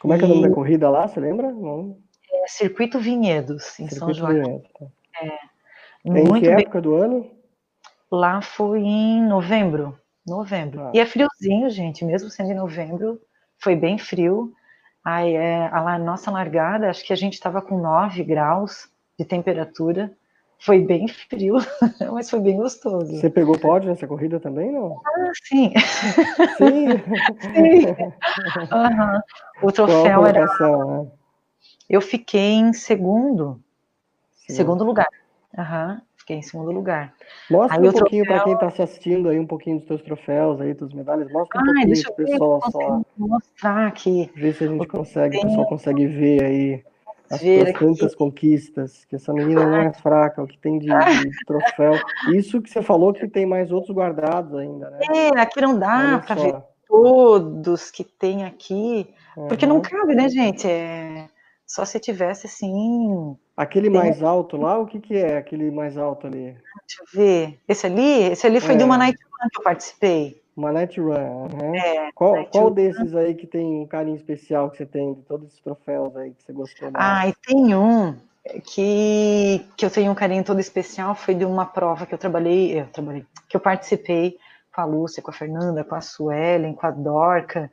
Como 0.00 0.12
é 0.12 0.18
que 0.18 0.24
é 0.24 0.26
o 0.26 0.30
nome 0.30 0.48
da 0.48 0.52
corrida 0.52 0.90
lá? 0.90 1.06
Você 1.06 1.20
lembra? 1.20 1.52
Não. 1.52 1.96
É 2.32 2.48
Circuito 2.48 2.98
Vinhedos, 2.98 3.78
em 3.78 3.88
Circuito 3.88 3.98
São 3.98 4.14
João. 4.14 4.32
Vinhedos. 4.32 4.68
Tá. 4.76 4.86
É. 5.22 5.38
Em 6.04 6.10
muito 6.10 6.40
que 6.40 6.48
época 6.48 6.80
bem. 6.80 6.82
do 6.82 6.96
ano? 6.96 7.30
Lá 8.12 8.42
foi 8.42 8.80
em 8.80 9.22
novembro. 9.22 9.98
Novembro. 10.26 10.82
Ah. 10.82 10.92
E 10.92 11.00
é 11.00 11.06
friozinho, 11.06 11.70
gente, 11.70 12.04
mesmo 12.04 12.28
sendo 12.28 12.50
em 12.50 12.54
novembro, 12.54 13.18
foi 13.58 13.74
bem 13.74 13.96
frio. 13.96 14.52
Aí, 15.02 15.34
é, 15.34 15.66
a 15.68 15.98
nossa 15.98 16.30
largada, 16.30 16.90
acho 16.90 17.02
que 17.06 17.12
a 17.14 17.16
gente 17.16 17.32
estava 17.32 17.62
com 17.62 17.80
9 17.80 18.22
graus 18.22 18.90
de 19.18 19.24
temperatura. 19.24 20.12
Foi 20.58 20.78
bem 20.78 21.08
frio, 21.08 21.56
mas 22.12 22.28
foi 22.28 22.40
bem 22.40 22.58
gostoso. 22.58 23.16
Você 23.16 23.30
pegou 23.30 23.58
pódio 23.58 23.88
nessa 23.88 24.06
corrida 24.06 24.38
também, 24.38 24.70
não? 24.70 25.00
Ah, 25.06 25.32
sim. 25.44 25.72
Sim? 26.58 26.88
sim. 27.40 27.86
Uhum. 28.72 29.20
O 29.62 29.72
troféu 29.72 30.26
era... 30.26 30.44
Né? 30.44 31.10
Eu 31.88 32.02
fiquei 32.02 32.52
em 32.52 32.74
segundo. 32.74 33.58
Sim. 34.46 34.52
Segundo 34.52 34.84
lugar. 34.84 35.08
Uhum. 35.56 36.00
Fiquei 36.32 36.38
em 36.38 36.42
segundo 36.42 36.70
lugar. 36.70 37.12
Mostra 37.50 37.78
aí 37.78 37.88
um 37.88 37.92
pouquinho 37.92 38.24
troféu... 38.24 38.36
para 38.36 38.44
quem 38.44 38.54
está 38.54 38.70
se 38.70 38.82
assistindo 38.82 39.28
aí, 39.28 39.38
um 39.38 39.46
pouquinho 39.46 39.78
dos 39.78 39.86
teus 39.86 40.02
troféus 40.02 40.60
aí, 40.60 40.72
dos 40.72 40.92
medalhas. 40.94 41.30
Mostra 41.30 41.60
um 41.60 41.62
Ai, 41.62 41.66
pouquinho 41.66 41.94
deixa 41.94 42.12
pro 42.12 42.24
pessoal 42.24 42.70
só. 42.70 43.02
mostrar 43.18 43.86
aqui. 43.86 44.30
Ver 44.34 44.54
se 44.54 44.64
a 44.64 44.68
gente 44.68 44.86
consegue, 44.86 45.38
o 45.38 45.42
pessoal 45.42 45.66
consegue 45.66 46.06
ver 46.06 46.44
aí 46.44 46.84
as 47.30 47.40
tuas 47.40 47.72
tantas 47.72 48.14
conquistas, 48.14 49.04
que 49.06 49.16
essa 49.16 49.32
menina 49.32 49.64
não 49.64 49.76
é 49.76 49.92
fraca, 49.92 50.42
o 50.42 50.46
que 50.46 50.58
tem 50.58 50.78
de, 50.78 50.86
de, 51.28 51.44
troféu. 51.46 51.94
Isso 52.34 52.60
que 52.60 52.70
você 52.70 52.82
falou 52.82 53.12
que 53.12 53.28
tem 53.28 53.46
mais 53.46 53.70
outros 53.70 53.94
guardados 53.94 54.54
ainda, 54.54 54.90
né? 54.90 54.98
É, 55.10 55.40
aqui 55.40 55.60
não 55.60 55.78
dá 55.78 56.22
para 56.24 56.34
ver 56.34 56.56
todos 56.86 57.90
que 57.90 58.04
tem 58.04 58.44
aqui, 58.44 59.08
uhum. 59.36 59.48
porque 59.48 59.66
não 59.66 59.80
cabe, 59.80 60.14
né, 60.14 60.28
gente? 60.28 60.66
É 60.66 61.26
só 61.72 61.86
se 61.86 61.98
tivesse 61.98 62.46
assim. 62.46 63.34
Aquele 63.56 63.90
tem... 63.90 63.98
mais 63.98 64.22
alto 64.22 64.56
lá, 64.56 64.78
o 64.78 64.86
que, 64.86 64.98
que 64.98 65.16
é 65.16 65.36
aquele 65.36 65.70
mais 65.70 65.96
alto 65.98 66.26
ali? 66.26 66.56
Deixa 66.86 67.02
eu 67.02 67.06
ver. 67.14 67.58
Esse 67.68 67.86
ali, 67.86 68.22
esse 68.24 68.46
ali 68.46 68.60
foi 68.60 68.74
é. 68.74 68.78
de 68.78 68.84
uma 68.84 68.96
night 68.96 69.18
run 69.22 69.48
que 69.50 69.58
eu 69.58 69.62
participei. 69.62 70.42
Uma 70.56 70.72
night 70.72 71.00
run. 71.00 71.48
Uhum. 71.52 71.74
É, 71.74 72.10
qual 72.12 72.34
night 72.34 72.50
qual 72.50 72.68
run. 72.68 72.74
desses 72.74 73.14
aí 73.14 73.34
que 73.34 73.46
tem 73.46 73.82
um 73.82 73.86
carinho 73.86 74.16
especial 74.16 74.70
que 74.70 74.78
você 74.78 74.86
tem 74.86 75.14
de 75.14 75.22
todos 75.22 75.48
esses 75.48 75.60
troféus 75.60 76.16
aí 76.16 76.30
que 76.30 76.42
você 76.42 76.52
gostou 76.52 76.90
mais? 76.90 77.04
Ah, 77.04 77.28
e 77.28 77.34
tem 77.46 77.74
um 77.74 78.16
que, 78.64 79.64
que 79.76 79.84
eu 79.84 79.90
tenho 79.90 80.10
um 80.10 80.14
carinho 80.14 80.44
todo 80.44 80.60
especial, 80.60 81.14
foi 81.14 81.34
de 81.34 81.44
uma 81.44 81.64
prova 81.64 82.06
que 82.06 82.14
eu 82.14 82.18
trabalhei, 82.18 82.80
eu 82.80 82.86
trabalhei, 82.86 83.24
que 83.48 83.56
eu 83.56 83.60
participei 83.60 84.36
com 84.74 84.80
a 84.80 84.84
Lúcia, 84.84 85.22
com 85.22 85.30
a 85.30 85.34
Fernanda, 85.34 85.84
com 85.84 85.94
a 85.94 86.00
Suelen, 86.00 86.74
com 86.74 86.86
a 86.86 86.90
Dorca, 86.90 87.70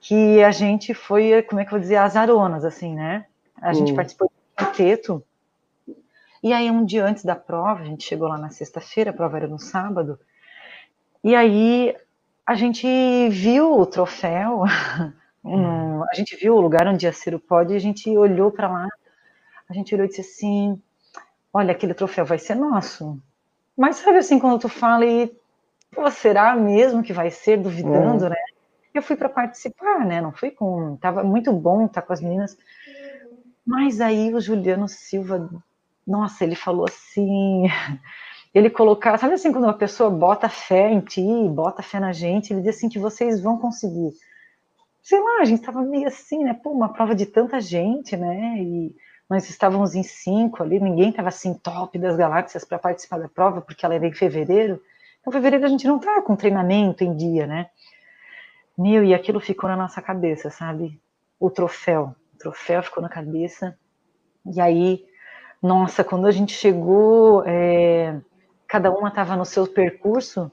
que 0.00 0.42
a 0.42 0.50
gente 0.50 0.94
foi, 0.94 1.42
como 1.42 1.60
é 1.60 1.64
que 1.64 1.68
eu 1.68 1.72
vou 1.72 1.80
dizer, 1.80 1.96
azaronas, 1.96 2.64
assim, 2.64 2.94
né? 2.94 3.26
A 3.60 3.72
gente 3.72 3.92
hum. 3.92 3.96
participou 3.96 4.28
do 4.28 4.39
quinteto. 4.66 5.22
E 6.42 6.52
aí, 6.52 6.70
um 6.70 6.84
dia 6.84 7.04
antes 7.04 7.24
da 7.24 7.36
prova, 7.36 7.82
a 7.82 7.84
gente 7.84 8.04
chegou 8.04 8.28
lá 8.28 8.38
na 8.38 8.50
sexta-feira, 8.50 9.10
a 9.10 9.14
prova 9.14 9.36
era 9.36 9.46
no 9.46 9.58
sábado. 9.58 10.18
E 11.22 11.34
aí, 11.34 11.94
a 12.46 12.54
gente 12.54 12.86
viu 13.28 13.78
o 13.78 13.86
troféu, 13.86 14.64
um, 15.44 16.02
a 16.02 16.14
gente 16.14 16.36
viu 16.36 16.54
o 16.54 16.60
lugar 16.60 16.86
onde 16.86 17.06
ia 17.06 17.12
ser 17.12 17.34
o 17.34 17.40
pódio, 17.40 17.74
e 17.74 17.76
a 17.76 17.80
gente 17.80 18.08
olhou 18.16 18.50
para 18.50 18.68
lá, 18.68 18.88
a 19.68 19.74
gente 19.74 19.94
olhou 19.94 20.06
e 20.06 20.08
disse 20.08 20.22
assim: 20.22 20.80
Olha, 21.52 21.72
aquele 21.72 21.94
troféu 21.94 22.24
vai 22.24 22.38
ser 22.38 22.54
nosso. 22.54 23.20
Mas 23.76 23.96
sabe 23.96 24.18
assim, 24.18 24.38
quando 24.38 24.60
tu 24.60 24.68
fala 24.68 25.04
e. 25.04 25.32
Pô, 25.92 26.08
será 26.10 26.54
mesmo 26.54 27.02
que 27.02 27.12
vai 27.12 27.30
ser? 27.30 27.56
Duvidando, 27.58 28.24
uhum. 28.24 28.30
né? 28.30 28.36
Eu 28.94 29.02
fui 29.02 29.16
para 29.16 29.28
participar, 29.28 30.04
né? 30.04 30.20
Não 30.20 30.32
fui 30.32 30.50
com. 30.50 30.96
Tava 30.96 31.24
muito 31.24 31.52
bom 31.52 31.86
estar 31.86 32.02
com 32.02 32.12
as 32.12 32.20
meninas. 32.20 32.56
Mas 33.70 34.00
aí 34.00 34.34
o 34.34 34.40
Juliano 34.40 34.88
Silva, 34.88 35.48
nossa, 36.04 36.42
ele 36.42 36.56
falou 36.56 36.86
assim, 36.88 37.68
ele 38.52 38.68
colocar, 38.68 39.16
sabe 39.16 39.34
assim, 39.34 39.52
quando 39.52 39.62
uma 39.62 39.78
pessoa 39.78 40.10
bota 40.10 40.48
fé 40.48 40.90
em 40.90 40.98
ti, 41.00 41.22
bota 41.48 41.80
fé 41.80 42.00
na 42.00 42.12
gente, 42.12 42.52
ele 42.52 42.62
diz 42.62 42.74
assim 42.74 42.88
que 42.88 42.98
vocês 42.98 43.40
vão 43.40 43.56
conseguir. 43.56 44.10
Sei 45.00 45.20
lá, 45.20 45.38
a 45.40 45.44
gente 45.44 45.60
estava 45.60 45.82
meio 45.82 46.08
assim, 46.08 46.42
né? 46.42 46.52
Pô, 46.52 46.70
uma 46.72 46.92
prova 46.92 47.14
de 47.14 47.26
tanta 47.26 47.60
gente, 47.60 48.16
né? 48.16 48.60
E 48.60 48.92
nós 49.28 49.48
estávamos 49.48 49.94
em 49.94 50.02
cinco 50.02 50.64
ali, 50.64 50.80
ninguém 50.80 51.10
estava 51.10 51.28
assim 51.28 51.54
top 51.54 51.96
das 51.96 52.16
galáxias 52.16 52.64
para 52.64 52.76
participar 52.76 53.20
da 53.20 53.28
prova, 53.28 53.60
porque 53.60 53.86
ela 53.86 53.94
era 53.94 54.04
em 54.04 54.12
fevereiro. 54.12 54.82
Então, 55.20 55.32
fevereiro 55.32 55.64
a 55.64 55.68
gente 55.68 55.86
não 55.86 56.00
tá 56.00 56.20
com 56.22 56.34
treinamento 56.34 57.04
em 57.04 57.14
dia, 57.14 57.46
né? 57.46 57.70
Meu, 58.76 59.04
e 59.04 59.14
aquilo 59.14 59.38
ficou 59.38 59.70
na 59.70 59.76
nossa 59.76 60.02
cabeça, 60.02 60.50
sabe? 60.50 61.00
O 61.38 61.48
troféu 61.48 62.16
troféu 62.40 62.82
ficou 62.82 63.02
na 63.02 63.08
cabeça. 63.08 63.76
E 64.46 64.60
aí 64.60 65.04
Nossa, 65.62 66.02
quando 66.02 66.26
a 66.26 66.30
gente 66.30 66.52
chegou, 66.52 67.44
é, 67.46 68.18
cada 68.66 68.90
uma 68.90 69.08
estava 69.08 69.36
no 69.36 69.44
seu 69.44 69.66
percurso, 69.66 70.50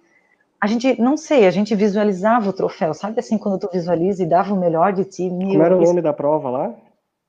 a 0.59 0.67
gente, 0.67 0.99
não 0.99 1.15
sei, 1.15 1.45
a 1.45 1.51
gente 1.51 1.75
visualizava 1.75 2.49
o 2.49 2.53
troféu, 2.53 2.93
sabe 2.93 3.19
assim, 3.19 3.37
quando 3.37 3.59
tu 3.59 3.69
visualiza 3.71 4.23
e 4.23 4.27
dava 4.27 4.53
o 4.53 4.59
melhor 4.59 4.91
de 4.91 5.05
ti. 5.05 5.29
Meu, 5.29 5.49
Como 5.49 5.63
era 5.63 5.77
o 5.77 5.81
nome 5.81 6.01
da 6.01 6.11
prova 6.11 6.49
lá? 6.49 6.75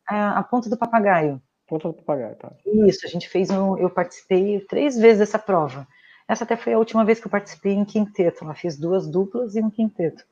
A, 0.09 0.39
a 0.39 0.43
Ponta 0.43 0.69
do 0.69 0.77
Papagaio. 0.77 1.41
Ponta 1.69 1.89
do 1.89 1.95
Papagaio, 1.95 2.35
tá. 2.37 2.51
Isso, 2.67 3.07
a 3.07 3.09
gente 3.09 3.29
fez, 3.29 3.51
um, 3.51 3.77
eu 3.77 3.91
participei 3.91 4.61
três 4.61 4.97
vezes 4.97 5.19
dessa 5.19 5.39
prova. 5.39 5.87
Essa 6.27 6.45
até 6.45 6.57
foi 6.57 6.73
a 6.73 6.79
última 6.79 7.05
vez 7.05 7.21
que 7.21 7.27
eu 7.27 7.31
participei 7.31 7.75
em 7.75 7.85
quinteto, 7.85 8.45
lá 8.45 8.55
fiz 8.55 8.79
duas 8.79 9.07
duplas 9.07 9.55
e 9.55 9.63
um 9.63 9.71
quinteto. 9.71 10.25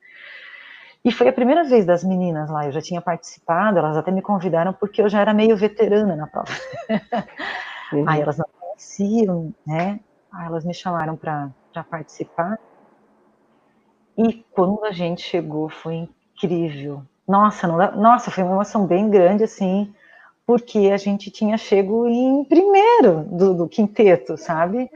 E 1.06 1.12
foi 1.12 1.28
a 1.28 1.32
primeira 1.32 1.62
vez 1.62 1.86
das 1.86 2.02
meninas 2.02 2.50
lá, 2.50 2.66
eu 2.66 2.72
já 2.72 2.82
tinha 2.82 3.00
participado, 3.00 3.78
elas 3.78 3.96
até 3.96 4.10
me 4.10 4.20
convidaram 4.20 4.72
porque 4.72 5.00
eu 5.00 5.08
já 5.08 5.20
era 5.20 5.32
meio 5.32 5.56
veterana 5.56 6.16
na 6.16 6.26
prova. 6.26 6.50
Uhum. 7.92 8.04
Aí 8.08 8.20
elas 8.20 8.36
não 8.36 8.46
conheciam, 8.58 9.54
né? 9.64 10.00
Aí 10.32 10.46
elas 10.46 10.64
me 10.64 10.74
chamaram 10.74 11.16
para 11.16 11.52
participar. 11.88 12.58
E 14.18 14.44
quando 14.50 14.84
a 14.84 14.90
gente 14.90 15.22
chegou, 15.22 15.68
foi 15.68 16.08
incrível. 16.34 17.02
Nossa, 17.28 17.68
não, 17.68 17.78
nossa, 17.92 18.32
foi 18.32 18.42
uma 18.42 18.54
emoção 18.54 18.84
bem 18.84 19.08
grande, 19.08 19.44
assim, 19.44 19.94
porque 20.44 20.90
a 20.92 20.96
gente 20.96 21.30
tinha 21.30 21.56
chego 21.56 22.08
em 22.08 22.44
primeiro 22.46 23.22
do, 23.30 23.54
do 23.54 23.68
quinteto, 23.68 24.36
sabe? 24.36 24.90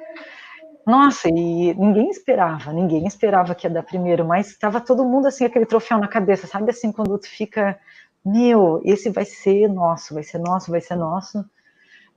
Nossa, 0.87 1.29
e 1.29 1.75
ninguém 1.75 2.09
esperava, 2.11 2.73
ninguém 2.73 3.07
esperava 3.07 3.55
que 3.55 3.67
ia 3.67 3.71
dar 3.73 3.83
primeiro, 3.83 4.25
mas 4.25 4.49
estava 4.49 4.81
todo 4.81 5.05
mundo 5.05 5.27
assim, 5.27 5.45
aquele 5.45 5.67
troféu 5.67 5.99
na 5.99 6.09
cabeça, 6.09 6.47
sabe 6.47 6.71
assim, 6.71 6.91
quando 6.91 7.19
tu 7.19 7.29
fica, 7.29 7.79
meu, 8.25 8.81
esse 8.85 9.11
vai 9.11 9.25
ser 9.25 9.69
nosso, 9.69 10.15
vai 10.15 10.23
ser 10.23 10.39
nosso, 10.39 10.71
vai 10.71 10.81
ser 10.81 10.97
nosso. 10.97 11.45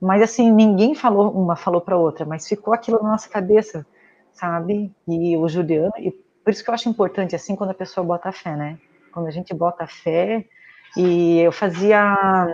Mas 0.00 0.22
assim, 0.22 0.52
ninguém 0.52 0.94
falou, 0.94 1.30
uma 1.32 1.56
falou 1.56 1.80
para 1.80 1.96
outra, 1.98 2.26
mas 2.26 2.48
ficou 2.48 2.74
aquilo 2.74 3.02
na 3.02 3.10
nossa 3.12 3.28
cabeça, 3.28 3.86
sabe? 4.32 4.92
E 5.08 5.36
o 5.36 5.48
Juliano, 5.48 5.92
e 5.98 6.12
por 6.44 6.52
isso 6.52 6.64
que 6.64 6.70
eu 6.70 6.74
acho 6.74 6.88
importante, 6.88 7.36
assim, 7.36 7.56
quando 7.56 7.70
a 7.70 7.74
pessoa 7.74 8.06
bota 8.06 8.32
fé, 8.32 8.56
né? 8.56 8.78
Quando 9.12 9.28
a 9.28 9.30
gente 9.30 9.54
bota 9.54 9.86
fé, 9.86 10.46
e 10.96 11.40
eu 11.40 11.52
fazia, 11.52 12.48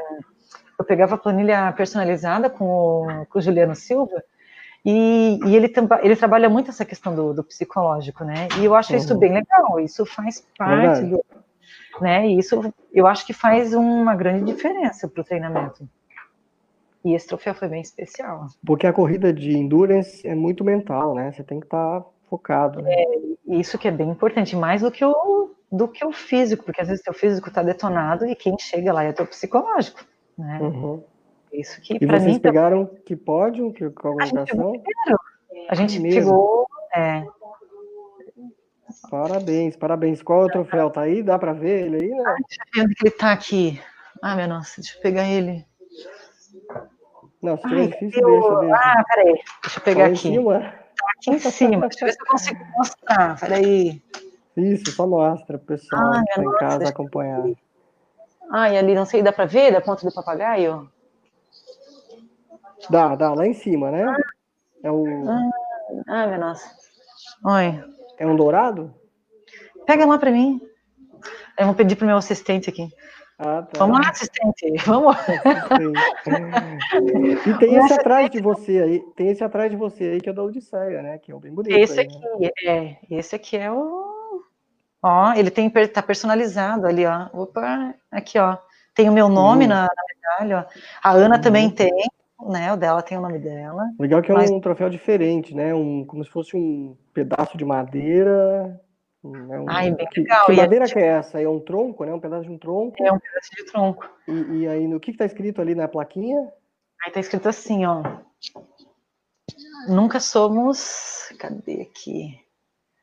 eu 0.79 0.85
pegava 0.85 1.15
a 1.15 1.19
planilha 1.19 1.73
personalizada 1.73 2.49
com 2.51 3.27
com 3.29 3.39
o 3.39 3.43
Juliano 3.43 3.75
Silva, 3.77 4.23
e, 4.85 5.39
e 5.45 5.57
ele, 5.57 5.73
ele 6.03 6.17
trabalha 6.17 6.49
muito 6.49 6.71
essa 6.71 6.85
questão 6.85 7.15
do, 7.15 7.35
do 7.35 7.45
psicológico, 7.45 8.25
né? 8.25 8.49
E 8.59 8.65
eu 8.65 8.75
acho 8.75 8.93
uhum. 8.93 8.99
isso 8.99 9.19
bem 9.19 9.33
legal, 9.33 9.79
isso 9.79 10.07
faz 10.07 10.47
parte 10.57 11.05
do. 11.05 11.23
Né? 12.01 12.29
E 12.29 12.39
isso 12.39 12.73
eu 12.93 13.07
acho 13.07 13.27
que 13.27 13.33
faz 13.33 13.75
uma 13.75 14.15
grande 14.15 14.45
diferença 14.45 15.07
para 15.07 15.21
o 15.21 15.25
treinamento. 15.25 15.87
E 17.05 17.15
esse 17.15 17.27
troféu 17.27 17.55
foi 17.55 17.69
bem 17.69 17.81
especial. 17.81 18.47
Porque 18.65 18.87
a 18.87 18.93
corrida 18.93 19.33
de 19.33 19.57
endurance 19.57 20.27
é 20.27 20.35
muito 20.35 20.65
mental, 20.65 21.15
né? 21.15 21.33
Você 21.33 21.43
tem 21.43 21.59
que 21.59 21.67
estar 21.67 22.01
tá 22.01 22.07
focado. 22.29 22.83
Né? 22.83 22.93
É, 22.93 23.05
isso 23.49 23.79
que 23.79 23.89
é 23.89 23.91
bem 23.91 24.09
importante, 24.09 24.55
mais 24.57 24.83
do 24.83 24.91
que 24.91 25.05
o, 25.05 25.51
do 25.71 25.89
que 25.89 26.05
o 26.05 26.13
físico, 26.13 26.65
porque 26.65 26.81
às 26.81 26.89
vezes 26.89 27.03
o 27.07 27.13
físico 27.13 27.49
está 27.49 27.63
detonado 27.63 28.27
e 28.27 28.35
quem 28.35 28.57
chega 28.59 28.93
lá 28.93 29.05
é 29.05 29.11
o 29.11 29.27
psicológico, 29.27 30.05
né? 30.39 30.59
Uhum. 30.61 31.03
Isso 31.53 31.81
que 31.81 31.95
e 31.95 32.07
para 32.07 32.19
mim. 32.19 32.25
Vocês 32.25 32.37
tá 32.37 32.43
pegaram 32.43 32.87
que 33.05 33.17
pódio, 33.17 33.73
que 33.73 33.89
colocação? 33.91 34.73
A 35.69 35.75
gente, 35.75 36.01
pegou. 36.01 36.67
É... 36.95 37.25
Parabéns, 39.11 39.77
parabéns. 39.77 40.23
Qual 40.23 40.43
é 40.43 40.47
o 40.47 40.49
troféu? 40.49 40.91
Tá 40.91 41.03
aí? 41.03 41.23
Dá 41.23 41.39
para 41.39 41.53
ver 41.53 41.87
ele 41.87 42.05
aí? 42.05 42.11
Né? 42.11 42.23
Ah, 42.27 42.35
deixa 42.35 42.63
eu 42.63 42.67
ver 42.75 42.81
onde 42.83 42.95
ele 43.01 43.11
tá 43.11 43.33
aqui. 43.33 43.81
Ah, 44.23 44.37
meu 44.37 44.49
nossa, 44.49 44.81
deixa 44.81 44.97
eu 44.97 45.03
pegar 45.03 45.29
ele. 45.29 45.65
Não, 47.43 47.57
se 47.57 47.63
tiver 47.63 47.87
difícil, 47.87 48.29
eu... 48.29 48.41
deixa, 48.41 48.61
deixa. 48.61 48.77
Ah, 48.77 49.05
peraí, 49.09 49.41
deixa 49.63 49.79
eu 49.79 49.83
pegar 49.83 50.05
aqui. 50.07 50.29
Em 50.29 50.35
cima? 50.35 50.61
Tá 50.61 51.07
aqui 51.17 51.31
em 51.31 51.39
cima, 51.39 51.89
deixa 51.89 52.05
eu 52.05 52.07
ver 52.07 52.13
se 52.13 52.21
eu 52.21 52.27
consigo 52.27 52.65
mostrar. 52.77 53.41
Peraí. 53.41 54.03
Isso, 54.57 54.93
só 54.93 55.07
mostra 55.07 55.57
pro 55.59 55.67
pessoal 55.67 56.13
ah, 56.13 56.23
que 56.27 56.35
tá 56.35 56.43
em 56.43 56.53
casa 56.59 56.89
acompanhar. 56.89 57.45
Ah, 58.53 58.71
e 58.71 58.77
ali, 58.77 58.95
não 58.95 59.07
sei, 59.07 59.23
dá 59.23 59.33
para 59.33 59.47
ver 59.47 59.73
da 59.73 59.81
ponta 59.81 60.05
do 60.05 60.13
papagaio? 60.13 60.91
Dá, 62.89 63.15
dá, 63.15 63.35
lá 63.35 63.47
em 63.47 63.53
cima, 63.53 63.91
né? 63.91 64.07
É 64.83 64.91
o. 64.91 65.05
Ah, 66.09 66.27
minha 66.27 66.39
nossa. 66.39 66.71
Oi. 67.45 67.85
É 68.19 68.27
um 68.27 68.37
dourado? 68.37 68.95
Pega 69.87 70.07
lá 70.07 70.19
para 70.19 70.31
mim. 70.31 70.61
Eu 71.59 71.67
vou 71.67 71.75
pedir 71.75 71.97
pro 71.97 72.07
meu 72.07 72.17
assistente 72.17 72.71
aqui. 72.71 72.89
Ah, 73.39 73.63
tá. 73.63 73.79
Vamos 73.79 73.99
lá, 74.01 74.11
assistente. 74.11 74.73
Vamos. 74.85 75.17
e 77.47 77.59
tem 77.59 77.77
esse 77.77 77.95
atrás 77.95 78.31
de 78.31 78.41
você 78.41 78.83
aí, 78.83 79.01
tem 79.17 79.29
esse 79.29 79.43
atrás 79.43 79.71
de 79.71 79.77
você 79.77 80.05
aí 80.05 80.21
que 80.21 80.29
é 80.29 80.33
da 80.33 80.43
Odisseia, 80.43 81.03
né? 81.03 81.19
Que 81.19 81.33
é 81.33 81.39
bem 81.39 81.53
bonito. 81.53 81.75
Esse 81.75 82.01
aí, 82.01 82.07
aqui, 82.07 82.19
né? 82.39 82.51
é. 82.67 82.97
Esse 83.11 83.35
aqui 83.35 83.57
é 83.57 83.71
o. 83.71 84.45
Ó, 85.03 85.33
ele 85.33 85.51
tem, 85.51 85.71
tá 85.71 86.03
personalizado 86.03 86.87
ali, 86.87 87.07
ó. 87.07 87.29
Opa, 87.33 87.95
aqui, 88.11 88.39
ó. 88.39 88.59
Tem 88.95 89.09
o 89.09 89.13
meu 89.13 89.29
nome 89.31 89.65
uhum. 89.65 89.71
na, 89.71 89.83
na, 89.85 90.39
medalha, 90.39 90.67
ó. 90.69 90.73
A 91.03 91.13
Ana 91.13 91.37
uhum. 91.37 91.41
também 91.41 91.71
tem 91.71 91.91
né? 92.49 92.73
O 92.73 92.77
dela 92.77 93.03
tem 93.03 93.19
o 93.19 93.21
nome 93.21 93.39
dela. 93.39 93.85
Legal 93.99 94.23
que 94.23 94.31
é 94.31 94.35
mas... 94.35 94.51
um 94.51 94.61
troféu 94.61 94.89
diferente, 94.89 95.55
né? 95.55 95.75
Um, 95.75 96.05
como 96.05 96.25
se 96.25 96.31
fosse 96.31 96.57
um 96.57 96.97
pedaço 97.13 97.57
de 97.57 97.65
madeira. 97.65 98.81
É 99.23 99.29
um, 99.29 99.67
Ai, 99.69 99.93
bem 99.93 100.07
que, 100.09 100.21
legal. 100.21 100.47
Que, 100.47 100.53
madeira 100.53 100.87
gente... 100.87 100.95
que 100.95 101.01
é 101.01 101.07
essa? 101.07 101.41
É 101.41 101.49
um 101.49 101.61
tronco, 101.61 102.05
né? 102.05 102.15
Um 102.15 102.21
pedaço 102.21 102.45
de 102.45 102.51
um 102.51 102.59
tronco. 102.59 102.97
É 103.03 103.13
um 103.13 103.19
pedaço 103.19 103.51
de 103.57 103.65
tronco. 103.67 104.09
E, 104.27 104.61
e 104.61 104.69
aí, 104.69 104.89
no 104.89 104.99
que 104.99 105.11
está 105.11 105.27
escrito 105.27 105.61
ali 105.61 105.75
na 105.75 105.87
plaquinha? 105.87 106.51
Aí 107.05 107.13
tá 107.13 107.21
escrito 107.21 107.49
assim, 107.49 107.85
ó. 107.85 108.03
Nunca 109.89 110.21
somos. 110.21 111.33
Cadê 111.39 111.83
aqui? 111.83 112.39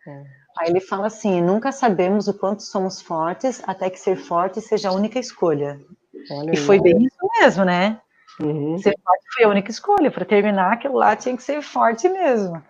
É. 0.08 0.24
Aí 0.60 0.70
ele 0.70 0.80
fala 0.80 1.08
assim: 1.08 1.42
nunca 1.42 1.72
sabemos 1.72 2.28
o 2.28 2.34
quanto 2.34 2.64
somos 2.64 3.02
fortes, 3.02 3.62
até 3.68 3.90
que 3.90 4.00
ser 4.00 4.16
forte 4.16 4.62
seja 4.62 4.90
a 4.90 4.94
única 4.94 5.20
escolha. 5.20 5.80
Olha 6.32 6.48
e 6.48 6.50
aí, 6.52 6.58
foi 6.58 6.80
bem 6.80 6.98
isso 6.98 7.30
mesmo, 7.40 7.64
né? 7.64 8.02
Uhum. 8.42 8.78
Ser 8.78 8.96
forte 9.04 9.26
foi 9.36 9.46
a 9.46 9.50
única 9.50 9.72
escolha. 9.72 10.12
Para 10.12 10.26
terminar, 10.26 10.74
aquilo 10.74 10.96
lá 10.96 11.16
tinha 11.16 11.36
que 11.36 11.44
ser 11.44 11.62
forte 11.62 12.08
mesmo. 12.08 12.62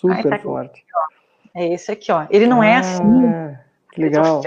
Super 0.00 0.28
tá 0.28 0.38
forte. 0.38 0.80
Aqui, 0.80 1.58
é 1.58 1.72
esse 1.72 1.90
aqui, 1.90 2.12
ó. 2.12 2.26
Ele 2.30 2.46
não 2.46 2.62
é 2.62 2.74
ah, 2.74 2.76
é 2.76 2.78
assim. 2.78 3.56
Que 3.92 4.02
legal. 4.02 4.42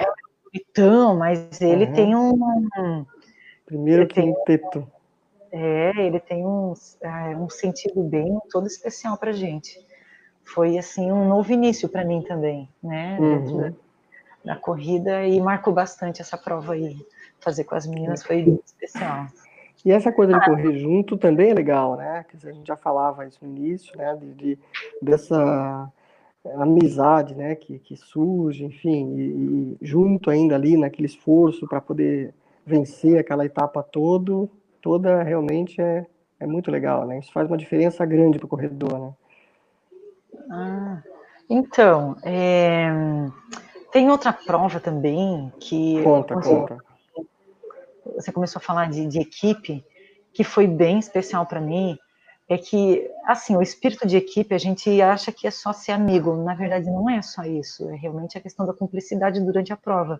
Bonitão, 0.45 1.17
mas 1.17 1.61
ele 1.61 1.85
uhum. 1.85 1.93
tem 1.93 2.15
um. 2.15 3.05
Primeiro 3.65 4.07
quinteto. 4.07 4.87
É, 5.51 5.91
ele 5.97 6.19
tem 6.19 6.45
um, 6.45 6.73
é, 7.01 7.35
um 7.35 7.49
sentido 7.49 8.03
bem 8.03 8.37
todo 8.51 8.67
especial 8.67 9.17
para 9.17 9.31
gente. 9.31 9.79
Foi 10.43 10.77
assim 10.77 11.11
um 11.11 11.27
novo 11.27 11.51
início 11.51 11.89
para 11.89 12.05
mim 12.05 12.21
também, 12.21 12.69
né? 12.81 13.17
Uhum. 13.19 13.61
Da, 13.61 13.73
da, 14.45 14.55
corrida 14.55 15.25
e 15.25 15.39
marcou 15.39 15.73
bastante 15.73 16.21
essa 16.21 16.37
prova 16.37 16.73
aí. 16.73 16.97
Fazer 17.39 17.63
com 17.63 17.75
as 17.75 17.87
meninas 17.87 18.23
foi 18.23 18.59
especial. 18.65 19.27
E 19.85 19.91
essa 19.91 20.11
coisa 20.11 20.33
de 20.33 20.45
correr 20.45 20.77
junto 20.77 21.17
também 21.17 21.51
é 21.51 21.53
legal, 21.53 21.95
né? 21.95 22.25
a 22.43 22.51
gente 22.51 22.67
já 22.67 22.75
falava 22.75 23.25
isso 23.25 23.39
no 23.41 23.49
início, 23.49 23.97
né? 23.97 24.15
De, 24.15 24.33
de 24.33 24.59
dessa 25.01 25.89
amizade, 26.57 27.33
né? 27.33 27.55
Que, 27.55 27.79
que 27.79 27.95
surge, 27.95 28.65
enfim, 28.65 29.15
e, 29.15 29.21
e 29.21 29.77
junto 29.81 30.29
ainda 30.29 30.55
ali 30.55 30.75
naquele 30.75 31.07
esforço 31.07 31.67
para 31.67 31.79
poder 31.79 32.33
vencer 32.65 33.19
aquela 33.19 33.45
etapa 33.45 33.81
todo, 33.81 34.49
toda 34.81 35.23
realmente 35.23 35.81
é, 35.81 36.05
é 36.39 36.45
muito 36.45 36.69
legal, 36.69 37.05
né? 37.07 37.19
Isso 37.19 37.31
faz 37.31 37.47
uma 37.47 37.57
diferença 37.57 38.05
grande 38.05 38.37
para 38.37 38.45
o 38.45 38.49
corredor, 38.49 38.99
né? 38.99 39.13
Ah, 40.51 41.01
então, 41.49 42.17
é... 42.23 42.89
tem 43.91 44.09
outra 44.09 44.33
prova 44.33 44.79
também 44.79 45.51
que... 45.59 46.01
Conta, 46.03 46.35
conta 46.35 46.88
você 48.15 48.31
começou 48.31 48.59
a 48.59 48.63
falar 48.63 48.89
de, 48.89 49.05
de 49.07 49.19
equipe, 49.19 49.83
que 50.33 50.43
foi 50.43 50.67
bem 50.67 50.99
especial 50.99 51.45
para 51.45 51.61
mim, 51.61 51.97
é 52.49 52.57
que, 52.57 53.07
assim, 53.27 53.55
o 53.55 53.61
espírito 53.61 54.07
de 54.07 54.17
equipe, 54.17 54.55
a 54.55 54.57
gente 54.57 54.99
acha 55.01 55.31
que 55.31 55.45
é 55.45 55.51
só 55.51 55.71
ser 55.71 55.91
amigo, 55.91 56.35
na 56.35 56.55
verdade 56.55 56.89
não 56.89 57.07
é 57.07 57.21
só 57.21 57.43
isso, 57.43 57.87
é 57.91 57.95
realmente 57.95 58.37
a 58.37 58.41
questão 58.41 58.65
da 58.65 58.73
cumplicidade 58.73 59.39
durante 59.39 59.71
a 59.71 59.77
prova. 59.77 60.19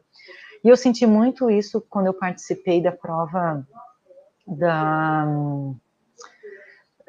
E 0.64 0.70
eu 0.70 0.78
senti 0.78 1.08
muito 1.08 1.50
isso 1.50 1.84
quando 1.90 2.06
eu 2.08 2.14
participei 2.14 2.82
da 2.82 2.92
prova 2.92 3.66
da... 4.46 5.26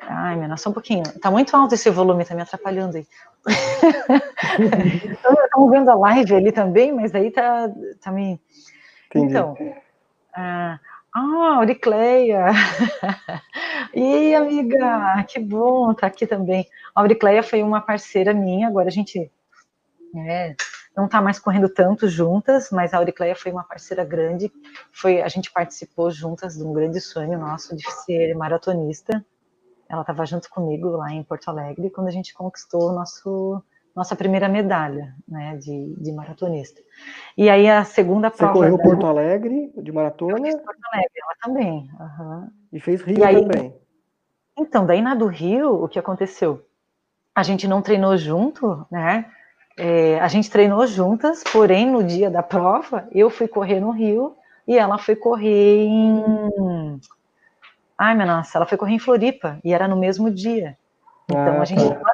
Ai, 0.02 0.36
menina, 0.36 0.56
só 0.56 0.70
um 0.70 0.72
pouquinho. 0.72 1.02
Tá 1.20 1.30
muito 1.30 1.54
alto 1.54 1.74
esse 1.74 1.90
volume, 1.90 2.24
tá 2.24 2.34
me 2.34 2.40
atrapalhando 2.40 2.96
aí. 2.96 3.06
Estamos 5.44 5.70
vendo 5.70 5.90
a 5.90 5.94
live 5.94 6.34
ali 6.34 6.52
também, 6.52 6.92
mas 6.92 7.14
aí 7.14 7.30
tá, 7.30 7.70
tá 8.00 8.10
me... 8.10 8.40
Entendi. 9.10 9.26
Então, 9.26 9.54
ah, 10.34 10.78
ah, 11.14 11.56
Auricleia! 11.56 12.46
e 13.94 14.34
amiga, 14.34 15.24
que 15.28 15.38
bom, 15.38 15.92
tá 15.92 16.06
aqui 16.06 16.26
também. 16.26 16.66
A 16.94 17.00
Auricleia 17.00 17.42
foi 17.42 17.62
uma 17.62 17.80
parceira 17.80 18.32
minha, 18.32 18.68
agora 18.68 18.88
a 18.88 18.92
gente 18.92 19.30
é, 20.16 20.54
não 20.96 21.08
tá 21.08 21.20
mais 21.20 21.38
correndo 21.38 21.68
tanto 21.68 22.08
juntas, 22.08 22.70
mas 22.70 22.92
a 22.92 22.98
Auricleia 22.98 23.34
foi 23.34 23.50
uma 23.52 23.64
parceira 23.64 24.04
grande, 24.04 24.52
foi, 24.92 25.20
a 25.20 25.28
gente 25.28 25.50
participou 25.50 26.10
juntas 26.10 26.56
de 26.56 26.62
um 26.62 26.72
grande 26.72 27.00
sonho 27.00 27.38
nosso 27.38 27.76
de 27.76 27.90
ser 28.04 28.34
maratonista. 28.34 29.24
ela 29.88 30.02
estava 30.02 30.24
junto 30.26 30.48
comigo 30.48 30.90
lá 30.90 31.12
em 31.12 31.22
Porto 31.24 31.48
Alegre 31.48 31.90
quando 31.90 32.08
a 32.08 32.12
gente 32.12 32.34
conquistou 32.34 32.92
nosso 32.92 33.62
nossa 34.00 34.16
primeira 34.16 34.48
medalha, 34.48 35.14
né, 35.28 35.58
de, 35.58 35.94
de 35.96 36.10
maratonista. 36.10 36.80
E 37.36 37.50
aí 37.50 37.68
a 37.68 37.84
segunda 37.84 38.30
prova... 38.30 38.54
Você 38.54 38.58
correu 38.58 38.78
Porto 38.78 39.06
Alegre 39.06 39.70
de 39.76 39.92
maratona? 39.92 40.38
Eu 40.38 40.44
fiz 40.44 40.54
Porto 40.54 40.80
Alegre, 40.90 41.12
ela 41.22 41.34
também. 41.42 41.90
Uhum. 42.00 42.48
E 42.72 42.80
fez 42.80 43.02
Rio 43.02 43.18
e 43.18 43.24
aí, 43.24 43.42
também? 43.42 43.74
Então, 44.58 44.86
daí 44.86 45.02
na 45.02 45.14
do 45.14 45.26
Rio, 45.26 45.84
o 45.84 45.86
que 45.86 45.98
aconteceu? 45.98 46.64
A 47.34 47.42
gente 47.42 47.68
não 47.68 47.82
treinou 47.82 48.16
junto, 48.16 48.86
né, 48.90 49.30
é, 49.76 50.18
a 50.18 50.28
gente 50.28 50.50
treinou 50.50 50.86
juntas, 50.86 51.44
porém 51.44 51.90
no 51.90 52.02
dia 52.02 52.30
da 52.30 52.42
prova, 52.42 53.06
eu 53.12 53.28
fui 53.28 53.48
correr 53.48 53.80
no 53.80 53.90
Rio 53.90 54.34
e 54.66 54.78
ela 54.78 54.96
foi 54.96 55.14
correr 55.14 55.84
em 55.84 56.98
Ai, 57.98 58.14
minha 58.14 58.26
nossa, 58.26 58.56
ela 58.56 58.64
foi 58.64 58.78
correr 58.78 58.94
em 58.94 58.98
Floripa 58.98 59.58
e 59.62 59.74
era 59.74 59.86
no 59.86 59.96
mesmo 59.96 60.30
dia. 60.30 60.78
Então 61.26 61.58
ah, 61.58 61.60
a 61.60 61.64
gente 61.66 61.86
tá. 61.86 62.12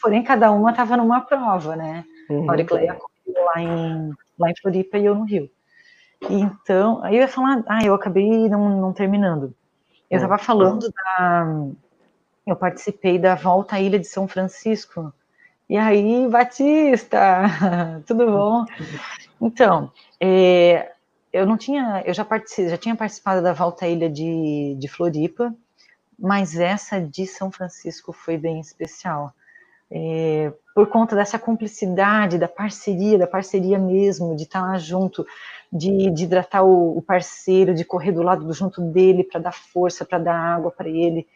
Porém 0.00 0.22
cada 0.22 0.50
uma 0.50 0.70
estava 0.70 0.96
numa 0.96 1.20
prova, 1.20 1.76
né? 1.76 2.04
Uhum. 2.28 2.48
A 2.48 2.52
Auricleia 2.52 2.98
lá 3.26 3.60
em, 3.60 4.10
lá 4.38 4.50
em 4.50 4.56
Floripa 4.60 4.98
e 4.98 5.04
eu 5.04 5.14
no 5.14 5.24
Rio. 5.24 5.50
Então, 6.28 7.02
aí 7.02 7.16
eu 7.16 7.22
ia 7.22 7.28
falar, 7.28 7.64
ah, 7.66 7.84
eu 7.84 7.94
acabei 7.94 8.48
não, 8.48 8.80
não 8.80 8.92
terminando. 8.92 9.54
Eu 10.10 10.16
estava 10.16 10.34
uhum. 10.34 10.38
falando 10.38 10.92
da. 10.92 11.46
Eu 12.46 12.56
participei 12.56 13.18
da 13.18 13.34
volta 13.34 13.76
à 13.76 13.80
Ilha 13.80 13.98
de 13.98 14.06
São 14.06 14.26
Francisco. 14.26 15.12
E 15.68 15.76
aí, 15.76 16.26
Batista, 16.28 17.44
tudo 18.06 18.26
bom? 18.26 18.64
Então, 19.40 19.92
é, 20.20 20.92
eu 21.32 21.46
não 21.46 21.56
tinha, 21.56 22.02
eu 22.04 22.12
já 22.12 22.24
participei, 22.24 22.68
já 22.68 22.76
tinha 22.76 22.96
participado 22.96 23.40
da 23.40 23.52
volta 23.52 23.84
à 23.84 23.88
ilha 23.88 24.10
de, 24.10 24.76
de 24.78 24.88
Floripa, 24.88 25.54
mas 26.18 26.58
essa 26.58 27.00
de 27.00 27.24
São 27.24 27.52
Francisco 27.52 28.12
foi 28.12 28.36
bem 28.36 28.58
especial. 28.58 29.32
É, 29.90 30.52
por 30.74 30.86
conta 30.88 31.16
dessa 31.16 31.38
cumplicidade, 31.38 32.38
da 32.38 32.46
parceria, 32.46 33.18
da 33.18 33.26
parceria 33.26 33.78
mesmo, 33.78 34.36
de 34.36 34.44
estar 34.44 34.62
lá 34.62 34.78
junto, 34.78 35.26
de, 35.72 36.10
de 36.10 36.24
hidratar 36.24 36.62
o, 36.62 36.96
o, 36.96 37.02
parceiro, 37.02 37.74
de 37.74 37.84
correr 37.84 38.12
do 38.12 38.22
lado 38.22 38.52
junto 38.52 38.80
dele 38.80 39.24
para 39.24 39.40
dar 39.40 39.52
força, 39.52 40.04
para 40.04 40.18
dar 40.18 40.34
água 40.34 40.70
para 40.70 40.88
ele. 40.88 41.26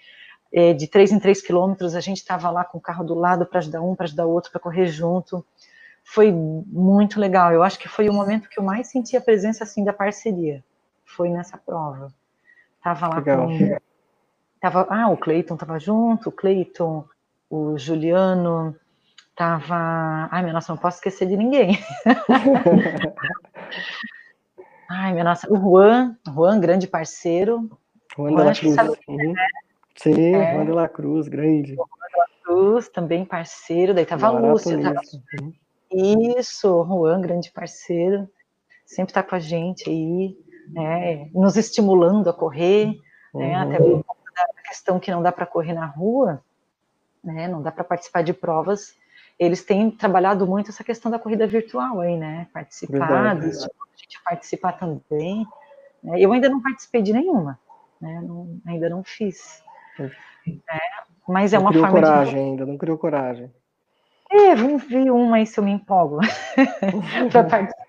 É, 0.52 0.72
de 0.72 0.86
três 0.86 1.10
em 1.10 1.18
três 1.18 1.42
quilômetros, 1.42 1.96
a 1.96 2.00
gente 2.00 2.18
estava 2.18 2.48
lá 2.48 2.64
com 2.64 2.78
o 2.78 2.80
carro 2.80 3.04
do 3.04 3.14
lado 3.14 3.44
para 3.44 3.58
ajudar 3.58 3.82
um, 3.82 3.94
para 3.96 4.04
ajudar 4.04 4.26
o 4.26 4.30
outro, 4.30 4.52
para 4.52 4.60
correr 4.60 4.86
junto 4.86 5.44
foi 6.04 6.30
muito 6.30 7.18
legal. 7.18 7.50
Eu 7.50 7.62
acho 7.62 7.78
que 7.78 7.88
foi 7.88 8.08
o 8.08 8.12
momento 8.12 8.48
que 8.48 8.60
eu 8.60 8.62
mais 8.62 8.88
senti 8.88 9.16
a 9.16 9.20
presença 9.20 9.64
assim 9.64 9.82
da 9.82 9.92
parceria. 9.92 10.62
Foi 11.04 11.30
nessa 11.30 11.56
prova. 11.56 12.12
Tava 12.82 13.08
lá 13.08 13.16
legal. 13.16 13.46
com 13.46 13.78
tava, 14.60 14.86
ah, 14.90 15.08
o 15.08 15.16
Cleiton 15.16 15.56
tava 15.56 15.78
junto, 15.78 16.28
o 16.28 16.32
Cleiton, 16.32 17.04
o 17.54 17.78
Juliano, 17.78 18.74
tava, 19.36 20.28
ai, 20.30 20.42
minha 20.42 20.52
nossa, 20.52 20.72
não 20.72 20.80
posso 20.80 20.96
esquecer 20.96 21.28
de 21.28 21.36
ninguém. 21.36 21.78
ai, 24.90 25.12
minha 25.12 25.22
nossa, 25.22 25.46
o 25.52 25.56
Juan, 25.56 26.16
Juan, 26.26 26.58
grande 26.58 26.88
parceiro. 26.88 27.70
Juan, 28.16 28.32
Juan 28.32 28.36
de 28.36 28.44
la 28.44 28.54
Cruz. 28.54 28.74
Sabe, 28.74 28.98
uhum. 29.06 29.16
né? 29.16 29.34
Sim, 29.96 30.34
é. 30.34 30.54
Juan 30.54 30.66
de 30.66 30.72
la 30.72 30.88
Cruz, 30.88 31.28
grande. 31.28 31.76
Juan 31.76 31.86
de 31.86 32.16
la 32.16 32.26
Cruz, 32.42 32.88
também 32.88 33.24
parceiro, 33.24 33.94
daí 33.94 34.04
tava 34.04 34.26
a 34.26 34.30
Lúcia, 34.30 34.82
tava, 34.82 35.00
uhum. 35.40 35.52
Isso, 36.36 36.84
Juan, 36.88 37.20
grande 37.20 37.52
parceiro, 37.52 38.28
sempre 38.84 39.12
está 39.12 39.22
com 39.22 39.36
a 39.36 39.38
gente 39.38 39.88
aí, 39.88 40.36
né, 40.72 41.30
nos 41.32 41.56
estimulando 41.56 42.28
a 42.28 42.32
correr, 42.32 42.98
uhum. 43.32 43.40
né, 43.40 43.54
até 43.54 43.78
conta 43.78 44.04
da 44.34 44.48
questão 44.64 44.98
que 44.98 45.12
não 45.12 45.22
dá 45.22 45.30
para 45.30 45.46
correr 45.46 45.72
na 45.72 45.86
rua, 45.86 46.42
né, 47.24 47.48
não 47.48 47.62
dá 47.62 47.72
para 47.72 47.84
participar 47.84 48.22
de 48.22 48.32
provas, 48.32 48.96
eles 49.38 49.64
têm 49.64 49.90
trabalhado 49.90 50.46
muito 50.46 50.70
essa 50.70 50.84
questão 50.84 51.10
da 51.10 51.18
corrida 51.18 51.46
virtual 51.46 52.00
aí, 52.00 52.16
né, 52.16 52.46
participar, 52.52 53.32
a 53.32 53.40
gente 53.40 54.22
participar 54.24 54.72
também, 54.72 55.46
né, 56.02 56.20
eu 56.20 56.32
ainda 56.32 56.48
não 56.48 56.62
participei 56.62 57.02
de 57.02 57.12
nenhuma, 57.12 57.58
né, 58.00 58.20
não, 58.22 58.60
ainda 58.66 58.88
não 58.88 59.02
fiz, 59.02 59.62
né, 59.98 60.80
mas 61.26 61.52
é 61.52 61.56
não 61.56 61.64
uma 61.64 61.70
criou 61.70 61.86
forma 61.86 62.00
coragem 62.00 62.34
de... 62.34 62.40
ainda, 62.40 62.66
não 62.66 62.76
criou 62.76 62.98
coragem. 62.98 63.50
É, 64.30 64.54
vamos 64.54 64.82
ver 64.84 65.10
uma 65.10 65.36
aí 65.36 65.46
se 65.46 65.58
eu 65.60 65.64
me 65.64 65.70
empolgo 65.70 66.18
para 67.30 67.44
participar. 67.44 67.84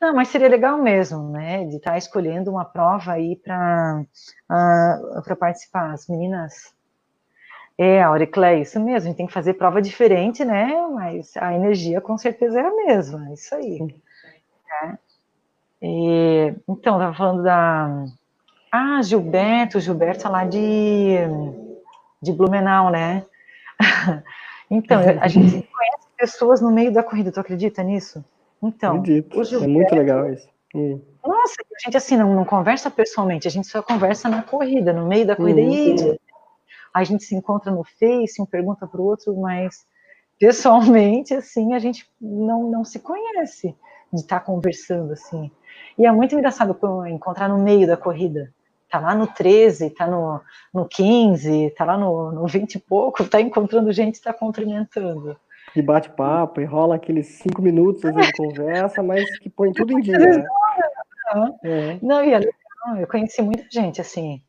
Não, 0.00 0.14
mas 0.14 0.28
seria 0.28 0.48
legal 0.48 0.78
mesmo, 0.78 1.28
né? 1.28 1.64
De 1.66 1.76
estar 1.76 1.92
tá 1.92 1.98
escolhendo 1.98 2.50
uma 2.50 2.64
prova 2.64 3.12
aí 3.12 3.36
para 3.36 4.02
uh, 4.50 5.22
para 5.22 5.36
participar. 5.36 5.92
As 5.92 6.08
meninas. 6.08 6.74
É, 7.82 8.02
Auriclé, 8.02 8.60
isso 8.60 8.78
mesmo, 8.78 8.96
a 8.96 9.08
gente 9.08 9.16
tem 9.16 9.26
que 9.26 9.32
fazer 9.32 9.54
prova 9.54 9.80
diferente, 9.80 10.44
né? 10.44 10.70
Mas 10.92 11.34
a 11.38 11.54
energia 11.54 11.98
com 11.98 12.18
certeza 12.18 12.60
é 12.60 12.62
a 12.62 12.74
mesma, 12.74 13.30
é 13.30 13.32
isso 13.32 13.54
aí. 13.54 13.94
É. 14.82 14.98
E, 15.80 16.54
então, 16.68 16.96
estava 16.96 17.14
falando 17.14 17.42
da. 17.42 18.04
Ah, 18.70 19.00
Gilberto, 19.00 19.80
Gilberto 19.80 20.28
lá 20.28 20.44
de, 20.44 21.16
de 22.20 22.32
Blumenau, 22.32 22.90
né? 22.90 23.24
Então, 24.72 25.00
a 25.20 25.26
gente 25.26 25.50
conhece 25.50 26.06
pessoas 26.16 26.60
no 26.60 26.70
meio 26.70 26.92
da 26.92 27.02
corrida, 27.02 27.32
tu 27.32 27.40
acredita 27.40 27.82
nisso? 27.82 28.24
Então, 28.62 28.98
Acredito. 28.98 29.42
Gilberto, 29.42 29.64
é 29.64 29.66
muito 29.66 29.94
legal 29.96 30.32
isso. 30.32 30.48
Hum. 30.72 31.00
Nossa, 31.26 31.56
a 31.60 31.84
gente 31.84 31.96
assim 31.96 32.16
não, 32.16 32.32
não, 32.36 32.44
conversa 32.44 32.88
pessoalmente, 32.88 33.48
a 33.48 33.50
gente 33.50 33.66
só 33.66 33.82
conversa 33.82 34.28
na 34.28 34.44
corrida, 34.44 34.92
no 34.92 35.08
meio 35.08 35.26
da 35.26 35.34
corrida. 35.34 35.60
Hum. 35.60 36.14
E 36.14 36.29
a 36.94 37.04
gente 37.04 37.24
se 37.24 37.34
encontra 37.34 37.70
no 37.70 37.84
Face, 37.84 38.40
um 38.40 38.46
pergunta 38.46 38.86
para 38.86 39.00
o 39.00 39.04
outro, 39.04 39.36
mas 39.36 39.86
pessoalmente, 40.38 41.34
assim, 41.34 41.74
a 41.74 41.78
gente 41.78 42.08
não, 42.20 42.70
não 42.70 42.84
se 42.84 42.98
conhece 42.98 43.74
de 44.12 44.20
estar 44.20 44.40
tá 44.40 44.44
conversando 44.44 45.12
assim. 45.12 45.50
E 45.98 46.06
é 46.06 46.12
muito 46.12 46.34
engraçado 46.34 46.76
encontrar 47.06 47.48
no 47.48 47.58
meio 47.58 47.86
da 47.86 47.96
corrida 47.96 48.52
tá 48.90 48.98
lá 48.98 49.14
no 49.14 49.26
13, 49.26 49.90
tá 49.90 50.06
no, 50.06 50.40
no 50.74 50.86
15, 50.86 51.70
tá 51.70 51.84
lá 51.84 51.96
no, 51.96 52.32
no 52.32 52.46
20 52.46 52.74
e 52.74 52.78
pouco, 52.80 53.24
tá 53.24 53.40
encontrando 53.40 53.92
gente, 53.92 54.20
tá 54.20 54.32
cumprimentando. 54.32 55.36
E 55.74 55.80
bate 55.80 56.10
papo, 56.10 56.60
e 56.60 56.64
rola 56.64 56.96
aqueles 56.96 57.28
cinco 57.28 57.62
minutos 57.62 58.12
de 58.12 58.32
conversa, 58.32 59.02
mas 59.02 59.38
que 59.38 59.48
põe 59.48 59.72
tudo 59.72 59.92
em 59.92 60.00
dia, 60.00 60.18
né? 60.18 60.44
É. 61.62 61.96
Não, 62.02 62.24
e 62.24 62.32
é 62.32 62.38
legal, 62.40 62.96
eu 62.98 63.06
conheci 63.06 63.40
muita 63.40 63.64
gente, 63.70 64.00
assim, 64.00 64.42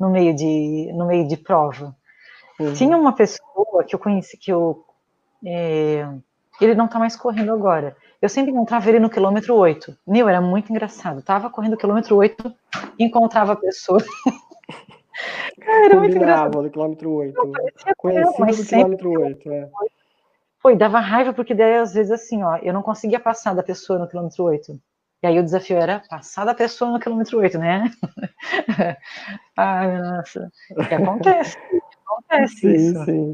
no 0.00 0.10
meio 0.10 0.34
de, 0.34 0.90
no 0.94 1.06
meio 1.06 1.28
de 1.28 1.36
prova. 1.36 1.94
Uhum. 2.58 2.72
Tinha 2.72 2.96
uma 2.96 3.12
pessoa 3.12 3.84
que 3.86 3.94
eu 3.94 3.98
conheci, 3.98 4.36
que 4.38 4.50
eu... 4.50 4.84
É, 5.44 6.08
ele 6.60 6.74
não 6.74 6.88
tá 6.88 6.98
mais 6.98 7.16
correndo 7.16 7.52
agora, 7.52 7.96
eu 8.20 8.28
sempre 8.28 8.50
encontrava 8.50 8.88
ele 8.88 8.98
no 8.98 9.08
quilômetro 9.08 9.54
8. 9.54 9.96
Meu, 10.06 10.28
era 10.28 10.40
muito 10.40 10.70
engraçado. 10.70 11.22
Tava 11.22 11.48
correndo 11.48 11.74
o 11.74 11.78
quilômetro 11.78 12.16
8, 12.16 12.52
encontrava 12.98 13.52
a 13.52 13.56
pessoa. 13.56 13.98
Cara, 15.60 15.84
era 15.86 15.96
muito 15.96 16.16
engraçado. 16.16 16.62
no 16.62 16.70
quilômetro 16.70 17.10
8. 17.12 17.52
Conhecido 17.96 18.62
do 18.62 18.66
quilômetro 18.66 19.10
8, 19.22 19.52
é. 19.52 19.68
Foi, 20.58 20.76
dava 20.76 21.00
raiva, 21.00 21.32
porque 21.32 21.54
daí, 21.54 21.78
às 21.78 21.94
vezes, 21.94 22.12
assim, 22.12 22.42
ó, 22.42 22.56
eu 22.56 22.74
não 22.74 22.82
conseguia 22.82 23.18
passar 23.18 23.54
da 23.54 23.62
pessoa 23.62 23.98
no 23.98 24.06
quilômetro 24.06 24.44
8. 24.44 24.78
E 25.22 25.26
aí 25.26 25.38
o 25.38 25.44
desafio 25.44 25.76
era 25.76 26.02
passar 26.08 26.46
da 26.46 26.54
pessoa 26.54 26.90
no 26.90 26.98
quilômetro 26.98 27.38
8, 27.38 27.58
né? 27.58 27.90
Ai, 29.54 29.98
nossa. 30.00 30.50
O 30.70 30.88
que 30.88 30.94
acontece? 30.94 31.58
Acontece 32.06 32.56
sim, 32.56 32.74
isso. 32.74 33.04
Sim. 33.04 33.32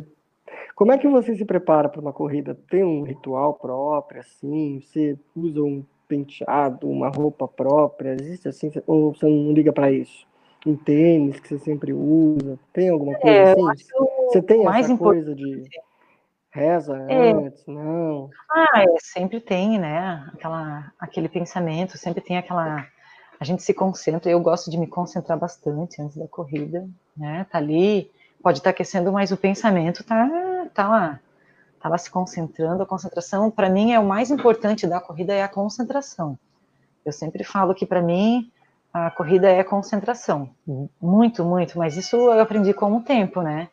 Como 0.74 0.93
é 0.93 0.99
que 0.99 1.09
você 1.09 1.37
se 1.37 1.45
prepara 1.45 1.89
para 1.89 2.01
uma 2.01 2.12
corrida? 2.12 2.59
Tem 2.68 2.82
um 2.82 3.03
ritual 3.03 3.55
próprio, 3.55 4.20
assim? 4.20 4.80
Você 4.80 5.16
usa 5.34 5.62
um 5.62 5.84
penteado, 6.09 6.89
uma 6.91 7.09
roupa 7.09 7.47
própria? 7.47 8.16
Existe 8.20 8.49
assim? 8.49 8.72
Ou 8.87 9.14
você 9.14 9.26
não 9.26 9.53
liga 9.53 9.72
para 9.72 9.91
isso? 9.93 10.26
Um 10.66 10.74
tênis 10.74 11.39
que 11.39 11.49
você 11.49 11.59
sempre 11.61 11.93
usa? 11.93 12.59
Tem 12.72 12.89
alguma 12.89 13.16
coisa 13.16 13.37
é, 13.37 13.53
assim? 13.53 13.87
Você 14.26 14.43
tem 14.43 14.66
essa 14.66 14.97
coisa 14.97 15.34
de 15.37 15.62
reza 16.57 16.97
é. 17.09 17.33
antes? 17.33 17.65
Não? 17.67 18.31
Ah, 18.51 18.83
é, 18.83 18.87
sempre 18.99 19.41
tem, 19.41 19.79
né? 19.79 20.29
Aquela, 20.33 20.91
aquele 20.99 21.29
pensamento, 21.29 21.99
sempre 21.99 22.23
tem 22.23 22.39
aquela 22.39 22.87
a 23.39 23.45
gente 23.45 23.63
se 23.63 23.75
concentra, 23.75 24.31
eu 24.31 24.41
gosto 24.41 24.71
de 24.71 24.79
me 24.79 24.87
concentrar 24.87 25.39
bastante 25.39 26.01
antes 26.01 26.17
da 26.17 26.27
corrida, 26.27 26.89
né? 27.15 27.47
Tá 27.51 27.59
ali, 27.59 28.11
pode 28.43 28.59
estar 28.59 28.71
tá 28.71 28.75
aquecendo, 28.75 29.13
mas 29.13 29.31
o 29.31 29.37
pensamento 29.37 30.03
tá 30.03 30.27
tá 30.73 30.89
lá, 30.89 31.21
tá 31.79 31.89
lá 31.89 31.99
se 31.99 32.11
concentrando. 32.11 32.83
A 32.83 32.87
concentração, 32.87 33.51
para 33.51 33.69
mim, 33.69 33.93
é 33.93 34.01
o 34.01 34.07
mais 34.07 34.31
importante 34.31 34.87
da 34.87 35.01
corrida 35.01 35.35
é 35.35 35.43
a 35.43 35.49
concentração. 35.49 36.39
Eu 37.05 37.13
sempre 37.13 37.45
falo 37.45 37.75
que 37.75 37.85
para 37.85 38.01
mim 38.01 38.51
a 38.93 39.11
corrida 39.11 39.51
é 39.51 39.63
concentração, 39.63 40.49
muito, 41.01 41.45
muito. 41.45 41.79
Mas 41.79 41.97
isso 41.97 42.17
eu 42.17 42.41
aprendi 42.41 42.73
com 42.73 42.97
o 42.97 43.03
tempo, 43.03 43.43
né? 43.43 43.69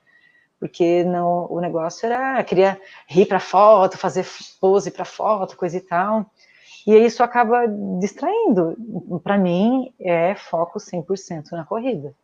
Porque 0.64 1.03
não, 1.03 1.45
o 1.51 1.59
negócio 1.59 2.05
era 2.05 2.41
queria 2.41 2.80
rir 3.05 3.26
para 3.26 3.38
foto, 3.38 3.97
fazer 3.97 4.26
pose 4.61 4.89
para 4.91 5.03
foto, 5.03 5.57
coisa 5.57 5.76
e 5.76 5.82
tal. 5.82 6.26
E 6.88 6.95
isso 6.95 7.22
acaba 7.22 7.68
distraindo. 7.99 8.74
Para 9.22 9.38
mim, 9.38 9.93
é 9.99 10.34
foco 10.36 10.80
100% 10.80 11.51
na 11.51 11.66
corrida. 11.66 12.16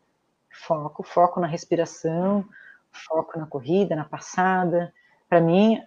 Foco, 0.50 1.04
foco 1.04 1.42
na 1.42 1.48
respiração, 1.48 2.46
foco 2.94 3.38
na 3.38 3.46
corrida, 3.46 3.94
na 3.94 4.06
passada. 4.06 4.94
Para 5.28 5.42
mim, 5.42 5.84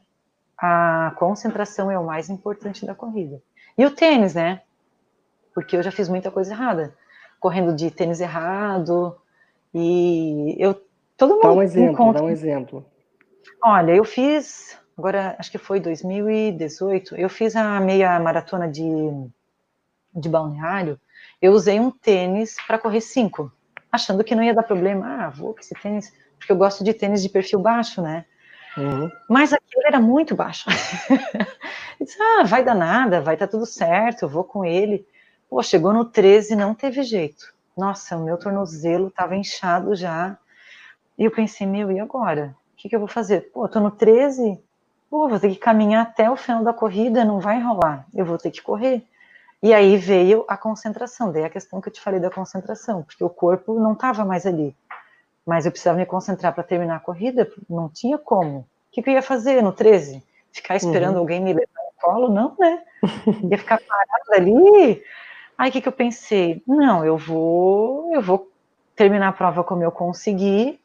a 0.59 1.15
concentração 1.17 1.91
é 1.91 1.99
o 1.99 2.05
mais 2.05 2.29
importante 2.29 2.85
da 2.85 2.95
corrida. 2.95 3.43
E 3.79 3.87
o 3.87 3.91
tênis, 3.91 4.35
né? 4.35 4.61
Porque 5.55 5.75
eu 5.75 5.83
já 5.83 5.91
fiz 5.91 6.07
muita 6.07 6.31
coisa 6.31 6.53
errada. 6.53 6.95
Correndo 7.41 7.75
de 7.75 7.91
tênis 7.91 8.21
errado. 8.21 9.19
E 9.73 10.55
eu. 10.59 10.79
Todo 11.23 11.35
mundo. 11.35 11.43
Dá 11.43 11.53
um 11.53 11.63
exemplo, 11.63 11.93
encontra... 11.93 12.21
dá 12.21 12.27
um 12.27 12.31
exemplo. 12.31 12.85
Olha, 13.63 13.93
eu 13.95 14.05
fiz. 14.05 14.77
Agora, 14.99 15.37
acho 15.39 15.53
que 15.53 15.59
foi 15.59 15.79
2018. 15.79 17.15
Eu 17.15 17.29
fiz 17.29 17.55
a 17.55 17.79
meia 17.79 18.19
maratona 18.19 18.69
de, 18.69 18.83
de 20.13 20.29
balneário. 20.29 20.99
Eu 21.41 21.53
usei 21.53 21.79
um 21.79 21.93
tênis 21.93 22.57
para 22.67 22.77
correr 22.77 23.01
cinco, 23.01 23.53
achando 23.93 24.25
que 24.25 24.35
não 24.35 24.43
ia 24.43 24.53
dar 24.53 24.65
problema. 24.65 25.07
Ah, 25.07 25.31
vou 25.31 25.55
com 25.55 25.61
esse 25.61 25.77
tênis. 25.77 26.13
Porque 26.37 26.51
eu 26.51 26.57
gosto 26.57 26.83
de 26.83 26.93
tênis 26.93 27.23
de 27.23 27.29
perfil 27.29 27.61
baixo, 27.61 28.03
né? 28.03 28.25
Uhum. 28.77 29.09
Mas 29.29 29.53
aquilo 29.53 29.87
era 29.87 30.01
muito 30.01 30.35
baixo. 30.35 30.69
disse, 32.03 32.21
ah, 32.21 32.43
vai 32.43 32.65
dar 32.65 32.75
nada, 32.75 33.21
vai 33.21 33.35
estar 33.35 33.47
tá 33.47 33.51
tudo 33.53 33.65
certo, 33.65 34.23
eu 34.23 34.29
vou 34.29 34.43
com 34.43 34.65
ele. 34.65 35.07
Pô, 35.49 35.63
chegou 35.63 35.93
no 35.93 36.05
13, 36.05 36.57
não 36.57 36.75
teve 36.75 37.05
jeito. 37.05 37.55
Nossa, 37.77 38.17
o 38.17 38.25
meu 38.25 38.37
tornozelo 38.37 39.07
estava 39.07 39.37
inchado 39.37 39.95
já. 39.95 40.37
E 41.19 41.25
eu 41.25 41.31
pensei, 41.31 41.67
meu, 41.67 41.91
e 41.91 42.01
agora? 42.01 42.55
O 42.75 42.77
que, 42.77 42.89
que 42.89 42.97
eu 42.97 43.01
vou 43.01 43.09
fazer? 43.09 43.53
Pô, 43.53 43.69
tô 43.69 43.81
no 43.81 43.91
13, 43.91 44.61
pô, 45.11 45.29
vou 45.29 45.39
ter 45.39 45.51
que 45.51 45.57
caminhar 45.57 46.03
até 46.03 46.31
o 46.31 46.37
final 46.37 46.65
da 46.65 46.73
corrida, 46.73 47.25
não 47.25 47.39
vai 47.39 47.61
rolar, 47.61 48.07
eu 48.15 48.25
vou 48.25 48.39
ter 48.39 48.51
que 48.51 48.63
correr. 48.63 49.05
E 49.63 49.73
aí 49.73 49.97
veio 49.97 50.45
a 50.49 50.57
concentração, 50.57 51.31
daí 51.31 51.45
a 51.45 51.51
questão 51.51 51.81
que 51.81 51.89
eu 51.89 51.93
te 51.93 52.01
falei 52.01 52.19
da 52.19 52.31
concentração, 52.31 53.03
porque 53.03 53.23
o 53.23 53.31
corpo 53.31 53.79
não 53.79 53.93
estava 53.93 54.25
mais 54.25 54.45
ali 54.45 54.75
mas 55.47 55.67
eu 55.67 55.73
precisava 55.73 55.99
me 55.99 56.07
concentrar 56.07 56.55
para 56.55 56.63
terminar 56.63 56.97
a 56.97 57.01
corrida, 57.01 57.51
não 57.69 57.89
tinha 57.89 58.17
como. 58.17 58.61
O 58.61 58.67
que, 58.93 59.03
que, 59.03 59.11
eu 59.11 59.15
ia 59.15 59.23
fazer 59.23 59.63
no 59.63 59.73
13? 59.73 60.23
Ficar 60.53 60.77
esperando 60.77 61.15
uhum. 61.15 61.21
alguém 61.21 61.41
me 61.41 61.53
levar 61.53 61.67
no 61.67 62.01
colo? 62.01 62.29
Não, 62.29 62.55
né? 62.59 62.83
Ia 63.51 63.59
ficar 63.59 63.81
parada 63.81 64.35
ali. 64.37 65.03
Aí 65.57 65.71
o 65.71 65.73
que, 65.73 65.81
que 65.81 65.89
eu 65.89 65.93
pensei? 65.93 66.63
Não, 66.67 67.05
eu 67.05 67.17
vou, 67.17 68.13
eu 68.13 68.21
vou 68.21 68.51
terminar 68.95 69.29
a 69.29 69.33
prova 69.33 69.65
como 69.65 69.83
eu 69.83 69.91
consegui, 69.91 70.79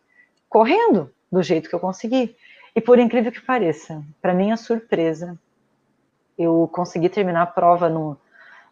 correndo 0.57 1.13
do 1.31 1.43
jeito 1.43 1.69
que 1.69 1.75
eu 1.75 1.79
consegui. 1.79 2.35
E 2.75 2.81
por 2.81 2.97
incrível 2.97 3.31
que 3.31 3.39
pareça, 3.39 4.03
para 4.19 4.33
minha 4.33 4.57
surpresa, 4.57 5.37
eu 6.35 6.67
consegui 6.73 7.09
terminar 7.09 7.43
a 7.43 7.45
prova 7.45 7.87
no, 7.87 8.17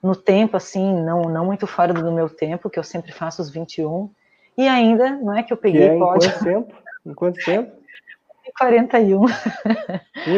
no 0.01 0.15
tempo, 0.15 0.57
assim, 0.57 0.99
não, 1.03 1.21
não 1.23 1.45
muito 1.45 1.67
fora 1.67 1.93
do 1.93 2.11
meu 2.11 2.27
tempo, 2.27 2.71
que 2.71 2.79
eu 2.79 2.83
sempre 2.83 3.11
faço 3.11 3.39
os 3.39 3.51
21, 3.51 4.09
e 4.57 4.67
ainda, 4.67 5.11
não 5.11 5.38
é 5.38 5.43
que 5.43 5.53
eu 5.53 5.57
peguei 5.57 5.89
que 5.89 5.95
é, 5.95 5.99
pódio. 5.99 6.27
Em 6.27 6.31
quanto 6.31 6.43
tempo? 6.43 6.75
Em 7.05 7.13
quanto 7.13 7.45
tempo? 7.45 7.71
41. 8.57 9.21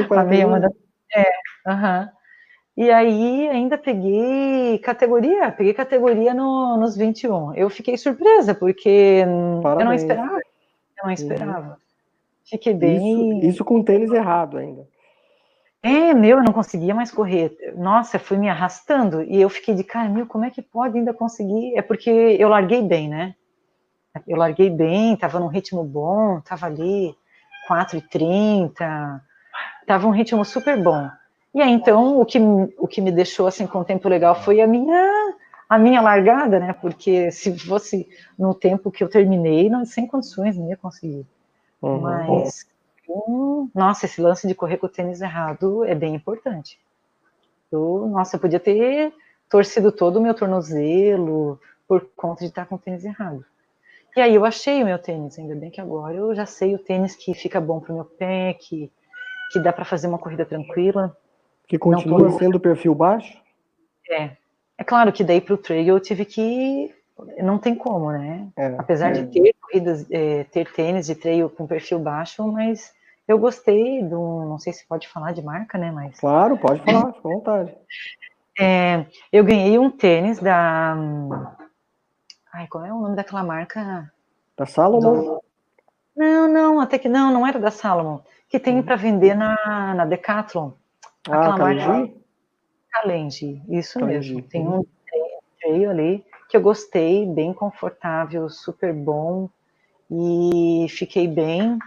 41. 0.09 0.53
A 0.53 0.59
da... 0.59 0.69
É, 1.15 1.31
aham. 1.65 2.09
E 2.75 2.91
aí 2.91 3.47
ainda 3.47 3.77
peguei 3.77 4.79
categoria, 4.79 5.51
peguei 5.51 5.73
categoria 5.73 6.33
no, 6.33 6.77
nos 6.77 6.97
21. 6.97 7.55
Eu 7.55 7.69
fiquei 7.69 7.97
surpresa, 7.97 8.53
porque 8.53 9.23
Parabéns. 9.63 9.79
eu 9.81 9.85
não 9.85 9.93
esperava. 9.93 10.41
Não 11.07 11.13
esperava. 11.13 11.69
Uhum. 11.69 11.75
Fiquei 12.45 12.73
bem. 12.73 13.39
Isso, 13.39 13.47
isso 13.47 13.65
com 13.65 13.83
tênis 13.83 14.11
errado 14.11 14.57
ainda. 14.57 14.87
É, 15.83 16.13
meu, 16.13 16.37
eu 16.37 16.43
não 16.43 16.53
conseguia 16.53 16.93
mais 16.93 17.11
correr. 17.11 17.55
Nossa, 17.77 18.17
fui 18.17 18.37
me 18.37 18.49
arrastando. 18.49 19.21
E 19.23 19.41
eu 19.41 19.49
fiquei 19.49 19.75
de 19.75 19.83
cara, 19.83 20.09
meu, 20.09 20.25
como 20.25 20.45
é 20.45 20.49
que 20.49 20.61
pode 20.61 20.97
ainda 20.97 21.13
conseguir? 21.13 21.77
É 21.77 21.81
porque 21.81 22.09
eu 22.09 22.49
larguei 22.49 22.81
bem, 22.81 23.07
né? 23.07 23.35
Eu 24.27 24.37
larguei 24.37 24.69
bem, 24.69 25.13
estava 25.13 25.39
num 25.39 25.47
ritmo 25.47 25.83
bom, 25.83 26.39
estava 26.39 26.65
ali 26.65 27.15
4,30, 27.69 29.21
estava 29.81 30.07
um 30.07 30.11
ritmo 30.11 30.43
super 30.43 30.81
bom. 30.81 31.07
E 31.53 31.61
aí, 31.61 31.71
então, 31.71 32.19
o 32.19 32.25
que, 32.25 32.39
o 32.77 32.87
que 32.87 33.01
me 33.01 33.11
deixou, 33.11 33.47
assim, 33.47 33.67
com 33.67 33.79
o 33.79 33.85
tempo 33.85 34.09
legal 34.09 34.35
foi 34.35 34.61
a 34.61 34.67
minha, 34.67 35.35
a 35.69 35.77
minha 35.77 36.01
largada, 36.01 36.59
né? 36.59 36.73
Porque 36.73 37.31
se 37.31 37.57
fosse 37.59 38.07
no 38.37 38.53
tempo 38.53 38.91
que 38.91 39.03
eu 39.03 39.09
terminei, 39.09 39.69
não, 39.69 39.85
sem 39.85 40.07
condições, 40.07 40.57
não 40.57 40.69
ia 40.69 40.77
conseguir. 40.77 41.25
Uhum. 41.81 41.99
Mas, 41.99 42.65
um, 43.07 43.69
nossa, 43.73 44.05
esse 44.05 44.21
lance 44.21 44.47
de 44.47 44.55
correr 44.55 44.77
com 44.77 44.87
o 44.87 44.89
tênis 44.89 45.21
errado 45.21 45.83
é 45.83 45.93
bem 45.93 46.15
importante. 46.15 46.79
Eu, 47.71 48.07
nossa, 48.11 48.35
eu 48.35 48.39
podia 48.39 48.59
ter 48.59 49.13
torcido 49.49 49.91
todo 49.91 50.17
o 50.17 50.21
meu 50.21 50.33
tornozelo 50.33 51.59
por 51.87 52.07
conta 52.15 52.39
de 52.41 52.47
estar 52.47 52.65
com 52.65 52.75
o 52.75 52.79
tênis 52.79 53.03
errado. 53.03 53.45
E 54.15 54.21
aí 54.21 54.33
eu 54.33 54.45
achei 54.45 54.81
o 54.81 54.85
meu 54.85 54.97
tênis, 54.97 55.37
ainda 55.37 55.55
bem 55.55 55.69
que 55.69 55.79
agora 55.79 56.15
eu 56.15 56.33
já 56.33 56.45
sei 56.45 56.73
o 56.73 56.79
tênis 56.79 57.15
que 57.15 57.33
fica 57.33 57.61
bom 57.61 57.79
para 57.79 57.91
o 57.91 57.95
meu 57.95 58.05
pé, 58.05 58.53
que, 58.53 58.91
que 59.51 59.59
dá 59.59 59.71
para 59.71 59.85
fazer 59.85 60.07
uma 60.07 60.17
corrida 60.17 60.45
tranquila. 60.45 61.15
Que 61.67 61.77
continua 61.77 62.31
sendo 62.31 62.59
perfil 62.59 62.95
baixo? 62.95 63.37
É. 64.09 64.37
É 64.77 64.83
claro 64.83 65.11
que 65.11 65.23
daí 65.23 65.41
para 65.41 65.53
o 65.53 65.57
trail 65.57 65.87
eu 65.87 65.99
tive 65.99 66.25
que. 66.25 66.93
Não 67.41 67.57
tem 67.57 67.73
como, 67.73 68.11
né? 68.11 68.47
É, 68.55 68.75
Apesar 68.77 69.09
é. 69.09 69.23
de 69.23 69.25
ter 69.27 69.55
corridas, 69.59 70.05
é, 70.11 70.43
ter 70.45 70.71
tênis 70.71 71.07
de 71.07 71.15
trail 71.15 71.49
com 71.49 71.65
perfil 71.65 71.97
baixo, 71.97 72.47
mas 72.51 72.93
eu 73.27 73.39
gostei 73.39 74.03
do. 74.03 74.45
Não 74.45 74.59
sei 74.59 74.71
se 74.73 74.85
pode 74.85 75.07
falar 75.07 75.31
de 75.31 75.41
marca, 75.41 75.77
né? 75.77 75.91
Mas. 75.91 76.19
Claro, 76.19 76.57
pode 76.57 76.81
falar, 76.83 77.13
fica 77.13 77.27
à 77.27 77.31
vontade. 77.31 77.73
É, 78.59 79.05
eu 79.31 79.43
ganhei 79.43 79.77
um 79.77 79.87
tênis 79.87 80.39
da 80.39 80.97
Ai, 82.57 82.65
qual 82.67 82.83
é 82.83 82.91
o 82.91 82.99
nome 82.99 83.15
daquela 83.15 83.43
marca? 83.43 84.11
Da 84.57 84.65
Salomon? 84.65 85.21
Do... 85.21 85.43
Não, 86.15 86.47
não, 86.47 86.81
até 86.81 86.97
que 86.97 87.07
não, 87.07 87.31
não 87.31 87.45
era 87.45 87.59
da 87.59 87.69
Salomon. 87.69 88.19
Que 88.49 88.59
tem 88.59 88.77
uhum. 88.77 88.83
para 88.83 88.95
vender 88.95 89.35
na, 89.35 89.93
na 89.93 90.05
Decathlon. 90.05 90.71
Ah, 91.29 91.37
aquela 91.37 91.57
marca. 91.57 92.09
Kalenji, 93.01 93.61
isso 93.69 94.03
mesmo. 94.05 94.41
Tem 94.41 94.67
um 94.67 94.85
trail 95.59 95.89
ali 95.89 96.25
que 96.49 96.55
eu 96.55 96.61
gostei, 96.61 97.25
bem 97.25 97.53
confortável, 97.53 98.49
super 98.49 98.93
bom. 98.93 99.49
E 100.09 100.87
fiquei 100.89 101.27
bem. 101.27 101.77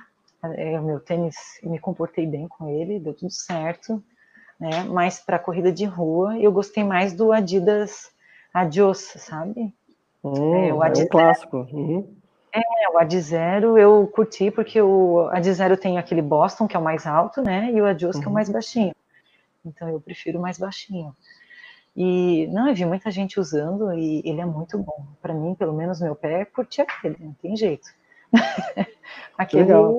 É, 0.57 0.79
o 0.79 0.83
meu 0.83 1.01
tênis, 1.01 1.37
me 1.63 1.79
comportei 1.79 2.27
bem 2.27 2.49
com 2.49 2.69
ele, 2.69 2.99
deu 2.99 3.15
tudo 3.15 3.31
certo. 3.31 4.03
Né? 4.59 4.85
Mas 4.85 5.19
para 5.19 5.39
corrida 5.39 5.73
de 5.73 5.85
rua, 5.85 6.39
eu 6.39 6.53
gostei 6.53 6.85
mais 6.85 7.15
do 7.15 7.33
Adidas 7.33 8.11
Adios, 8.53 8.99
sabe? 9.17 9.73
Hum, 10.23 10.55
é, 10.55 10.75
o 10.75 10.83
Ad 10.83 11.01
é 11.01 11.05
um 11.05 11.09
clássico. 11.09 11.67
Uhum. 11.73 12.15
É, 12.53 12.91
o 12.93 12.99
Ad 12.99 13.21
Zero 13.21 13.79
eu 13.79 14.07
curti 14.09 14.51
porque 14.51 14.81
o 14.83 15.29
Ad 15.31 15.51
Zero 15.53 15.77
tem 15.77 15.99
aquele 15.99 16.21
Boston, 16.21 16.67
que 16.67 16.77
é 16.77 16.81
o 16.81 16.83
mais 16.83 17.07
alto, 17.07 17.41
né? 17.43 17.71
E 17.73 17.81
o 17.81 17.87
Adios, 17.87 18.17
uhum. 18.17 18.21
que 18.21 18.27
é 18.27 18.29
o 18.29 18.31
uhum. 18.31 18.35
mais 18.35 18.51
baixinho. 18.51 18.95
Então 19.65 19.89
eu 19.89 20.01
prefiro 20.01 20.41
mais 20.41 20.59
baixinho. 20.59 21.15
E 21.97 22.47
não, 22.49 22.69
eu 22.69 22.75
vi 22.75 22.85
muita 22.85 23.11
gente 23.11 23.41
usando 23.41 23.93
e 23.93 24.23
ele 24.25 24.41
é 24.41 24.45
muito 24.47 24.79
bom. 24.79 25.07
Para 25.21 25.35
mim, 25.35 25.55
pelo 25.55 25.73
menos 25.73 26.01
meu 26.01 26.15
pé, 26.15 26.45
curti 26.45 26.81
aquele, 26.81 27.17
não 27.19 27.33
tem 27.35 27.57
jeito. 27.57 27.89
aquele 29.37 29.65
Legal. 29.65 29.99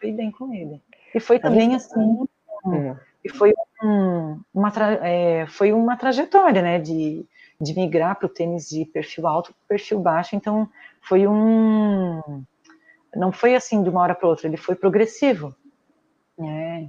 fui 0.00 0.12
bem 0.12 0.30
com 0.30 0.52
ele. 0.52 0.82
E 1.14 1.20
foi 1.20 1.38
também 1.38 1.74
assim, 1.74 2.26
é. 2.72 2.96
e 3.24 3.28
foi 3.28 3.52
um, 3.82 4.40
uma, 4.52 4.72
é, 5.02 5.46
foi 5.46 5.72
uma 5.72 5.96
trajetória, 5.96 6.62
né? 6.62 6.80
De 6.80 7.26
de 7.60 7.74
migrar 7.74 8.16
para 8.16 8.26
o 8.26 8.28
tênis 8.28 8.68
de 8.68 8.84
perfil 8.84 9.26
alto 9.26 9.52
para 9.52 9.76
perfil 9.76 10.00
baixo. 10.00 10.36
Então, 10.36 10.68
foi 11.00 11.26
um. 11.26 12.44
Não 13.14 13.30
foi 13.30 13.54
assim 13.54 13.82
de 13.82 13.88
uma 13.88 14.02
hora 14.02 14.14
para 14.14 14.28
outra, 14.28 14.46
ele 14.46 14.56
foi 14.56 14.74
progressivo. 14.74 15.54
É. 16.38 16.88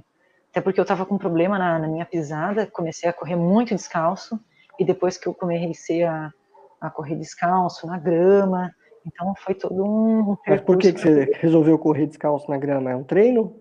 Até 0.56 0.62
porque 0.62 0.80
eu 0.80 0.84
estava 0.84 1.04
com 1.04 1.18
problema 1.18 1.58
na, 1.58 1.78
na, 1.78 1.86
minha 1.86 2.06
pisada, 2.06 2.66
comecei 2.66 3.10
a 3.10 3.12
correr 3.12 3.36
muito 3.36 3.74
descalço, 3.74 4.40
e 4.78 4.86
depois 4.86 5.18
que 5.18 5.26
eu 5.26 5.34
comecei 5.34 6.02
a, 6.02 6.32
a 6.80 6.88
correr 6.88 7.14
descalço 7.14 7.86
na 7.86 7.98
grama, 7.98 8.74
então 9.06 9.34
foi 9.36 9.54
todo 9.54 9.84
um. 9.84 10.34
Mas 10.48 10.62
por 10.62 10.78
que, 10.78 10.94
que 10.94 11.00
você 11.02 11.30
resolveu 11.34 11.78
correr 11.78 12.06
descalço 12.06 12.50
na 12.50 12.56
grama? 12.56 12.90
É 12.90 12.96
um 12.96 13.04
treino? 13.04 13.60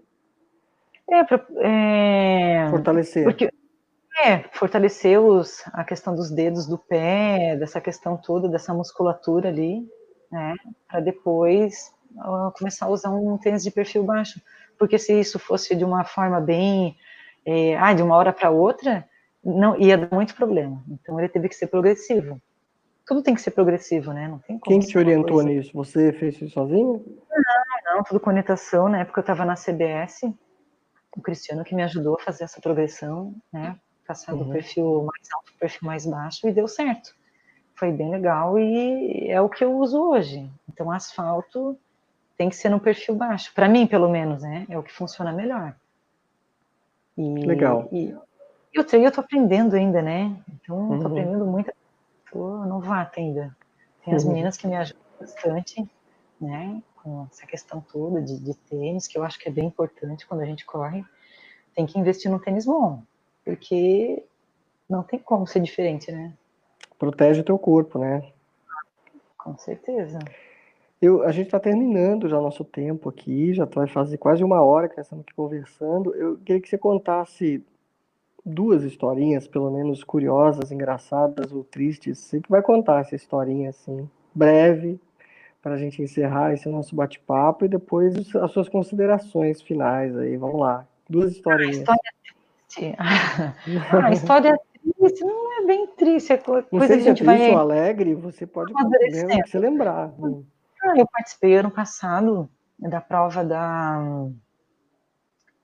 É, 1.09 1.21
pra, 1.25 1.45
é... 1.59 2.69
fortalecer. 2.69 3.25
Porque 3.25 3.51
é, 4.17 4.45
fortalecer 4.53 5.19
os, 5.19 5.63
a 5.73 5.83
questão 5.83 6.15
dos 6.15 6.31
dedos 6.31 6.65
do 6.65 6.77
pé, 6.77 7.57
dessa 7.57 7.81
questão 7.81 8.15
toda, 8.15 8.47
dessa 8.47 8.73
musculatura 8.73 9.49
ali, 9.49 9.85
né, 10.31 10.55
para 10.87 11.01
depois 11.01 11.93
uh, 12.15 12.53
começar 12.57 12.85
a 12.85 12.89
usar 12.89 13.09
um 13.09 13.37
tênis 13.37 13.65
de 13.65 13.71
perfil 13.71 14.05
baixo. 14.05 14.39
Porque 14.77 14.97
se 14.97 15.17
isso 15.19 15.39
fosse 15.39 15.75
de 15.75 15.85
uma 15.85 16.03
forma 16.03 16.39
bem, 16.39 16.97
é, 17.45 17.77
ah, 17.77 17.93
de 17.93 18.01
uma 18.01 18.15
hora 18.15 18.33
para 18.33 18.49
outra, 18.49 19.07
não 19.43 19.79
ia 19.79 19.97
dar 19.97 20.13
muito 20.13 20.35
problema. 20.35 20.83
Então 20.89 21.19
ele 21.19 21.29
teve 21.29 21.47
que 21.49 21.55
ser 21.55 21.67
progressivo. 21.67 22.41
Tudo 23.05 23.21
tem 23.21 23.35
que 23.35 23.41
ser 23.41 23.51
progressivo, 23.51 24.11
né? 24.11 24.27
Não 24.27 24.39
tem 24.39 24.59
Quem 24.59 24.79
te 24.79 24.97
orientou 24.97 25.43
nisso? 25.43 25.71
Você 25.75 26.11
fez 26.13 26.35
isso 26.35 26.49
sozinho? 26.49 27.05
Não, 27.29 27.95
não, 27.95 28.03
tudo 28.03 28.19
com 28.19 28.31
orientação. 28.31 28.89
Na 28.89 29.01
época 29.01 29.19
eu 29.19 29.21
estava 29.21 29.45
na 29.45 29.53
CBS, 29.53 30.23
o 31.15 31.21
Cristiano 31.21 31.63
que 31.63 31.75
me 31.75 31.83
ajudou 31.83 32.15
a 32.15 32.23
fazer 32.23 32.45
essa 32.45 32.59
progressão, 32.59 33.35
né? 33.53 33.79
passar 34.07 34.33
uhum. 34.33 34.45
do 34.45 34.51
perfil 34.51 35.03
mais 35.03 35.27
alto 35.33 35.45
para 35.45 35.55
o 35.55 35.59
perfil 35.59 35.87
mais 35.87 36.05
baixo 36.05 36.47
e 36.47 36.53
deu 36.53 36.67
certo. 36.67 37.15
Foi 37.75 37.91
bem 37.91 38.09
legal 38.09 38.57
e 38.57 39.27
é 39.29 39.41
o 39.41 39.49
que 39.49 39.63
eu 39.63 39.75
uso 39.77 40.01
hoje. 40.01 40.49
Então, 40.69 40.91
asfalto 40.91 41.77
tem 42.37 42.49
que 42.49 42.55
ser 42.55 42.69
no 42.69 42.79
perfil 42.79 43.15
baixo. 43.15 43.53
Para 43.53 43.69
mim, 43.69 43.87
pelo 43.87 44.09
menos, 44.09 44.43
né? 44.43 44.65
É 44.69 44.77
o 44.77 44.83
que 44.83 44.91
funciona 44.91 45.31
melhor. 45.31 45.75
E, 47.17 47.45
Legal. 47.45 47.87
E, 47.91 48.13
e 48.73 48.79
o 48.79 48.83
treino 48.83 49.07
eu 49.07 49.11
tô 49.11 49.21
aprendendo 49.21 49.75
ainda, 49.75 50.01
né? 50.01 50.35
Então, 50.53 50.77
uhum. 50.77 50.99
tô 50.99 51.07
aprendendo 51.07 51.45
muito. 51.45 51.71
Tô 52.31 52.65
novata 52.65 53.19
ainda. 53.19 53.55
Tem 54.03 54.13
as 54.13 54.23
uhum. 54.23 54.31
meninas 54.31 54.57
que 54.57 54.67
me 54.67 54.75
ajudam 54.75 55.01
bastante, 55.19 55.87
né? 56.39 56.81
Com 57.01 57.27
essa 57.31 57.45
questão 57.47 57.79
toda 57.79 58.21
de, 58.21 58.37
de 58.39 58.53
tênis, 58.53 59.07
que 59.07 59.17
eu 59.17 59.23
acho 59.23 59.39
que 59.39 59.47
é 59.47 59.51
bem 59.51 59.65
importante 59.65 60.27
quando 60.27 60.41
a 60.41 60.45
gente 60.45 60.65
corre. 60.65 61.05
Tem 61.73 61.85
que 61.85 61.97
investir 61.97 62.29
no 62.29 62.39
tênis 62.39 62.65
bom, 62.65 63.01
porque 63.43 64.23
não 64.89 65.03
tem 65.03 65.19
como 65.19 65.47
ser 65.47 65.61
diferente, 65.61 66.11
né? 66.11 66.33
Protege 66.97 67.41
o 67.41 67.43
teu 67.43 67.57
corpo, 67.57 67.99
né? 67.99 68.31
Com 69.37 69.57
certeza. 69.57 70.19
Eu, 71.01 71.23
a 71.23 71.31
gente 71.31 71.47
está 71.47 71.59
terminando 71.59 72.27
já 72.27 72.39
o 72.39 72.41
nosso 72.41 72.63
tempo 72.63 73.09
aqui, 73.09 73.53
já 73.53 73.65
vai 73.65 73.87
fazer 73.87 74.17
quase 74.17 74.43
uma 74.43 74.63
hora 74.63 74.87
que 74.87 74.97
nós 74.97 75.05
estamos 75.05 75.23
aqui 75.23 75.33
conversando. 75.35 76.15
Eu 76.15 76.37
queria 76.37 76.61
que 76.61 76.69
você 76.69 76.77
contasse 76.77 77.63
duas 78.45 78.83
historinhas, 78.83 79.47
pelo 79.47 79.71
menos 79.71 80.03
curiosas, 80.03 80.71
engraçadas 80.71 81.51
ou 81.51 81.63
tristes. 81.63 82.19
Você 82.19 82.39
que 82.39 82.49
vai 82.49 82.61
contar 82.61 83.01
essa 83.01 83.15
historinha 83.15 83.69
assim, 83.69 84.09
breve, 84.33 84.99
para 85.61 85.73
a 85.73 85.77
gente 85.77 86.01
encerrar 86.01 86.53
esse 86.53 86.69
nosso 86.69 86.95
bate-papo 86.95 87.65
e 87.65 87.67
depois 87.67 88.35
as 88.35 88.51
suas 88.51 88.69
considerações 88.69 89.61
finais 89.61 90.15
aí. 90.15 90.37
Vamos 90.37 90.59
lá. 90.59 90.87
Duas 91.09 91.33
historinhas. 91.33 91.83
A 91.89 91.93
história 91.93 92.11
triste. 92.67 92.95
a 93.91 94.11
história 94.11 94.59
triste 94.99 95.23
não 95.23 95.63
é 95.63 95.65
bem 95.65 95.87
triste. 95.87 96.33
É 96.33 96.37
coisa 96.37 96.67
não 96.71 96.79
sei 96.81 96.87
que 96.87 96.93
a 96.93 96.97
gente 96.99 97.23
é 97.23 97.25
triste 97.25 97.41
vai... 97.41 97.51
ou 97.51 97.57
alegre, 97.57 98.15
você 98.15 98.45
pode 98.45 98.73
se 99.47 99.57
lembrar. 99.57 100.13
Ah, 100.85 100.97
eu 100.97 101.07
participei 101.07 101.57
ano 101.57 101.71
passado 101.71 102.47
da 102.77 103.01
prova 103.01 103.43
da. 103.43 103.99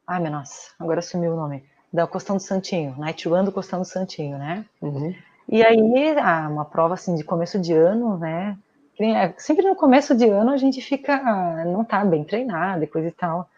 Ai, 0.08 0.20
meu 0.20 0.32
nossa, 0.32 0.74
agora 0.80 1.02
sumiu 1.02 1.34
o 1.34 1.36
nome. 1.36 1.64
Da 1.94 2.08
Costão 2.08 2.38
do 2.38 2.42
Santinho, 2.42 2.96
Night 2.98 3.28
Run 3.28 3.44
do 3.44 3.52
Costão 3.52 3.80
do 3.80 3.86
Santinho, 3.86 4.38
né? 4.38 4.66
Uhum. 4.82 5.14
E 5.48 5.64
aí, 5.64 6.18
ah, 6.18 6.48
uma 6.50 6.66
prova 6.66 6.96
assim 6.96 7.16
de 7.16 7.24
começo 7.24 7.60
de 7.60 7.74
ano, 7.74 8.18
né? 8.18 8.58
É, 9.00 9.34
sempre 9.38 9.68
no 9.68 9.76
começo 9.76 10.16
de 10.16 10.28
ano 10.28 10.52
a 10.52 10.58
gente 10.58 10.82
fica, 10.82 11.18
não 11.66 11.84
tá 11.84 12.06
bem 12.06 12.24
treinado 12.24 12.84
e 12.84 12.88
coisa 12.88 13.08
e 13.08 13.12
tal. 13.12 13.50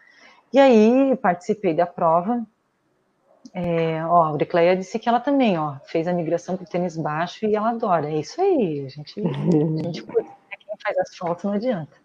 E 0.52 0.58
aí 0.58 1.16
participei 1.16 1.74
da 1.74 1.86
prova. 1.86 2.44
É, 3.52 4.04
ó, 4.06 4.22
a 4.22 4.28
Auricleia 4.28 4.76
disse 4.76 4.98
que 4.98 5.08
ela 5.08 5.20
também, 5.20 5.58
ó, 5.58 5.76
fez 5.84 6.08
a 6.08 6.12
migração 6.12 6.56
para 6.56 6.64
o 6.64 6.68
tênis 6.68 6.96
baixo 6.96 7.46
e 7.46 7.54
ela 7.54 7.70
adora. 7.70 8.10
É 8.10 8.18
isso 8.18 8.40
aí, 8.40 8.84
a 8.86 8.88
gente, 8.88 9.20
a 9.20 9.82
gente 9.82 10.04
curte 10.74 10.82
faz 10.82 10.98
asfalto, 10.98 11.46
não 11.46 11.54
adianta. 11.54 11.96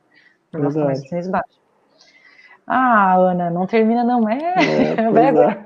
Gosto 0.54 0.80
mais 0.80 1.28
baixo. 1.28 1.60
Ah, 2.66 3.16
Ana, 3.16 3.50
não 3.50 3.66
termina 3.66 4.04
não, 4.04 4.30
é? 4.30 4.38
é 4.38 4.94
é. 5.34 5.66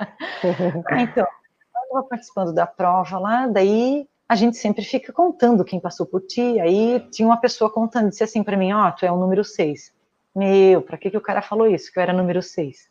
ah, 0.88 1.02
então, 1.02 1.26
eu 1.26 1.82
estava 1.82 2.02
participando 2.08 2.52
da 2.52 2.66
prova 2.66 3.18
lá, 3.18 3.46
daí 3.48 4.08
a 4.28 4.36
gente 4.36 4.56
sempre 4.56 4.84
fica 4.84 5.12
contando 5.12 5.64
quem 5.64 5.80
passou 5.80 6.06
por 6.06 6.20
ti, 6.20 6.60
aí 6.60 7.00
tinha 7.10 7.26
uma 7.26 7.40
pessoa 7.40 7.70
contando, 7.70 8.10
disse 8.10 8.22
assim 8.22 8.42
para 8.42 8.56
mim, 8.56 8.72
ó, 8.72 8.88
oh, 8.88 8.92
tu 8.92 9.04
é 9.04 9.10
o 9.10 9.16
número 9.16 9.42
6. 9.44 9.92
Meu, 10.34 10.80
pra 10.80 10.96
que, 10.96 11.10
que 11.10 11.16
o 11.16 11.20
cara 11.20 11.42
falou 11.42 11.66
isso, 11.66 11.92
que 11.92 11.98
eu 11.98 12.02
era 12.02 12.12
número 12.12 12.40
6? 12.40 12.88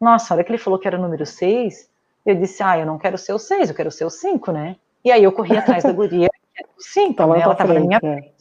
Nossa, 0.00 0.32
a 0.32 0.36
hora 0.36 0.44
que 0.44 0.52
ele 0.52 0.58
falou 0.58 0.78
que 0.78 0.86
era 0.86 0.96
o 0.96 1.02
número 1.02 1.26
6, 1.26 1.90
eu 2.24 2.36
disse, 2.36 2.62
ah, 2.62 2.78
eu 2.78 2.86
não 2.86 2.98
quero 2.98 3.18
ser 3.18 3.32
o 3.32 3.38
6, 3.38 3.70
eu 3.70 3.74
quero 3.74 3.90
ser 3.90 4.04
o 4.04 4.10
5, 4.10 4.52
né? 4.52 4.76
E 5.04 5.10
aí 5.10 5.24
eu 5.24 5.32
corri 5.32 5.56
atrás 5.56 5.82
da 5.82 5.92
guria, 5.92 6.28
que 6.58 6.64
era 6.64 6.72
o 6.76 6.82
5, 6.82 7.26
né? 7.26 7.40
ela 7.40 7.52
estava 7.52 7.74
na 7.74 7.80
minha 7.80 7.96
é. 7.96 8.00
frente. 8.00 8.38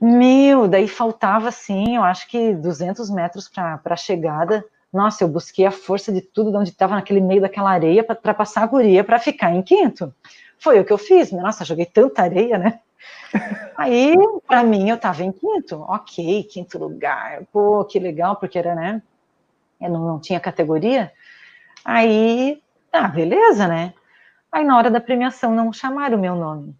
Meu, 0.00 0.68
daí 0.68 0.88
faltava, 0.88 1.48
assim, 1.48 1.96
eu 1.96 2.02
acho 2.02 2.28
que 2.28 2.54
200 2.54 3.10
metros 3.10 3.48
para 3.48 3.80
a 3.84 3.96
chegada. 3.96 4.64
Nossa, 4.92 5.24
eu 5.24 5.28
busquei 5.28 5.66
a 5.66 5.70
força 5.70 6.12
de 6.12 6.20
tudo 6.20 6.50
de 6.50 6.56
onde 6.56 6.70
estava 6.70 6.94
naquele 6.94 7.20
meio 7.20 7.40
daquela 7.40 7.70
areia 7.70 8.04
para 8.04 8.34
passar 8.34 8.62
a 8.62 8.66
guria 8.66 9.02
para 9.02 9.18
ficar 9.18 9.52
em 9.52 9.62
quinto. 9.62 10.14
Foi 10.58 10.78
o 10.78 10.84
que 10.84 10.92
eu 10.92 10.98
fiz. 10.98 11.32
Nossa, 11.32 11.64
joguei 11.64 11.86
tanta 11.86 12.22
areia, 12.22 12.58
né? 12.58 12.80
Aí, 13.76 14.14
para 14.46 14.62
mim, 14.62 14.88
eu 14.88 14.96
estava 14.96 15.22
em 15.22 15.32
quinto. 15.32 15.80
Ok, 15.88 16.44
quinto 16.44 16.78
lugar. 16.78 17.42
Pô, 17.52 17.84
que 17.84 17.98
legal, 17.98 18.36
porque 18.36 18.58
era, 18.58 18.74
né? 18.74 19.02
Eu 19.80 19.90
não, 19.90 20.06
não 20.06 20.20
tinha 20.20 20.38
categoria. 20.38 21.12
Aí, 21.84 22.62
ah, 22.92 23.08
beleza, 23.08 23.66
né? 23.66 23.92
Aí, 24.50 24.64
na 24.64 24.76
hora 24.78 24.90
da 24.90 25.00
premiação, 25.00 25.54
não 25.54 25.72
chamaram 25.72 26.16
o 26.16 26.20
meu 26.20 26.36
nome. 26.36 26.74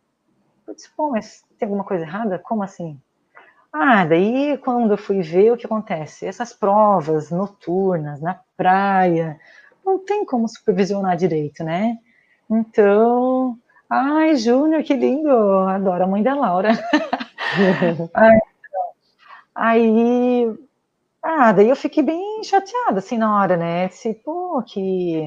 Eu 0.67 0.75
disse, 0.75 0.91
pô, 0.97 1.11
mas 1.11 1.45
tem 1.59 1.67
alguma 1.67 1.85
coisa 1.85 2.05
errada? 2.05 2.39
Como 2.39 2.63
assim? 2.63 2.99
Ah, 3.73 4.05
daí 4.05 4.57
quando 4.59 4.93
eu 4.93 4.99
fui 4.99 5.21
ver 5.21 5.53
o 5.53 5.57
que 5.57 5.67
acontece, 5.67 6.27
essas 6.27 6.53
provas 6.53 7.31
noturnas 7.31 8.21
na 8.21 8.39
praia, 8.57 9.39
não 9.85 9.99
tem 9.99 10.25
como 10.25 10.49
supervisionar 10.49 11.17
direito, 11.17 11.65
né? 11.65 11.99
Então, 12.49 13.59
ai, 13.91 14.37
Júnior, 14.37 14.83
que 14.83 14.95
lindo, 14.95 15.29
adoro 15.69 16.05
a 16.05 16.07
mãe 16.07 16.23
da 16.23 16.35
Laura. 16.35 16.71
ai, 18.15 18.39
aí, 19.55 20.55
ah, 21.23 21.53
daí 21.53 21.69
eu 21.69 21.77
fiquei 21.77 22.03
bem 22.03 22.45
chateada, 22.45 22.99
assim, 22.99 23.19
na 23.19 23.39
hora, 23.41 23.57
né? 23.57 23.89
Disse, 23.89 24.15
pô, 24.25 24.63
que 24.63 25.23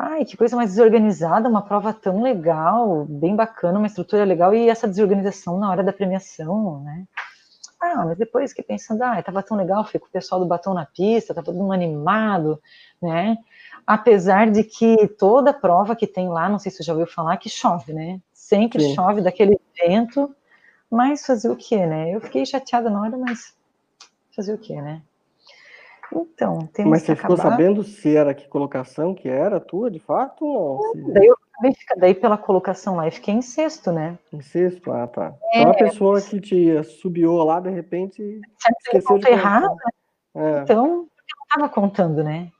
Ai, 0.00 0.24
que 0.24 0.36
coisa 0.36 0.54
mais 0.54 0.70
desorganizada, 0.70 1.48
uma 1.48 1.60
prova 1.60 1.92
tão 1.92 2.22
legal, 2.22 3.04
bem 3.06 3.34
bacana, 3.34 3.78
uma 3.78 3.88
estrutura 3.88 4.22
legal, 4.22 4.54
e 4.54 4.68
essa 4.68 4.86
desorganização 4.86 5.58
na 5.58 5.68
hora 5.68 5.82
da 5.82 5.92
premiação, 5.92 6.80
né? 6.84 7.04
Ah, 7.80 8.04
mas 8.06 8.16
depois 8.16 8.52
que 8.52 8.62
pensando, 8.62 9.02
ah, 9.02 9.20
tava 9.20 9.42
tão 9.42 9.56
legal, 9.56 9.84
fui 9.84 9.98
com 9.98 10.06
o 10.06 10.10
pessoal 10.10 10.40
do 10.40 10.46
batom 10.46 10.72
na 10.72 10.86
pista, 10.86 11.34
tava 11.34 11.46
todo 11.46 11.58
mundo 11.58 11.72
animado, 11.72 12.62
né? 13.02 13.38
Apesar 13.84 14.48
de 14.48 14.62
que 14.62 15.08
toda 15.18 15.52
prova 15.52 15.96
que 15.96 16.06
tem 16.06 16.28
lá, 16.28 16.48
não 16.48 16.60
sei 16.60 16.70
se 16.70 16.76
você 16.76 16.84
já 16.84 16.92
ouviu 16.92 17.08
falar, 17.08 17.36
que 17.36 17.48
chove, 17.48 17.92
né? 17.92 18.20
Sempre 18.32 18.80
Sim. 18.84 18.94
chove 18.94 19.20
daquele 19.20 19.58
vento, 19.76 20.32
mas 20.88 21.26
fazer 21.26 21.50
o 21.50 21.56
quê, 21.56 21.84
né? 21.86 22.14
Eu 22.14 22.20
fiquei 22.20 22.46
chateada 22.46 22.88
na 22.88 23.02
hora, 23.02 23.18
mas 23.18 23.52
fazer 24.36 24.54
o 24.54 24.58
quê, 24.58 24.80
né? 24.80 25.02
Então, 26.12 26.66
temos 26.72 26.90
Mas 26.90 27.02
você 27.02 27.14
ficou 27.14 27.36
sabendo 27.36 27.82
se 27.82 28.16
era 28.16 28.32
que 28.32 28.48
colocação 28.48 29.14
que 29.14 29.28
era 29.28 29.60
tua, 29.60 29.90
de 29.90 29.98
fato? 29.98 30.44
Ou 30.44 30.92
se... 30.92 31.12
daí, 31.12 31.26
eu, 31.26 31.36
daí 31.98 32.14
pela 32.14 32.38
colocação 32.38 32.96
lá, 32.96 33.06
eu 33.06 33.12
fiquei 33.12 33.34
em 33.34 33.42
sexto, 33.42 33.92
né? 33.92 34.18
Em 34.32 34.40
sexto? 34.40 34.90
Ah, 34.90 35.06
tá. 35.06 35.34
É, 35.52 35.60
então 35.60 35.72
a 35.72 35.74
pessoa 35.74 36.20
que 36.20 36.40
te 36.40 36.82
subiu 36.84 37.34
lá, 37.44 37.60
de 37.60 37.70
repente, 37.70 38.40
esqueceu 38.80 39.18
de 39.18 39.28
errado. 39.28 39.68
É. 40.34 40.60
Então, 40.60 40.86
eu 40.86 40.92
não 40.92 41.08
estava 41.44 41.68
contando, 41.68 42.24
né? 42.24 42.50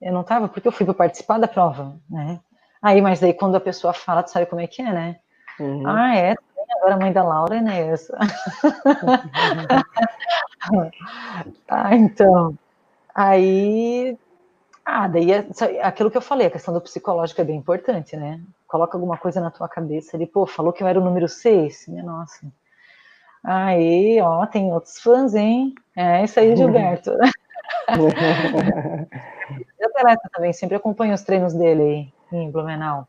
Eu 0.00 0.12
não 0.12 0.22
estava, 0.22 0.48
porque 0.48 0.66
eu 0.66 0.72
fui 0.72 0.84
para 0.84 0.94
participar 0.94 1.38
da 1.38 1.48
prova, 1.48 1.96
né? 2.10 2.40
Aí, 2.82 3.00
mas 3.00 3.20
daí 3.20 3.32
quando 3.32 3.56
a 3.56 3.60
pessoa 3.60 3.92
fala, 3.92 4.22
tu 4.22 4.30
sabe 4.30 4.46
como 4.46 4.60
é 4.60 4.66
que 4.66 4.82
é, 4.82 4.92
né? 4.92 5.16
Uhum. 5.58 5.86
Ah, 5.86 6.16
é, 6.16 6.34
agora 6.76 6.94
a 6.94 6.98
mãe 6.98 7.12
da 7.12 7.22
Laura 7.22 7.56
é 7.56 7.60
nessa. 7.60 8.18
ah, 11.68 11.94
então... 11.94 12.56
Aí, 13.18 14.14
ah, 14.84 15.08
daí 15.08 15.32
é, 15.32 15.46
aquilo 15.82 16.10
que 16.10 16.18
eu 16.18 16.22
falei, 16.22 16.48
a 16.48 16.50
questão 16.50 16.74
do 16.74 16.82
psicológico 16.82 17.40
é 17.40 17.44
bem 17.44 17.56
importante, 17.56 18.14
né? 18.14 18.42
Coloca 18.68 18.94
alguma 18.94 19.16
coisa 19.16 19.40
na 19.40 19.50
tua 19.50 19.66
cabeça 19.66 20.18
ali, 20.18 20.26
pô, 20.26 20.44
falou 20.46 20.70
que 20.70 20.82
eu 20.82 20.86
era 20.86 21.00
o 21.00 21.04
número 21.04 21.26
6, 21.26 21.86
minha 21.88 22.02
nossa. 22.02 22.46
Aí, 23.42 24.20
ó, 24.20 24.44
tem 24.44 24.70
outros 24.70 24.98
fãs, 25.00 25.34
hein? 25.34 25.74
É 25.96 26.24
isso 26.24 26.38
aí, 26.38 26.54
Gilberto. 26.54 27.10
eu 29.80 29.88
atleta 29.88 30.28
também, 30.30 30.52
sempre 30.52 30.76
acompanho 30.76 31.14
os 31.14 31.22
treinos 31.22 31.54
dele 31.54 32.12
aí, 32.30 32.38
em 32.38 32.50
Blumenau. 32.50 33.08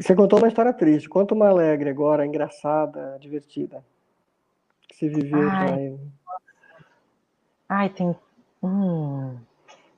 Você 0.00 0.14
contou 0.14 0.38
uma 0.38 0.48
história 0.48 0.72
triste, 0.72 1.10
conta 1.10 1.34
uma 1.34 1.48
alegre 1.50 1.90
agora, 1.90 2.24
engraçada, 2.24 3.18
divertida. 3.20 3.84
Que 4.88 4.96
você 4.96 5.08
viveu 5.08 5.46
Ai, 5.50 5.98
Ai, 7.68 7.88
tem. 7.88 8.14
Hum. 8.62 9.36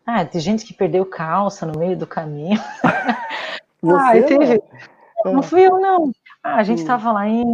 Ah, 0.06 0.24
tem 0.24 0.40
gente 0.40 0.64
que 0.64 0.74
perdeu 0.74 1.04
calça 1.04 1.66
no 1.66 1.78
meio 1.78 1.96
do 1.96 2.06
caminho. 2.06 2.60
Você 3.82 4.02
Ai, 4.02 4.22
teve... 4.22 4.62
Não 5.24 5.42
fui 5.42 5.66
eu, 5.66 5.80
não. 5.80 6.12
Ah, 6.42 6.56
a 6.56 6.62
gente 6.62 6.78
estava 6.78 7.10
hum. 7.10 7.12
lá 7.12 7.28
em. 7.28 7.44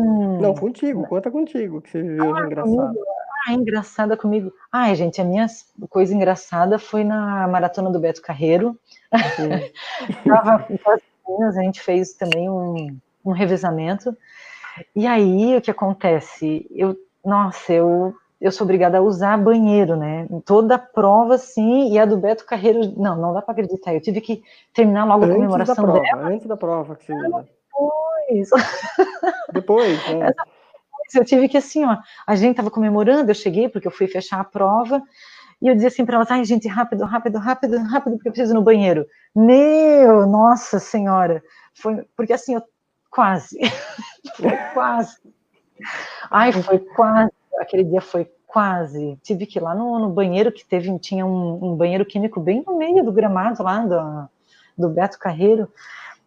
Não, 0.40 0.54
contigo, 0.54 1.06
conta 1.06 1.30
contigo, 1.30 1.80
que 1.80 1.90
você 1.90 2.02
viveu 2.02 2.34
ah, 2.34 2.40
engraçado. 2.40 2.98
Ah, 3.48 3.52
engraçada 3.52 4.16
comigo. 4.16 4.52
Ai, 4.70 4.94
gente, 4.94 5.20
a 5.20 5.24
minha 5.24 5.46
coisa 5.88 6.14
engraçada 6.14 6.78
foi 6.78 7.02
na 7.02 7.48
maratona 7.48 7.90
do 7.90 7.98
Beto 7.98 8.20
Carreiro. 8.20 8.78
Tava 10.24 10.64
com 10.64 10.92
as 10.92 11.56
a 11.56 11.62
gente 11.62 11.80
fez 11.80 12.14
também 12.14 12.48
um, 12.50 12.98
um 13.24 13.32
revezamento. 13.32 14.16
E 14.94 15.06
aí, 15.06 15.56
o 15.56 15.60
que 15.60 15.70
acontece? 15.70 16.66
Eu, 16.70 16.96
nossa, 17.24 17.72
eu 17.72 18.14
eu 18.42 18.50
sou 18.50 18.64
obrigada 18.64 18.98
a 18.98 19.00
usar 19.00 19.38
banheiro, 19.38 19.96
né? 19.96 20.26
Toda 20.44 20.76
prova, 20.76 21.38
sim, 21.38 21.92
e 21.92 21.98
a 21.98 22.04
do 22.04 22.16
Beto 22.16 22.44
Carreiro, 22.44 22.92
não, 22.96 23.16
não 23.16 23.32
dá 23.32 23.40
para 23.40 23.52
acreditar. 23.52 23.94
Eu 23.94 24.00
tive 24.00 24.20
que 24.20 24.42
terminar 24.74 25.04
logo 25.04 25.24
antes 25.24 25.30
a 25.30 25.36
comemoração 25.36 25.74
da 25.76 25.82
prova, 25.92 26.00
dela. 26.00 26.28
Antes 26.28 26.46
da 26.48 26.56
prova 26.56 26.96
que 26.96 27.06
você. 27.06 27.14
Depois. 27.14 28.50
Depois, 29.52 30.08
né? 30.08 30.32
eu 31.14 31.24
tive 31.24 31.48
que 31.48 31.56
assim, 31.56 31.84
ó, 31.84 31.98
a 32.26 32.34
gente 32.34 32.56
tava 32.56 32.70
comemorando, 32.70 33.30
eu 33.30 33.34
cheguei 33.34 33.68
porque 33.68 33.86
eu 33.86 33.92
fui 33.92 34.08
fechar 34.08 34.40
a 34.40 34.44
prova, 34.44 35.00
e 35.60 35.68
eu 35.68 35.74
dizia 35.74 35.88
assim 35.88 36.04
para 36.04 36.16
elas, 36.16 36.30
ai 36.30 36.44
gente, 36.44 36.66
rápido, 36.66 37.04
rápido, 37.04 37.38
rápido, 37.38 37.78
rápido, 37.78 38.16
porque 38.16 38.28
eu 38.28 38.32
preciso 38.32 38.54
ir 38.54 38.56
no 38.56 38.62
banheiro. 38.62 39.06
Meu, 39.36 40.26
nossa 40.26 40.80
senhora, 40.80 41.42
foi, 41.74 42.04
porque 42.16 42.32
assim, 42.32 42.54
eu 42.54 42.62
quase, 43.08 43.58
foi 44.36 44.56
quase. 44.74 45.16
Ai, 46.30 46.52
foi 46.52 46.78
quase, 46.78 47.30
aquele 47.58 47.84
dia 47.84 48.00
foi 48.00 48.30
quase. 48.46 49.18
Tive 49.22 49.46
que 49.46 49.58
ir 49.58 49.62
lá 49.62 49.74
no, 49.74 49.98
no 49.98 50.10
banheiro 50.10 50.52
que 50.52 50.64
teve, 50.64 50.96
tinha 50.98 51.24
um, 51.24 51.72
um, 51.72 51.76
banheiro 51.76 52.04
químico 52.04 52.40
bem 52.40 52.62
no 52.66 52.76
meio 52.76 53.02
do 53.04 53.12
gramado 53.12 53.62
lá 53.62 53.80
do, 53.84 54.28
do 54.76 54.88
Beto 54.88 55.18
Carreiro. 55.18 55.68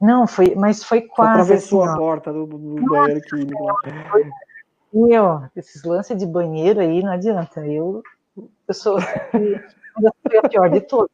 Não, 0.01 0.27
foi, 0.27 0.55
mas 0.55 0.83
foi 0.83 1.01
quase. 1.01 1.41
Atravessou 1.41 1.83
assim, 1.83 1.93
a 1.93 1.97
porta 1.97 2.33
do, 2.33 2.45
do 2.45 2.85
banheiro 2.85 3.21
químico. 3.21 3.67
Foi, 4.09 4.31
meu, 4.91 5.43
esses 5.55 5.83
lances 5.83 6.17
de 6.17 6.25
banheiro 6.25 6.79
aí 6.79 7.03
não 7.03 7.11
adianta. 7.11 7.65
Eu, 7.65 8.01
eu 8.67 8.73
sou 8.73 8.99
fui 9.31 10.37
a 10.37 10.49
pior 10.49 10.69
de 10.69 10.81
todas. 10.81 11.11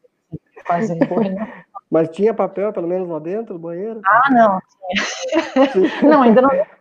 Quase 0.66 0.96
morri. 0.96 1.36
Mas 1.92 2.08
tinha 2.08 2.34
papel, 2.34 2.72
pelo 2.72 2.88
menos 2.88 3.10
lá 3.10 3.20
dentro 3.20 3.56
do 3.56 3.60
banheiro? 3.60 4.00
Ah, 4.06 4.30
não. 4.32 6.10
não, 6.10 6.22
ainda 6.22 6.42
não 6.42 6.50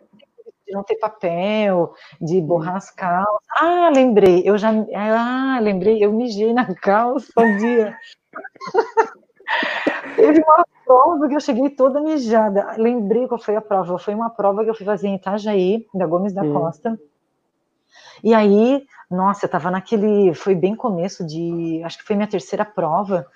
de 0.70 0.76
não 0.76 0.84
ter 0.84 0.96
papel, 0.96 1.92
de 2.20 2.40
borrar 2.40 2.76
as 2.76 2.90
calças. 2.90 3.46
Ah, 3.58 3.90
lembrei, 3.92 4.42
eu 4.44 4.56
já. 4.56 4.70
Ah, 4.94 5.58
lembrei, 5.60 6.02
eu 6.02 6.12
mijei 6.12 6.52
na 6.52 6.72
calça 6.74 7.32
um 7.38 7.56
dia. 7.58 7.96
Teve 10.14 10.42
uma 10.42 10.64
prova 10.84 11.28
que 11.28 11.34
eu 11.34 11.40
cheguei 11.40 11.70
toda 11.70 12.00
mijada. 12.00 12.74
Lembrei 12.78 13.26
qual 13.26 13.40
foi 13.40 13.56
a 13.56 13.60
prova. 13.60 13.98
Foi 13.98 14.14
uma 14.14 14.30
prova 14.30 14.62
que 14.62 14.70
eu 14.70 14.74
fui 14.74 14.86
fazer 14.86 15.08
em 15.08 15.16
Itajaí, 15.16 15.86
da 15.92 16.06
Gomes 16.06 16.32
da 16.32 16.42
Costa. 16.42 16.98
E 18.22 18.32
aí, 18.32 18.84
nossa, 19.10 19.46
eu 19.46 19.50
tava 19.50 19.70
naquele. 19.70 20.32
Foi 20.34 20.54
bem 20.54 20.76
começo 20.76 21.26
de. 21.26 21.82
Acho 21.84 21.98
que 21.98 22.04
foi 22.04 22.14
minha 22.14 22.28
terceira 22.28 22.64
prova. 22.64 23.26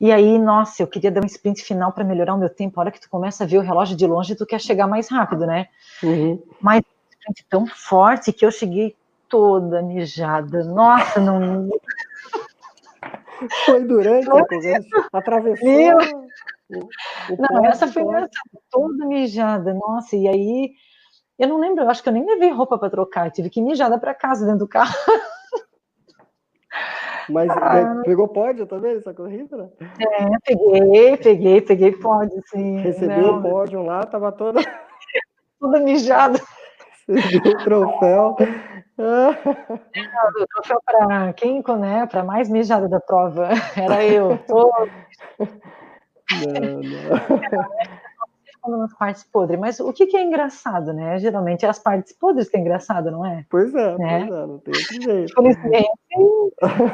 E 0.00 0.12
aí, 0.12 0.38
nossa, 0.38 0.82
eu 0.82 0.86
queria 0.86 1.10
dar 1.10 1.22
um 1.22 1.26
sprint 1.26 1.62
final 1.62 1.92
para 1.92 2.04
melhorar 2.04 2.34
o 2.34 2.38
meu 2.38 2.50
tempo. 2.50 2.78
A 2.78 2.82
hora 2.82 2.90
que 2.90 3.00
tu 3.00 3.08
começa 3.08 3.44
a 3.44 3.46
ver 3.46 3.58
o 3.58 3.62
relógio 3.62 3.96
de 3.96 4.06
longe, 4.06 4.36
tu 4.36 4.46
quer 4.46 4.60
chegar 4.60 4.86
mais 4.86 5.08
rápido, 5.08 5.46
né? 5.46 5.68
Uhum. 6.02 6.42
Mas 6.60 6.80
um 6.80 7.10
sprint 7.10 7.46
tão 7.48 7.66
forte 7.66 8.32
que 8.32 8.44
eu 8.44 8.50
cheguei 8.50 8.94
toda 9.28 9.82
mijada. 9.82 10.64
Nossa, 10.64 11.20
não. 11.20 11.68
Foi 13.64 13.84
durante 13.84 14.28
a 14.28 14.46
conversa, 14.46 15.08
atravessou. 15.12 15.68
Meu... 15.68 15.98
O, 16.68 16.78
o 16.78 17.36
não, 17.38 17.64
essa 17.64 17.86
foi 17.86 18.02
essa, 18.14 18.30
toda 18.70 19.06
mijada. 19.06 19.72
Nossa, 19.74 20.16
e 20.16 20.26
aí 20.26 20.72
eu 21.38 21.48
não 21.48 21.60
lembro, 21.60 21.84
eu 21.84 21.90
acho 21.90 22.02
que 22.02 22.08
eu 22.08 22.12
nem 22.12 22.24
levei 22.24 22.50
roupa 22.50 22.78
para 22.78 22.90
trocar, 22.90 23.30
tive 23.30 23.50
que 23.50 23.60
ir 23.60 23.62
mijada 23.62 23.98
para 23.98 24.14
casa 24.14 24.44
dentro 24.44 24.60
do 24.60 24.68
carro. 24.68 24.94
Mas 27.28 27.50
ah. 27.50 28.02
pegou 28.04 28.28
pódio 28.28 28.66
também 28.66 28.96
essa 28.96 29.12
corrida? 29.12 29.56
Né? 29.56 29.68
É, 30.00 30.26
peguei, 30.44 31.16
peguei, 31.16 31.60
peguei 31.60 31.92
pódio, 31.92 32.40
sim. 32.46 32.78
Recebeu 32.78 33.34
o 33.36 33.42
pódio 33.42 33.82
lá, 33.82 34.04
tava 34.04 34.30
toda. 34.32 34.60
toda 35.60 35.80
mijada. 35.80 36.38
Recebeu 37.08 37.52
o 37.52 37.64
troféu. 37.64 38.36
o 38.98 40.46
troféu 40.54 40.80
para 40.84 41.32
quem, 41.32 41.62
né? 41.78 42.06
Para 42.06 42.24
mais 42.24 42.48
mijada 42.48 42.88
da 42.88 43.00
prova. 43.00 43.48
Era 43.76 44.04
eu. 44.04 44.38
Tô... 44.46 44.72
Não, 46.32 46.80
não 46.80 47.16
nas 48.68 48.92
partes 48.94 49.24
podres, 49.24 49.58
mas 49.58 49.80
o 49.80 49.92
que, 49.92 50.06
que, 50.06 50.16
é 50.16 50.22
engraçado, 50.22 50.92
né? 50.92 51.18
Geralmente 51.18 51.64
é 51.64 51.68
as 51.68 51.78
partes 51.78 52.12
podres 52.12 52.48
que 52.48 52.56
é 52.56 52.60
engraçado, 52.60 53.10
não 53.10 53.24
é? 53.24 53.44
Pois 53.48 53.74
é, 53.74 53.98
né? 53.98 54.26
pois 54.26 54.38
é, 54.38 54.46
não 54.46 54.58
tem 54.58 54.74
outro 54.74 55.02
jeito. 55.02 55.34
Felizmente, 55.34 55.90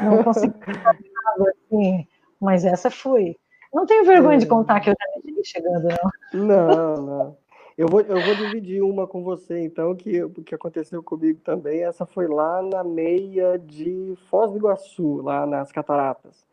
não 0.03 0.23
consegui 0.23 0.53
fazer 0.63 1.11
nada 1.25 1.51
assim, 1.51 2.07
mas 2.39 2.65
essa 2.65 2.89
foi. 2.89 3.35
Não 3.73 3.85
tenho 3.85 4.05
vergonha 4.05 4.35
é. 4.35 4.39
de 4.39 4.45
contar 4.45 4.79
que 4.79 4.89
eu 4.89 4.93
já 4.93 5.31
me 5.31 5.45
chegando, 5.45 5.87
não. 6.33 6.45
Não, 6.45 7.01
não. 7.01 7.37
Eu 7.75 7.87
vou, 7.87 8.01
eu 8.01 8.21
vou 8.21 8.35
dividir 8.35 8.83
uma 8.83 9.07
com 9.07 9.23
você, 9.23 9.63
então, 9.63 9.95
que, 9.95 10.29
que 10.45 10.53
aconteceu 10.53 11.01
comigo 11.01 11.39
também. 11.43 11.83
Essa 11.83 12.05
foi 12.05 12.27
lá 12.27 12.61
na 12.61 12.83
meia 12.83 13.57
de 13.57 14.13
Foz 14.29 14.51
do 14.51 14.57
Iguaçu, 14.57 15.21
lá 15.23 15.47
nas 15.47 15.71
Cataratas. 15.71 16.45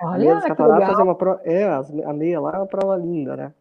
Olha, 0.00 0.14
a 0.14 0.18
meia 0.18 0.34
das 0.34 0.44
Cataratas 0.44 0.98
é 0.98 1.02
uma 1.02 1.14
prova, 1.16 1.40
é, 1.44 1.64
a 1.64 2.12
meia 2.12 2.40
lá 2.40 2.52
é 2.54 2.58
uma 2.58 2.66
prova 2.66 2.96
linda, 2.96 3.36
né? 3.36 3.52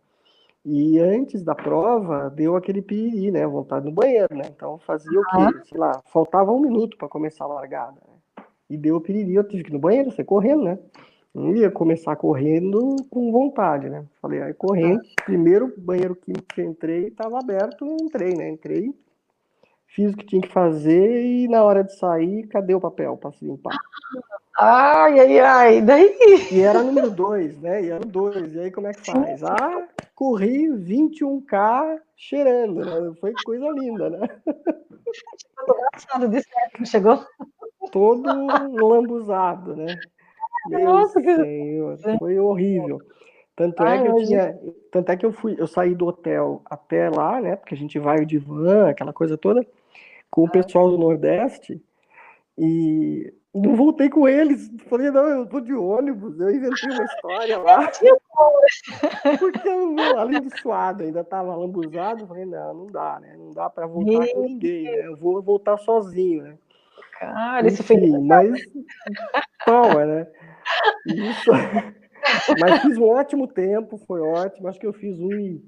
E 0.63 0.99
antes 0.99 1.43
da 1.43 1.55
prova, 1.55 2.29
deu 2.29 2.55
aquele 2.55 2.81
piriri, 2.81 3.31
né? 3.31 3.47
Vontade 3.47 3.85
no 3.85 3.91
banheiro, 3.91 4.35
né? 4.35 4.43
Então 4.55 4.77
fazia 4.79 5.19
o 5.19 5.23
quê? 5.23 5.63
Sei 5.69 5.77
lá, 5.77 5.99
faltava 6.13 6.51
um 6.51 6.59
minuto 6.59 6.97
para 6.97 7.07
começar 7.07 7.45
a 7.45 7.47
largada. 7.47 7.99
Né? 8.07 8.45
E 8.69 8.77
deu 8.77 8.97
o 8.97 9.01
piriri, 9.01 9.33
eu 9.33 9.47
tive 9.47 9.63
que 9.63 9.69
ir 9.71 9.73
no 9.73 9.79
banheiro, 9.79 10.11
você 10.11 10.23
correndo, 10.23 10.63
né? 10.63 10.77
Não 11.33 11.55
ia 11.55 11.71
começar 11.71 12.15
correndo 12.15 12.95
com 13.09 13.31
vontade, 13.31 13.89
né? 13.89 14.05
Falei, 14.21 14.41
aí 14.41 14.53
correndo, 14.53 15.01
primeiro 15.25 15.73
banheiro 15.77 16.15
químico 16.15 16.45
que 16.53 16.61
entrei, 16.61 17.07
estava 17.07 17.39
aberto, 17.39 17.85
entrei, 17.99 18.35
né? 18.35 18.49
Entrei, 18.49 18.93
fiz 19.87 20.13
o 20.13 20.17
que 20.17 20.25
tinha 20.25 20.41
que 20.41 20.49
fazer 20.49 21.25
e 21.25 21.47
na 21.47 21.63
hora 21.63 21.83
de 21.83 21.95
sair, 21.97 22.47
cadê 22.47 22.75
o 22.75 22.81
papel 22.81 23.17
para 23.17 23.31
se 23.31 23.45
limpar? 23.45 23.73
Ai, 24.59 25.19
ai, 25.19 25.39
ai, 25.39 25.81
daí? 25.81 26.15
E 26.51 26.61
era 26.61 26.83
número 26.83 27.09
dois, 27.09 27.57
né? 27.59 27.83
E 27.83 27.89
era 27.89 28.05
dois. 28.05 28.53
E 28.53 28.59
aí 28.59 28.71
como 28.71 28.87
é 28.87 28.93
que 28.93 29.05
faz? 29.11 29.43
Ah, 29.43 29.87
corri 30.13 30.67
21K 30.67 31.99
cheirando, 32.15 32.85
né? 32.85 33.13
Foi 33.19 33.33
coisa 33.45 33.69
linda, 33.69 34.09
né? 34.09 34.19
de 36.29 36.41
certo, 36.41 36.85
chegou? 36.85 37.25
Todo 37.91 38.29
lambuzado, 38.87 39.75
né? 39.75 39.97
Meu 40.67 40.85
Nossa, 40.85 41.19
Senhor, 41.19 41.97
que... 41.97 42.17
foi 42.17 42.37
horrível. 42.37 43.01
Tanto 43.55 43.83
é 43.83 44.01
que 44.01 44.07
eu 44.07 44.15
tinha, 44.25 44.59
tanto 44.91 45.11
é 45.11 45.17
que 45.17 45.25
eu 45.25 45.31
fui, 45.31 45.55
eu 45.57 45.67
saí 45.67 45.93
do 45.93 46.07
hotel 46.07 46.61
até 46.65 47.09
lá, 47.09 47.41
né? 47.41 47.55
Porque 47.55 47.75
a 47.75 47.77
gente 47.77 47.99
vai 47.99 48.25
de 48.25 48.37
van, 48.37 48.89
aquela 48.89 49.13
coisa 49.13 49.37
toda, 49.37 49.65
com 50.29 50.43
o 50.43 50.49
pessoal 50.49 50.89
do 50.89 50.97
Nordeste. 50.97 51.83
E 52.57 53.33
não 53.53 53.75
voltei 53.75 54.09
com 54.09 54.27
eles. 54.27 54.71
Falei, 54.87 55.11
não, 55.11 55.27
eu 55.27 55.45
tô 55.45 55.59
de 55.59 55.73
ônibus. 55.73 56.39
Eu 56.39 56.51
inventei 56.51 56.89
uma 56.89 57.03
história 57.03 57.57
lá. 57.57 57.91
Porque 59.39 59.67
eu, 59.67 59.95
além 60.17 60.41
de 60.41 60.59
suado, 60.59 61.03
ainda 61.03 61.23
tava 61.23 61.55
lambuzado. 61.55 62.27
Falei, 62.27 62.45
não, 62.45 62.73
não 62.73 62.87
dá, 62.87 63.19
né? 63.19 63.35
Não 63.37 63.51
dá 63.51 63.69
para 63.69 63.87
voltar 63.87 64.27
com 64.33 64.41
ninguém, 64.43 64.83
né? 64.83 65.07
Eu 65.07 65.17
vou 65.17 65.41
voltar 65.41 65.77
sozinho, 65.77 66.43
né? 66.43 66.57
Cara, 67.19 67.67
isso 67.67 67.83
foi. 67.83 67.97
Mas. 68.19 68.61
Calma, 69.65 70.05
né? 70.05 70.27
Isso. 71.07 71.51
Mas 72.59 72.81
fiz 72.81 72.97
um 72.97 73.09
ótimo 73.09 73.47
tempo, 73.47 73.97
foi 74.07 74.21
ótimo. 74.21 74.67
Acho 74.67 74.79
que 74.79 74.87
eu 74.87 74.93
fiz 74.93 75.19
um 75.19 75.59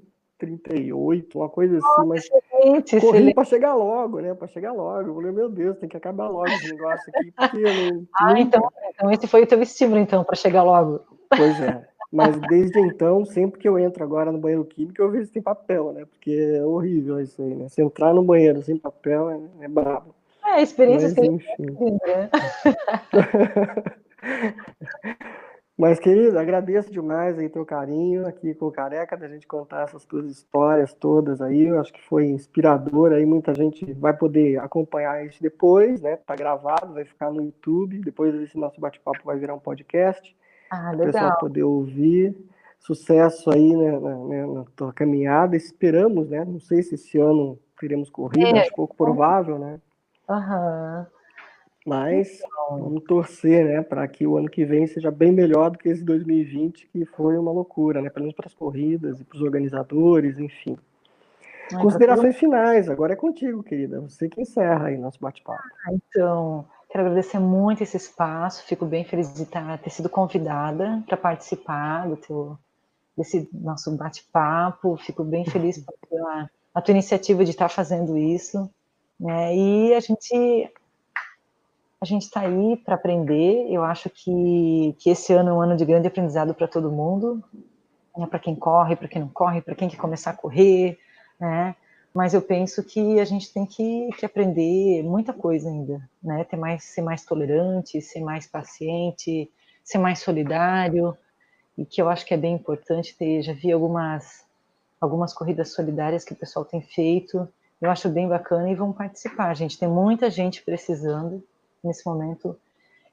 38, 0.46 1.38
uma 1.38 1.48
coisa 1.48 1.78
assim, 1.78 2.06
mas 2.06 2.24
excelente, 2.24 3.00
corri 3.00 3.34
para 3.34 3.44
chegar 3.44 3.74
logo, 3.74 4.20
né? 4.20 4.34
Para 4.34 4.48
chegar 4.48 4.72
logo. 4.72 5.08
Eu 5.08 5.14
falei, 5.14 5.32
meu 5.32 5.48
Deus, 5.48 5.78
tem 5.78 5.88
que 5.88 5.96
acabar 5.96 6.28
logo 6.28 6.46
esse 6.46 6.72
negócio 6.72 7.12
aqui, 7.14 7.60
não. 7.60 8.06
Ah, 8.20 8.38
então, 8.38 8.70
então 8.88 9.10
esse 9.10 9.26
foi 9.26 9.42
o 9.42 9.46
teu 9.46 9.60
estímulo, 9.62 10.00
então, 10.00 10.22
para 10.22 10.36
chegar 10.36 10.62
logo. 10.62 11.00
Pois 11.28 11.60
é. 11.60 11.86
Mas 12.12 12.38
desde 12.42 12.78
então, 12.78 13.24
sempre 13.24 13.58
que 13.58 13.68
eu 13.68 13.76
entro 13.76 14.04
agora 14.04 14.30
no 14.30 14.38
banheiro 14.38 14.64
químico, 14.64 15.02
eu 15.02 15.10
vejo 15.10 15.26
se 15.26 15.32
tem 15.32 15.42
papel, 15.42 15.92
né? 15.92 16.04
Porque 16.04 16.30
é 16.30 16.64
horrível 16.64 17.20
isso 17.20 17.42
aí, 17.42 17.56
né? 17.56 17.68
Se 17.68 17.82
entrar 17.82 18.14
no 18.14 18.22
banheiro 18.22 18.62
sem 18.62 18.76
papel 18.76 19.30
é, 19.30 19.64
é 19.64 19.68
brabo. 19.68 20.14
É, 20.44 20.62
experiências 20.62 21.12
Mas, 21.16 21.26
enfim. 21.26 21.98
né? 22.06 22.30
Mas, 25.76 25.98
querido, 25.98 26.38
agradeço 26.38 26.92
demais 26.92 27.36
aí 27.36 27.48
teu 27.48 27.66
carinho 27.66 28.26
aqui 28.28 28.54
com 28.54 28.66
o 28.66 28.72
Careca, 28.72 29.16
da 29.16 29.26
gente 29.26 29.44
contar 29.44 29.82
essas 29.82 30.04
tuas 30.04 30.30
histórias 30.30 30.94
todas 30.94 31.42
aí. 31.42 31.66
Eu 31.66 31.80
acho 31.80 31.92
que 31.92 32.00
foi 32.02 32.26
inspirador 32.26 33.12
aí. 33.12 33.26
Muita 33.26 33.52
gente 33.52 33.92
vai 33.94 34.16
poder 34.16 34.60
acompanhar 34.60 35.26
isso 35.26 35.42
depois, 35.42 36.00
né? 36.00 36.16
Tá 36.24 36.36
gravado, 36.36 36.94
vai 36.94 37.04
ficar 37.04 37.32
no 37.32 37.42
YouTube. 37.42 37.98
Depois 37.98 38.32
esse 38.36 38.56
nosso 38.56 38.80
bate-papo 38.80 39.18
vai 39.24 39.36
virar 39.36 39.54
um 39.54 39.58
podcast. 39.58 40.36
Ah, 40.70 40.92
legal. 40.92 41.08
O 41.08 41.12
pessoal 41.12 41.38
poder 41.38 41.64
ouvir. 41.64 42.36
Sucesso 42.78 43.50
aí 43.50 43.74
né, 43.74 43.98
na, 43.98 44.46
na, 44.46 44.64
tua 44.76 44.92
caminhada. 44.92 45.56
Esperamos, 45.56 46.28
né? 46.28 46.44
Não 46.44 46.60
sei 46.60 46.82
se 46.82 46.94
esse 46.94 47.18
ano 47.18 47.58
teremos 47.80 48.10
corrida, 48.10 48.58
é. 48.58 48.60
acho 48.60 48.74
pouco 48.74 48.94
provável, 48.94 49.58
né? 49.58 49.80
Aham. 50.28 51.06
Uhum. 51.08 51.13
Mas 51.84 52.40
então. 52.40 52.78
vamos 52.78 53.04
torcer, 53.04 53.64
né, 53.64 53.82
para 53.82 54.08
que 54.08 54.26
o 54.26 54.38
ano 54.38 54.48
que 54.48 54.64
vem 54.64 54.86
seja 54.86 55.10
bem 55.10 55.30
melhor 55.30 55.70
do 55.70 55.78
que 55.78 55.88
esse 55.88 56.02
2020, 56.02 56.88
que 56.90 57.04
foi 57.04 57.36
uma 57.36 57.52
loucura, 57.52 58.00
né, 58.00 58.08
pelo 58.08 58.24
menos 58.24 58.34
para 58.34 58.46
as 58.46 58.54
corridas 58.54 59.20
e 59.20 59.24
para 59.24 59.36
os 59.36 59.42
organizadores, 59.42 60.38
enfim. 60.38 60.78
Ai, 61.72 61.82
Considerações 61.82 62.36
finais, 62.36 62.88
agora 62.88 63.12
é 63.12 63.16
contigo, 63.16 63.62
querida. 63.62 64.00
Você 64.00 64.28
que 64.28 64.40
encerra 64.40 64.86
aí 64.86 64.96
nosso 64.96 65.18
bate-papo. 65.20 65.62
Ah, 65.86 65.92
então, 65.92 66.64
quero 66.88 67.04
agradecer 67.04 67.38
muito 67.38 67.82
esse 67.82 67.98
espaço, 67.98 68.64
fico 68.64 68.86
bem 68.86 69.04
feliz 69.04 69.34
de 69.34 69.44
ter 69.46 69.90
sido 69.90 70.08
convidada 70.08 71.02
para 71.06 71.18
participar 71.18 72.08
do 72.08 72.16
teu, 72.16 72.58
desse 73.16 73.46
nosso 73.52 73.94
bate-papo, 73.94 74.96
fico 74.96 75.22
bem 75.22 75.44
feliz 75.44 75.84
pela 76.08 76.48
a 76.74 76.82
tua 76.82 76.92
iniciativa 76.92 77.44
de 77.44 77.50
estar 77.50 77.68
fazendo 77.68 78.16
isso. 78.16 78.68
Né? 79.20 79.56
E 79.56 79.94
a 79.94 80.00
gente 80.00 80.72
a 82.04 82.06
gente 82.06 82.22
está 82.22 82.40
aí 82.40 82.76
para 82.76 82.96
aprender. 82.96 83.66
Eu 83.70 83.82
acho 83.82 84.10
que, 84.10 84.94
que 84.98 85.08
esse 85.08 85.32
ano 85.32 85.48
é 85.48 85.52
um 85.54 85.60
ano 85.60 85.74
de 85.74 85.86
grande 85.86 86.06
aprendizado 86.06 86.54
para 86.54 86.68
todo 86.68 86.92
mundo, 86.92 87.42
né? 88.16 88.26
para 88.26 88.38
quem 88.38 88.54
corre, 88.54 88.94
para 88.94 89.08
quem 89.08 89.22
não 89.22 89.28
corre, 89.28 89.62
para 89.62 89.74
quem 89.74 89.88
quer 89.88 89.96
começar 89.96 90.30
a 90.30 90.36
correr, 90.36 90.98
né? 91.40 91.74
Mas 92.12 92.34
eu 92.34 92.42
penso 92.42 92.84
que 92.84 93.18
a 93.18 93.24
gente 93.24 93.52
tem 93.52 93.64
que, 93.66 94.10
que 94.18 94.26
aprender 94.26 95.02
muita 95.02 95.32
coisa 95.32 95.68
ainda, 95.68 95.98
né? 96.22 96.44
Ter 96.44 96.56
mais, 96.56 96.84
ser 96.84 97.00
mais 97.00 97.24
tolerante, 97.24 98.00
ser 98.02 98.20
mais 98.20 98.46
paciente, 98.46 99.50
ser 99.82 99.98
mais 99.98 100.18
solidário, 100.18 101.16
e 101.76 101.86
que 101.86 102.00
eu 102.00 102.08
acho 102.10 102.26
que 102.26 102.34
é 102.34 102.36
bem 102.36 102.54
importante 102.54 103.16
ter. 103.16 103.42
Já 103.42 103.54
vi 103.54 103.72
algumas 103.72 104.44
algumas 105.00 105.34
corridas 105.34 105.72
solidárias 105.72 106.24
que 106.24 106.34
o 106.34 106.36
pessoal 106.36 106.66
tem 106.66 106.82
feito. 106.82 107.48
Eu 107.80 107.90
acho 107.90 108.10
bem 108.10 108.28
bacana 108.28 108.70
e 108.70 108.74
vão 108.74 108.92
participar, 108.92 109.54
gente. 109.54 109.78
Tem 109.78 109.88
muita 109.88 110.30
gente 110.30 110.62
precisando 110.62 111.42
nesse 111.86 112.04
momento. 112.06 112.56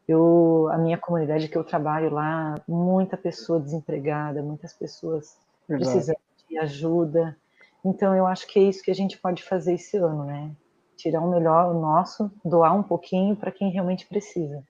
Eu, 0.07 0.68
a 0.72 0.77
minha 0.77 0.98
comunidade 0.98 1.48
que 1.48 1.57
eu 1.57 1.64
trabalho 1.64 2.11
lá, 2.11 2.56
muita 2.68 3.15
pessoa 3.15 3.60
desempregada, 3.60 4.41
muitas 4.41 4.73
pessoas 4.73 5.38
Exato. 5.69 5.91
precisando 5.91 6.19
de 6.49 6.57
ajuda. 6.57 7.38
Então, 7.84 8.15
eu 8.15 8.27
acho 8.27 8.48
que 8.48 8.60
é 8.60 8.64
isso 8.64 8.84
que 8.84 8.91
a 8.91 8.95
gente 8.95 9.18
pode 9.18 9.43
fazer 9.43 9.73
esse 9.73 9.98
ano, 9.98 10.26
né? 10.26 10.52
Tirar 10.98 11.22
o 11.22 11.30
melhor 11.30 11.73
o 11.73 11.80
nosso, 11.80 12.31
doar 12.43 12.76
um 12.76 12.84
pouquinho 12.84 13.35
para 13.35 13.52
quem 13.52 13.72
realmente 13.72 14.06
precisa. 14.06 14.64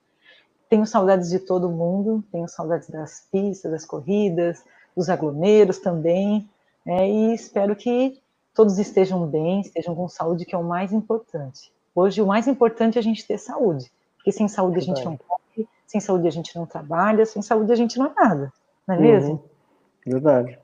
Tenho 0.68 0.86
saudades 0.86 1.28
de 1.28 1.38
todo 1.38 1.68
mundo, 1.68 2.24
tenho 2.32 2.48
saudades 2.48 2.88
das 2.88 3.28
pistas, 3.30 3.70
das 3.70 3.84
corridas, 3.84 4.64
dos 4.96 5.10
aglomeros 5.10 5.78
também, 5.78 6.48
né? 6.84 7.08
e 7.08 7.34
espero 7.34 7.76
que 7.76 8.22
todos 8.54 8.78
estejam 8.78 9.26
bem, 9.26 9.60
estejam 9.60 9.94
com 9.94 10.08
saúde, 10.08 10.44
que 10.44 10.54
é 10.54 10.58
o 10.58 10.64
mais 10.64 10.92
importante. 10.92 11.72
Hoje, 11.94 12.22
o 12.22 12.26
mais 12.26 12.48
importante 12.48 12.96
é 12.96 13.00
a 13.00 13.02
gente 13.02 13.26
ter 13.26 13.38
saúde, 13.38 13.90
porque 14.16 14.32
sem 14.32 14.48
saúde 14.48 14.78
a 14.78 14.82
gente 14.82 15.04
não 15.04 15.16
corre, 15.16 15.68
sem 15.86 16.00
saúde 16.00 16.26
a 16.26 16.30
gente 16.30 16.56
não 16.56 16.66
trabalha, 16.66 17.26
sem 17.26 17.42
saúde 17.42 17.72
a 17.72 17.76
gente 17.76 17.98
não 17.98 18.06
é 18.06 18.14
nada, 18.14 18.52
não 18.86 18.94
é 18.94 18.98
uhum. 18.98 19.04
mesmo? 19.04 19.44
Verdade. 20.06 20.58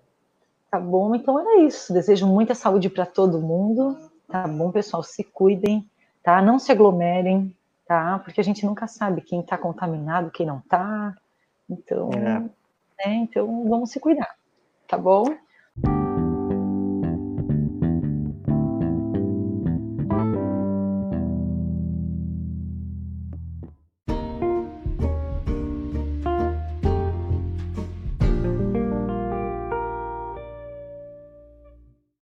Tá 0.70 0.78
bom, 0.78 1.14
então 1.14 1.38
era 1.38 1.60
isso. 1.60 1.92
Desejo 1.92 2.26
muita 2.26 2.54
saúde 2.54 2.90
para 2.90 3.06
todo 3.06 3.40
mundo. 3.40 3.96
Tá 4.26 4.46
bom, 4.46 4.70
pessoal? 4.70 5.02
Se 5.02 5.24
cuidem, 5.24 5.88
tá? 6.22 6.42
Não 6.42 6.58
se 6.58 6.70
aglomerem, 6.70 7.54
tá? 7.86 8.18
Porque 8.18 8.40
a 8.40 8.44
gente 8.44 8.66
nunca 8.66 8.86
sabe 8.86 9.22
quem 9.22 9.40
está 9.40 9.56
contaminado, 9.56 10.30
quem 10.30 10.46
não 10.46 10.58
está. 10.58 11.16
Então, 11.68 12.10
é. 12.12 12.18
né? 12.18 12.50
Então, 13.06 13.66
vamos 13.68 13.90
se 13.90 13.98
cuidar. 13.98 14.34
Tá 14.86 14.98
bom? 14.98 15.24